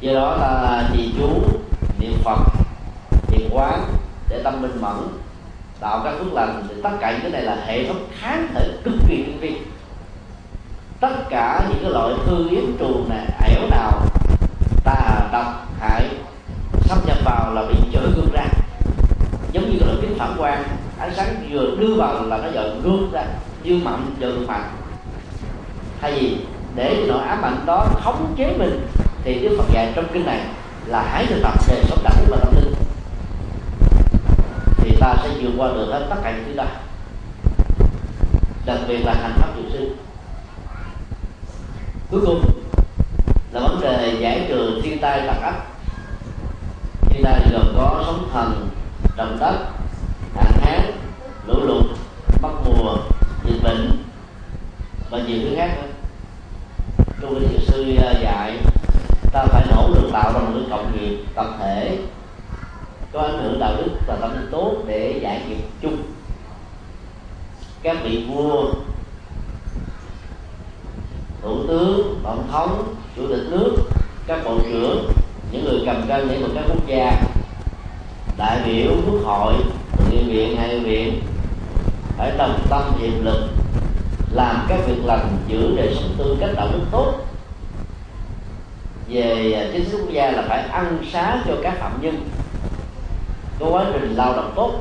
Do 0.02 0.14
đó 0.14 0.38
là 0.40 0.90
trì 0.94 1.14
chú 1.18 1.30
niệm 2.00 2.14
phật, 2.24 2.40
niệm 3.32 3.50
quán 3.52 3.84
để 4.30 4.42
tâm 4.44 4.62
minh 4.62 4.82
mẫn, 4.82 4.96
tạo 5.80 6.02
các 6.04 6.14
phước 6.20 6.34
lành. 6.34 6.64
Thì 6.70 6.76
tất 6.84 6.92
cả 7.00 7.12
những 7.12 7.22
cái 7.22 7.32
này 7.32 7.42
là 7.42 7.64
hệ 7.66 7.88
thống 7.88 8.08
kháng 8.20 8.48
thể 8.54 8.70
cực 8.84 8.94
kỳ 9.08 9.24
tinh 9.24 9.40
vi 9.40 9.56
tất 11.00 11.30
cả 11.30 11.62
những 11.70 11.80
cái 11.82 11.92
loại 11.92 12.14
hư 12.26 12.50
yếm 12.50 12.78
trùng 12.80 13.10
này, 13.10 13.26
ẻo 13.56 13.70
nào 13.70 14.02
tà 14.84 15.30
độc 15.32 15.68
hại 15.80 16.10
xâm 16.82 16.98
nhập 17.06 17.18
vào 17.26 17.54
là 17.54 17.66
bị 17.66 17.76
chở 17.92 18.02
ngược 18.02 18.34
ra. 18.34 18.46
Giống 19.52 19.70
như 19.70 19.80
là 19.80 19.94
kính 20.02 20.16
phản 20.18 20.36
quang, 20.38 20.64
ánh 21.00 21.14
sáng 21.16 21.36
vừa 21.50 21.76
đưa 21.80 21.96
vào 21.96 22.26
là 22.26 22.38
nó 22.38 22.48
dần 22.54 22.82
ngược 22.84 23.08
ra, 23.12 23.24
như 23.64 23.80
mạnh 23.84 24.16
dần 24.20 24.48
mạnh 24.48 24.70
thay 26.02 26.14
vì 26.14 26.38
để 26.76 27.06
nỗi 27.08 27.24
ám 27.24 27.42
ảnh 27.42 27.66
đó 27.66 27.88
khống 28.04 28.34
chế 28.38 28.56
mình, 28.58 28.88
thì 29.24 29.40
đức 29.40 29.56
phật 29.58 29.74
dạy 29.74 29.92
trong 29.96 30.06
kinh 30.14 30.26
này 30.26 30.40
là 30.86 31.06
hãy 31.12 31.26
thực 31.26 31.40
tập 31.44 31.54
về 31.68 31.84
sống 31.84 32.00
đạo 32.04 32.14
đức 32.20 32.26
và 32.30 32.38
tâm 32.38 32.56
linh. 32.56 32.74
Thì 34.78 34.96
ta 35.00 35.16
sẽ 35.24 35.30
vượt 35.42 35.52
qua 35.58 35.68
được 35.68 35.90
hết 35.92 36.06
tất 36.10 36.16
cả 36.24 36.32
những 36.32 36.46
thứ 36.46 36.54
đó, 36.56 36.66
đặc 38.66 38.80
biệt 38.88 39.06
là 39.06 39.14
hành 39.14 39.34
pháp 39.36 39.48
dự 39.58 39.70
sư 39.74 39.96
cuối 42.12 42.22
cùng 42.26 42.42
là 43.52 43.60
vấn 43.62 43.82
đề 43.82 44.18
giải 44.20 44.46
trừ 44.50 44.82
thiên 44.84 45.00
tai 45.00 45.28
tặc 45.28 45.42
ấp 45.42 45.54
thiên 47.10 47.24
tai 47.24 47.42
gồm 47.52 47.74
có 47.78 48.04
sóng 48.06 48.30
thần, 48.34 48.70
động 49.18 49.38
đất 49.40 49.56
hạn 50.36 50.52
hán, 50.62 50.92
lũ 51.48 51.60
lụt 51.64 51.86
mất 52.42 52.50
mùa, 52.66 52.98
dịch 53.46 53.64
bệnh 53.64 53.92
và 55.10 55.20
nhiều 55.20 55.38
thứ 55.42 55.56
khác 55.56 55.78
nữa. 55.78 55.88
Trong 57.22 57.40
cái 57.40 57.50
thiền 57.50 57.62
sư 57.68 57.96
à, 58.02 58.14
dạy, 58.24 58.58
ta 59.32 59.46
phải 59.46 59.66
nỗ 59.70 59.90
lực 59.90 60.10
tạo 60.14 60.34
ra 60.34 60.40
một 60.40 60.52
cái 60.54 60.64
cộng 60.70 60.98
nghiệp 60.98 61.18
tập 61.36 61.48
thể, 61.60 61.98
có 63.12 63.22
ảnh 63.22 63.44
hưởng 63.44 63.60
đạo 63.60 63.74
đức 63.78 63.92
và 64.08 64.16
tâm 64.22 64.48
tốt 64.52 64.76
để 64.88 65.20
giải 65.22 65.42
nghiệp 65.48 65.64
chung. 65.82 65.98
Các 67.84 67.98
vị 68.04 68.26
vua 68.30 68.74
thủ 71.42 71.58
tướng 71.68 72.20
tổng 72.24 72.48
thống 72.52 72.96
chủ 73.16 73.28
tịch 73.28 73.44
nước 73.50 73.76
các 74.28 74.40
bộ 74.46 74.58
trưởng 74.70 75.12
những 75.52 75.66
người 75.66 75.82
cầm 75.86 76.08
cân 76.08 76.30
lĩnh 76.30 76.42
vực 76.42 76.52
các 76.56 76.64
quốc 76.68 76.88
gia 76.88 77.22
đại 78.38 78.60
biểu 78.66 78.92
quốc 79.06 79.20
hội 79.24 79.54
nghị 80.10 80.24
viện 80.24 80.58
hạ 80.58 80.68
viện 80.84 81.22
phải 82.18 82.32
đồng 82.38 82.60
tâm 82.70 82.82
hiệp 83.00 83.24
lực 83.24 83.50
làm 84.32 84.66
các 84.70 84.80
việc 84.88 85.06
lành 85.06 85.38
giữ 85.48 85.76
đời 85.76 85.96
sống 85.96 86.16
tư 86.18 86.38
cách 86.40 86.50
đạo 86.56 86.68
đức 86.74 86.80
tốt. 86.92 87.14
Về 89.08 89.54
à, 89.54 89.70
chính 89.74 89.86
sách 89.86 90.00
quốc 90.02 90.12
gia 90.12 90.32
là 90.32 90.44
phải 90.48 90.62
ăn 90.62 90.98
xá 91.12 91.44
cho 91.48 91.54
các 91.64 91.74
phạm 91.80 92.02
nhân 92.02 92.30
có 93.60 93.66
quá 93.70 93.86
trình 93.94 94.16
lao 94.16 94.36
động 94.36 94.54
tốt. 94.56 94.74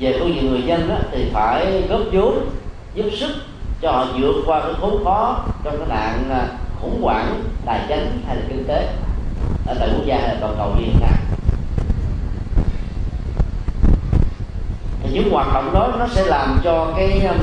Về 0.00 0.16
phương 0.18 0.34
diện 0.34 0.50
người 0.50 0.62
dân 0.62 0.88
đó, 0.88 0.96
thì 1.10 1.30
phải 1.32 1.82
góp 1.88 2.00
vốn 2.12 2.48
giúp 2.94 3.06
sức 3.20 3.30
cho 3.82 3.92
họ 3.92 4.06
vượt 4.18 4.34
qua 4.46 4.60
cái 4.60 4.72
khốn 4.80 5.04
khó 5.04 5.44
trong 5.64 5.78
cái 5.78 5.88
nạn 5.88 6.30
à, 6.30 6.48
khủng 6.80 7.02
hoảng 7.02 7.44
tài 7.64 7.80
chính 7.88 8.22
hay 8.26 8.36
là 8.36 8.42
kinh 8.48 8.64
tế 8.66 8.88
ở 9.66 9.74
tại 9.78 9.88
quốc 9.92 10.04
gia 10.04 10.16
hay 10.16 10.28
là 10.28 10.36
toàn 10.40 10.54
cầu 10.58 10.70
như 10.76 10.84
hiện 10.84 11.00
nay. 11.00 11.12
Thì 15.02 15.10
những 15.12 15.32
hoạt 15.32 15.54
động 15.54 15.70
đó 15.74 15.88
nó 15.98 16.06
sẽ 16.06 16.24
làm 16.24 16.60
cho 16.64 16.92
cái 16.96 17.26
um, 17.26 17.38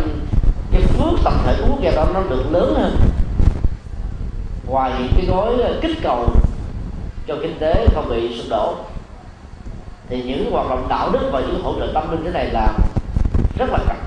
cái 0.72 0.82
phước 0.82 1.20
tập 1.24 1.34
thể 1.46 1.56
của 1.60 1.68
quốc 1.70 1.82
gia 1.82 1.92
đó 1.92 2.08
nó 2.14 2.22
được 2.30 2.44
lớn 2.52 2.74
hơn. 2.78 2.96
Ngoài 4.68 4.92
những 5.00 5.12
cái 5.16 5.26
gói 5.26 5.64
à, 5.64 5.70
kích 5.82 5.98
cầu 6.04 6.30
cho 7.28 7.36
kinh 7.42 7.60
tế 7.60 7.88
không 7.94 8.10
bị 8.10 8.38
sụp 8.38 8.50
đổ, 8.50 8.76
thì 10.10 10.24
những 10.24 10.52
hoạt 10.52 10.70
động 10.70 10.86
đạo 10.90 11.10
đức 11.12 11.30
và 11.32 11.40
những 11.40 11.64
hỗ 11.64 11.74
trợ 11.80 11.92
tâm 11.94 12.12
linh 12.12 12.24
thế 12.24 12.32
này 12.32 12.46
là 12.46 12.74
rất 13.58 13.70
là 13.70 13.78
cần. 13.88 13.98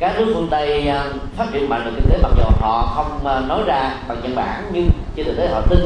Các 0.00 0.18
nước 0.18 0.32
phương 0.34 0.48
tây 0.50 0.88
à, 0.88 1.04
phát 1.36 1.46
triển 1.52 1.68
mạnh 1.68 1.82
về 1.84 1.90
kinh 1.94 2.10
tế 2.10 2.18
mặc 2.22 2.32
dù 2.36 2.42
họ 2.60 2.92
không 2.94 3.26
à, 3.26 3.40
nói 3.40 3.62
ra 3.66 3.94
bằng 4.08 4.20
văn 4.22 4.34
bản, 4.34 4.70
nhưng 4.72 4.88
trên 5.16 5.26
thực 5.26 5.36
tế 5.36 5.48
họ 5.48 5.60
tin 5.60 5.80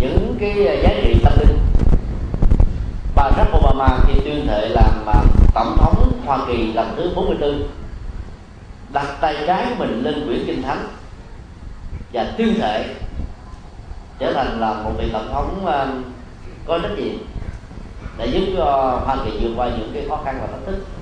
những 0.00 0.36
cái 0.40 0.66
à, 0.66 0.74
giá 0.82 0.90
trị 1.02 1.20
tâm 1.24 1.32
linh. 1.40 1.58
Barack 3.14 3.56
Obama 3.56 3.98
khi 4.06 4.20
tuyên 4.24 4.46
thệ 4.46 4.68
làm 4.68 5.04
tổng 5.54 5.76
thống 5.78 6.12
Hoa 6.26 6.38
Kỳ 6.48 6.72
lần 6.72 6.94
thứ 6.96 7.10
44 7.16 7.62
đặt 8.92 9.06
tay 9.20 9.36
trái 9.46 9.66
mình 9.78 10.02
lên 10.04 10.26
quyển 10.26 10.46
kinh 10.46 10.62
thánh 10.62 10.88
và 12.12 12.32
tuyên 12.38 12.54
thệ 12.60 12.84
trở 14.18 14.32
thành 14.32 14.60
là 14.60 14.72
một 14.72 14.90
vị 14.98 15.08
tổng 15.12 15.28
thống 15.32 15.66
có 16.66 16.78
trách 16.78 16.92
nhiệm 16.96 17.14
để 18.18 18.26
giúp 18.26 18.40
cho 18.56 18.64
Hoa 19.04 19.16
Kỳ 19.24 19.30
vượt 19.40 19.52
qua 19.56 19.68
những 19.68 19.90
cái 19.94 20.04
khó 20.08 20.20
khăn 20.24 20.38
và 20.40 20.46
thách 20.46 20.66
thức 20.66 20.97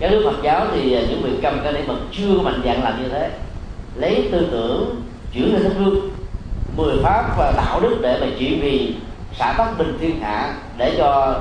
cái 0.00 0.10
nước 0.10 0.22
Phật 0.24 0.42
giáo 0.42 0.66
thì 0.72 0.94
à, 0.94 1.02
những 1.08 1.22
vị 1.22 1.30
cầm 1.42 1.60
cái 1.64 1.72
lễ 1.72 1.82
Phật 1.86 1.98
chưa 2.12 2.40
mạnh 2.42 2.60
dạng 2.64 2.84
làm 2.84 3.02
như 3.02 3.08
thế. 3.08 3.30
Lấy 3.94 4.28
tư 4.32 4.48
tưởng 4.50 5.02
chuyển 5.32 5.54
lên 5.54 5.62
thánh 5.62 5.84
hương 5.84 6.10
mười 6.76 6.96
pháp 7.02 7.34
và 7.38 7.52
đạo 7.56 7.80
đức 7.80 7.98
để 8.02 8.18
mà 8.20 8.26
chỉ 8.38 8.58
vì 8.60 8.94
xã 9.38 9.54
tắc 9.58 9.78
bình 9.78 9.98
thiên 10.00 10.20
hạ 10.20 10.54
để 10.76 10.94
cho 10.98 11.36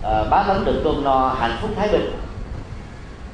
uh, 0.00 0.30
bá 0.30 0.42
tánh 0.42 0.64
được 0.64 0.80
cơm 0.84 1.04
no 1.04 1.36
hạnh 1.40 1.56
phúc 1.60 1.70
thái 1.76 1.88
bình. 1.88 2.12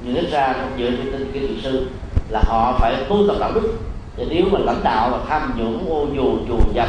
Nhưng 0.03 0.15
ít 0.15 0.31
ra 0.31 0.55
dựa 0.79 0.91
trên 0.91 1.13
tin 1.13 1.31
kinh 1.33 1.49
thiền 1.49 1.61
sư 1.63 1.87
là 2.29 2.43
họ 2.47 2.79
phải 2.81 2.97
tu 3.09 3.29
tập 3.29 3.37
đạo 3.41 3.53
đức. 3.55 3.73
Thì 4.17 4.25
nếu 4.31 4.45
mà 4.53 4.59
lãnh 4.59 4.85
đạo 4.85 5.09
mà 5.11 5.19
tham 5.29 5.53
nhũng 5.57 5.91
ô 5.91 6.07
dù 6.15 6.39
chùa 6.49 6.73
dập 6.75 6.89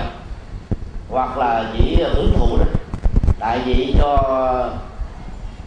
hoặc 1.09 1.37
là 1.37 1.65
chỉ 1.77 1.97
hưởng 2.15 2.33
thụ 2.35 2.57
đó 2.57 2.65
đại 3.39 3.59
diện 3.65 3.95
cho 3.99 4.17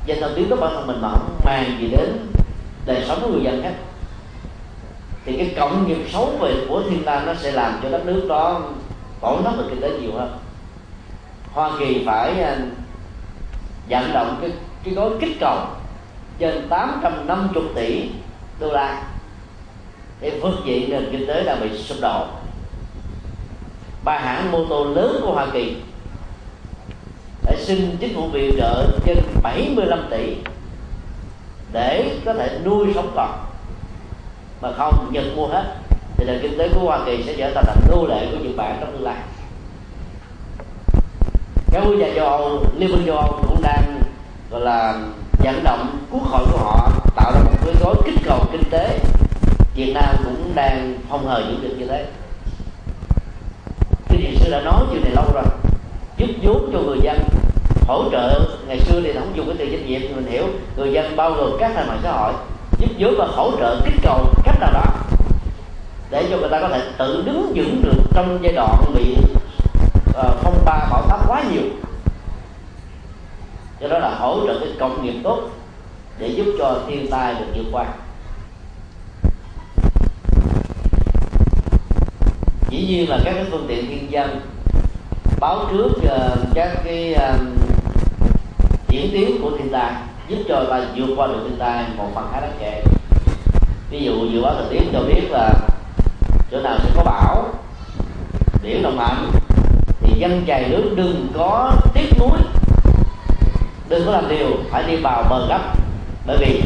và 0.07 0.15
thần 0.21 0.35
biến 0.37 0.51
của 0.51 0.57
bản 0.57 0.73
thân 0.75 0.87
mình 0.87 1.01
mà 1.01 1.09
không 1.09 1.41
mang 1.45 1.77
gì 1.81 1.89
đến 1.89 2.27
đời 2.87 3.05
sống 3.09 3.19
của 3.23 3.29
người 3.29 3.43
dân 3.43 3.63
hết. 3.63 3.75
Thì 5.25 5.37
cái 5.37 5.55
cộng 5.57 5.89
nghiệp 5.89 5.99
xấu 6.13 6.27
về 6.41 6.55
của 6.69 6.83
thiên 6.91 7.05
tai 7.05 7.27
nó 7.27 7.35
sẽ 7.35 7.53
làm 7.53 7.81
cho 7.83 7.89
đất 7.89 8.07
nước 8.07 8.27
đó 8.29 8.61
tổn 9.21 9.43
thất 9.45 9.53
về 9.59 9.65
kinh 9.71 9.81
tế 9.81 9.91
nhiều 10.01 10.11
hơn. 10.15 10.39
Hoa 11.53 11.71
kỳ 11.79 12.03
phải 12.07 12.43
à, 12.43 12.57
vận 13.89 14.13
động 14.13 14.39
cái 14.41 14.51
cái 14.85 14.95
gói 14.95 15.11
kích 15.21 15.37
cầu 15.41 15.57
trên 16.39 16.69
850 16.69 17.65
tỷ 17.75 18.11
đô 18.61 18.73
la 18.73 19.03
để 20.21 20.41
vượt 20.43 20.55
diện 20.65 20.91
nền 20.91 21.09
kinh 21.13 21.27
tế 21.27 21.45
đang 21.45 21.61
bị 21.61 21.79
sụp 21.79 21.99
đổ. 22.01 22.27
Ba 24.05 24.19
hãng 24.19 24.53
mô 24.53 24.65
tô 24.65 24.85
lớn 24.85 25.21
của 25.23 25.33
Hoa 25.33 25.47
Kỳ 25.53 25.77
để 27.47 27.57
xin 27.65 27.97
chính 28.01 28.15
phủ 28.15 28.29
viện 28.29 28.55
trợ 28.59 28.87
trên 29.05 29.19
75 29.43 30.07
tỷ 30.11 30.37
để 31.73 32.19
có 32.25 32.35
thể 32.35 32.59
nuôi 32.65 32.87
sống 32.95 33.13
còn 33.15 33.31
mà 34.61 34.73
không 34.77 35.13
Nhật 35.13 35.25
mua 35.37 35.47
hết. 35.47 35.65
Thì 36.17 36.25
nền 36.27 36.39
kinh 36.43 36.59
tế 36.59 36.69
của 36.69 36.81
Hoa 36.81 37.01
Kỳ 37.07 37.23
sẽ 37.27 37.35
trở 37.39 37.51
thành 37.55 37.65
thành 37.67 37.91
nô 37.91 38.07
lệ 38.07 38.27
của 38.31 38.39
Nhật 38.45 38.57
Bản 38.57 38.77
trong 38.81 38.93
tương 38.93 39.05
lai. 39.05 39.17
Các 41.73 41.83
quốc 41.85 41.95
gia 42.01 42.15
châu 42.15 42.27
Âu, 42.27 42.65
Liên 42.79 42.93
minh 42.93 43.07
châu 43.07 43.17
Âu 43.17 43.43
cũng 43.49 43.63
đang, 43.63 44.03
gọi 44.51 44.61
là 44.61 45.01
vận 45.39 45.65
động 45.65 45.99
quốc 46.11 46.23
hội 46.23 46.45
của 46.53 46.59
họ 46.59 46.91
tạo 47.17 47.33
ra 47.33 47.41
một 47.41 47.59
cái 47.65 47.75
gói 47.81 47.95
kích 48.05 48.19
cầu 48.25 48.45
kinh 48.53 48.71
tế. 48.71 48.99
Việt 49.75 49.93
Nam 49.95 50.17
cũng 50.25 50.53
đang 50.55 50.99
phong 51.09 51.27
hờ 51.27 51.43
những 51.49 51.61
việc 51.61 51.79
như 51.79 51.87
thế. 51.87 52.07
Cái 54.09 54.19
gì 54.23 54.37
sư 54.41 54.51
đã 54.51 54.61
nói 54.61 54.85
chuyện 54.91 55.03
này 55.03 55.13
lâu 55.15 55.25
rồi 55.35 55.45
giúp 56.21 56.31
vốn 56.43 56.71
cho 56.73 56.79
người 56.79 56.99
dân 57.03 57.19
hỗ 57.87 58.11
trợ. 58.11 58.41
Ngày 58.67 58.81
xưa 58.81 59.01
thì 59.01 59.13
không 59.13 59.37
dùng 59.37 59.47
cái 59.47 59.57
từ 59.59 59.71
doanh 59.71 59.87
nghiệp 59.87 59.99
thì 59.99 60.15
mình 60.15 60.27
hiểu 60.27 60.47
người 60.77 60.93
dân 60.93 61.17
bao 61.17 61.33
gồm 61.33 61.57
các 61.61 61.73
thành 61.75 61.89
mạng 61.89 62.01
xã 62.03 62.13
hội 62.13 62.33
giúp 62.79 62.91
vốn 62.99 63.15
và 63.19 63.27
hỗ 63.27 63.51
trợ 63.59 63.81
kích 63.85 63.95
cầu 64.03 64.27
cách 64.45 64.61
nào 64.61 64.71
đó 64.73 64.85
để 66.11 66.27
cho 66.31 66.37
người 66.37 66.49
ta 66.51 66.61
có 66.61 66.69
thể 66.69 66.83
tự 66.99 67.23
đứng 67.27 67.53
vững 67.55 67.83
được 67.83 68.03
trong 68.15 68.39
giai 68.43 68.53
đoạn 68.53 68.85
bị 68.95 69.17
uh, 70.11 70.37
phong 70.43 70.65
ba 70.65 70.89
bão 70.91 71.03
táp 71.09 71.29
quá 71.29 71.43
nhiều. 71.53 71.63
Do 73.81 73.89
đó 73.89 73.99
là 73.99 74.15
hỗ 74.15 74.47
trợ 74.47 74.59
cái 74.61 74.69
công 74.79 75.05
nghiệp 75.05 75.15
tốt 75.25 75.41
để 76.19 76.29
giúp 76.29 76.47
cho 76.59 76.79
thiên 76.89 77.11
tai 77.11 77.35
được 77.35 77.47
vượt 77.55 77.67
qua. 77.73 77.85
Dĩ 82.71 82.87
nhiên 82.87 83.11
là 83.11 83.19
các 83.25 83.33
cái 83.35 83.45
phương 83.51 83.65
tiện 83.69 83.87
thiên 83.87 84.11
dân 84.11 84.41
báo 85.41 85.59
trước 85.73 85.89
uh, 85.89 86.39
các 86.55 86.71
cái 86.85 87.15
uh, 87.15 87.41
diễn 88.89 89.09
tiến 89.13 89.43
của 89.43 89.51
thiên 89.59 89.73
tai 89.73 89.93
giúp 90.29 90.37
cho 90.49 90.65
ta 90.71 90.81
vượt 90.97 91.15
qua 91.17 91.27
được 91.27 91.41
thiên 91.43 91.57
tai 91.59 91.85
một 91.97 92.09
phần 92.15 92.29
khá 92.33 92.41
đáng 92.41 92.53
kể. 92.61 92.83
Ví 93.91 94.01
dụ 94.01 94.27
dự 94.33 94.43
báo 94.43 94.55
thời 94.55 94.67
tiết 94.71 94.87
cho 94.93 95.01
biết 95.01 95.31
là 95.31 95.53
chỗ 96.51 96.61
nào 96.61 96.79
sẽ 96.83 96.91
có 96.97 97.03
bão 97.05 97.49
biển 98.63 98.83
động 98.83 98.97
mạnh 98.97 99.31
thì 100.01 100.21
dân 100.21 100.45
chài 100.47 100.69
nước 100.69 100.93
đừng 100.97 101.29
có 101.35 101.73
tiếc 101.95 102.11
nuối 102.19 102.39
đừng 103.89 104.07
có 104.07 104.13
làm 104.13 104.29
điều 104.29 104.49
phải 104.71 104.83
đi 104.87 104.97
vào 104.97 105.25
bờ 105.31 105.47
gấp. 105.49 105.73
Bởi 106.27 106.37
vì 106.41 106.63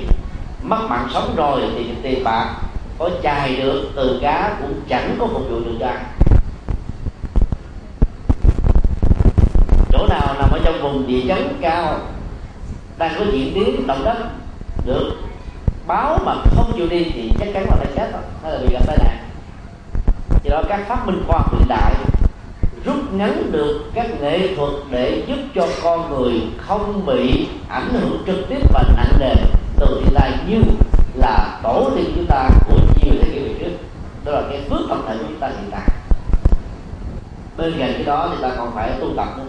mất 0.63 0.87
mạng 0.89 1.09
sống 1.15 1.35
rồi 1.37 1.61
thì 1.77 1.95
tiền 2.03 2.25
bạc 2.25 2.55
có 2.99 3.11
chài 3.23 3.57
được 3.57 3.91
từ 3.97 4.19
cá 4.23 4.57
cũng 4.61 4.81
chẳng 4.89 5.17
có 5.21 5.27
phục 5.27 5.43
vụ 5.51 5.61
được 5.61 5.77
cho 5.81 5.87
ăn 5.87 6.05
chỗ 9.93 10.07
nào 10.35 10.43
nằm 10.43 10.51
ở 10.51 10.61
trong 10.65 10.83
vùng 10.83 11.07
địa 11.07 11.21
chấn 11.29 11.59
cao, 11.61 11.99
đang 12.99 13.15
có 13.19 13.25
diễn 13.33 13.55
biến 13.55 13.87
động 13.87 14.05
đất, 14.05 14.17
được 14.85 15.13
báo 15.87 16.19
mà 16.25 16.35
không 16.57 16.73
chịu 16.77 16.89
đi 16.89 17.05
thì 17.15 17.31
chắc 17.39 17.49
chắn 17.55 17.65
là 17.71 17.77
phải 17.77 17.87
chết 17.97 18.13
rồi 18.13 18.23
hay 18.43 18.53
là 18.53 18.59
bị 18.59 18.69
gặp 18.73 18.87
tai 18.87 18.99
nạn. 18.99 19.19
Thì 20.43 20.51
đó 20.51 20.63
các 20.69 20.89
phát 20.89 21.07
minh 21.07 21.23
khoa 21.27 21.39
học 21.39 21.53
hiện 21.53 21.69
đại 21.69 21.95
rút 22.85 23.13
ngắn 23.13 23.53
được 23.53 23.91
các 23.95 24.07
nghệ 24.21 24.55
thuật 24.57 24.71
để 24.91 25.25
giúp 25.27 25.37
cho 25.55 25.67
con 25.83 26.11
người 26.11 26.43
không 26.59 27.07
bị 27.07 27.49
ảnh 27.69 27.89
hưởng 27.93 28.23
trực 28.27 28.49
tiếp 28.49 28.61
và 28.73 28.83
nặng 28.97 29.13
nề 29.19 29.35
từ 29.79 30.01
thiên 30.05 30.15
tai 30.15 30.33
như 30.49 30.59
là 31.15 31.61
tổ 31.63 31.91
tiên 31.97 32.13
chúng 32.17 32.27
ta 32.27 32.51
của 32.69 32.77
nhiều 32.77 33.15
thế 33.23 33.31
kỷ 33.33 33.39
về 33.39 33.55
trước. 33.61 33.77
Đó 34.25 34.33
là 34.33 34.43
cái 34.51 34.61
phước 34.71 34.81
tập 34.89 34.99
thể 35.09 35.17
của 35.19 35.25
chúng 35.29 35.41
ta 35.41 35.49
hiện 35.49 35.71
tại. 35.71 35.89
Bên 37.57 37.75
cạnh 37.79 37.93
cái 37.95 38.05
đó 38.05 38.29
thì 38.31 38.43
ta 38.43 38.51
còn 38.57 38.75
phải 38.75 38.91
tu 39.01 39.09
tập 39.17 39.29
nữa 39.39 39.45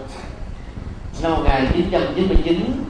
năm 1.22 1.32
1999 1.32 2.84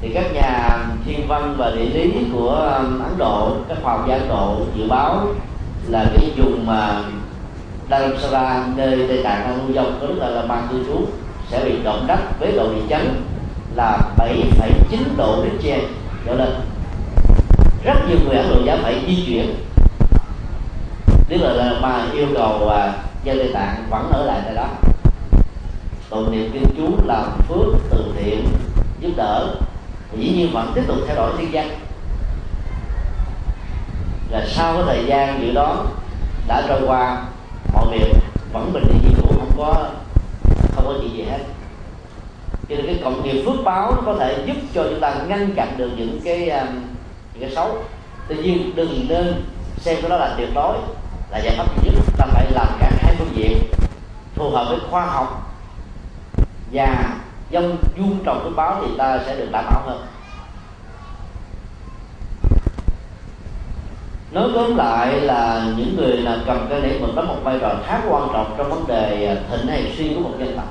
thì 0.00 0.10
các 0.14 0.32
nhà 0.34 0.78
thiên 1.06 1.28
văn 1.28 1.54
và 1.58 1.70
địa 1.70 1.84
lý 1.84 2.12
của 2.32 2.50
um, 2.78 3.00
Ấn 3.00 3.18
Độ 3.18 3.56
các 3.68 3.78
khoa 3.82 3.92
học 3.92 4.04
gia 4.08 4.14
Ấn 4.14 4.28
Độ 4.28 4.56
dự 4.76 4.88
báo 4.88 5.26
là 5.88 6.06
cái 6.16 6.30
vùng 6.36 6.66
mà 6.66 7.02
Dharamsala 7.90 8.66
nơi 8.76 9.04
Tây 9.08 9.20
Tạng 9.24 9.40
đang 9.40 9.56
lưu 9.56 9.74
dông 9.74 9.98
có 10.00 10.06
lúc 10.06 10.16
là 10.18 10.28
là 10.28 10.42
ban 10.46 10.68
cư 10.70 10.84
trú 10.86 11.06
sẽ 11.50 11.64
bị 11.64 11.82
động 11.84 12.04
đất 12.06 12.40
với 12.40 12.52
độ 12.52 12.72
địa 12.74 12.82
chấn 12.88 13.22
là 13.74 13.98
7,9 14.18 14.98
độ 15.16 15.44
Richter 15.44 15.82
trở 16.26 16.34
lên. 16.34 16.48
Rất 17.84 18.08
nhiều 18.08 18.18
người 18.24 18.36
Ấn 18.36 18.48
Độ 18.48 18.62
giáo 18.64 18.78
phải 18.82 19.04
di 19.06 19.24
chuyển. 19.26 19.54
Tức 21.28 21.36
là, 21.40 21.52
là 21.52 21.72
mà 21.80 22.06
yêu 22.12 22.26
cầu 22.34 22.58
và 22.58 22.94
dân 23.24 23.38
Tây 23.38 23.50
Tạng 23.54 23.84
vẫn 23.90 24.10
ở 24.12 24.24
lại 24.24 24.40
tại 24.44 24.54
đó 24.54 24.66
tụng 26.14 26.30
niệm 26.30 26.50
kinh 26.52 26.66
chú 26.76 27.06
làm 27.06 27.40
phước 27.48 27.66
từ 27.90 28.14
thiện, 28.16 28.46
giúp 29.00 29.10
đỡ. 29.16 29.54
Dĩ 30.18 30.32
nhiên 30.36 30.50
vẫn 30.52 30.72
tiếp 30.74 30.82
tục 30.86 30.96
thay 31.06 31.16
đổi 31.16 31.32
thiên 31.38 31.52
danh 31.52 31.68
là 34.30 34.46
sau 34.48 34.74
cái 34.74 34.82
thời 34.86 35.04
gian 35.06 35.42
dự 35.42 35.52
đó 35.52 35.86
đã 36.48 36.62
trôi 36.68 36.80
qua, 36.86 37.24
mọi 37.72 37.86
việc 37.90 38.12
vẫn 38.52 38.72
bình 38.72 38.84
yên 38.88 38.98
như 39.02 39.16
cũ, 39.22 39.34
không 39.38 39.52
có 39.56 39.88
không 40.74 40.84
có 40.86 40.94
gì 41.02 41.08
gì 41.08 41.22
hết. 41.22 41.38
Cho 42.68 42.76
nên 42.76 42.86
cái 42.86 43.00
cộng 43.04 43.22
nghiệp 43.22 43.42
phước 43.46 43.64
báo 43.64 43.92
nó 43.96 44.02
có 44.06 44.16
thể 44.20 44.44
giúp 44.46 44.56
cho 44.74 44.84
chúng 44.84 45.00
ta 45.00 45.14
ngăn 45.28 45.54
chặn 45.56 45.74
được 45.76 45.90
những 45.96 46.20
cái 46.24 46.50
um, 46.50 46.68
những 47.34 47.40
cái 47.40 47.50
xấu. 47.54 47.76
Tuy 48.28 48.36
nhiên 48.36 48.72
đừng 48.74 49.06
nên 49.08 49.44
xem 49.76 49.98
cái 50.00 50.10
đó 50.10 50.16
là 50.16 50.34
tuyệt 50.38 50.48
đối, 50.54 50.76
là 51.30 51.38
giải 51.38 51.54
pháp 51.58 51.82
duy 51.82 51.90
nhất. 51.90 52.04
Ta 52.18 52.26
phải 52.26 52.50
làm 52.50 52.66
cả 52.80 52.90
hai 53.02 53.14
phương 53.18 53.36
diện, 53.36 53.58
phù 54.34 54.50
hợp 54.50 54.66
với 54.68 54.78
khoa 54.90 55.06
học 55.06 55.53
và 56.74 57.16
dông 57.52 57.76
vuông 57.96 58.24
trồng 58.24 58.40
phước 58.44 58.56
báo 58.56 58.82
thì 58.82 58.94
ta 58.98 59.18
sẽ 59.26 59.36
được 59.36 59.48
đảm 59.52 59.64
bảo 59.64 59.82
hơn. 59.86 60.06
Nói 64.32 64.48
tóm 64.54 64.76
lại 64.76 65.20
là 65.20 65.66
những 65.76 65.96
người 65.96 66.16
là 66.16 66.38
cầm 66.46 66.66
cái 66.70 66.80
lễ 66.80 66.98
mừng 67.00 67.14
đóng 67.16 67.28
một 67.28 67.36
vai 67.42 67.58
trò 67.60 67.74
khá 67.86 68.00
quan 68.08 68.28
trọng 68.32 68.54
trong 68.58 68.70
vấn 68.70 68.86
đề 68.86 69.26
à, 69.26 69.36
thịnh 69.50 69.66
hay 69.66 69.94
suy 69.96 70.14
của 70.14 70.20
một 70.20 70.34
dân 70.38 70.56
tộc. 70.56 70.68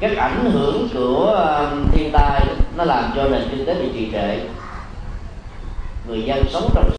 Các 0.00 0.16
ảnh 0.16 0.50
hưởng 0.52 0.88
của 0.94 1.44
à, 1.46 1.70
thiên 1.92 2.10
tai 2.12 2.46
nó 2.76 2.84
làm 2.84 3.12
cho 3.16 3.24
nền 3.24 3.42
kinh 3.50 3.66
tế 3.66 3.74
bị 3.74 3.90
trì 3.94 4.12
trệ. 4.12 4.38
Người 6.08 6.22
dân 6.22 6.44
sống 6.50 6.70
trong 6.74 6.88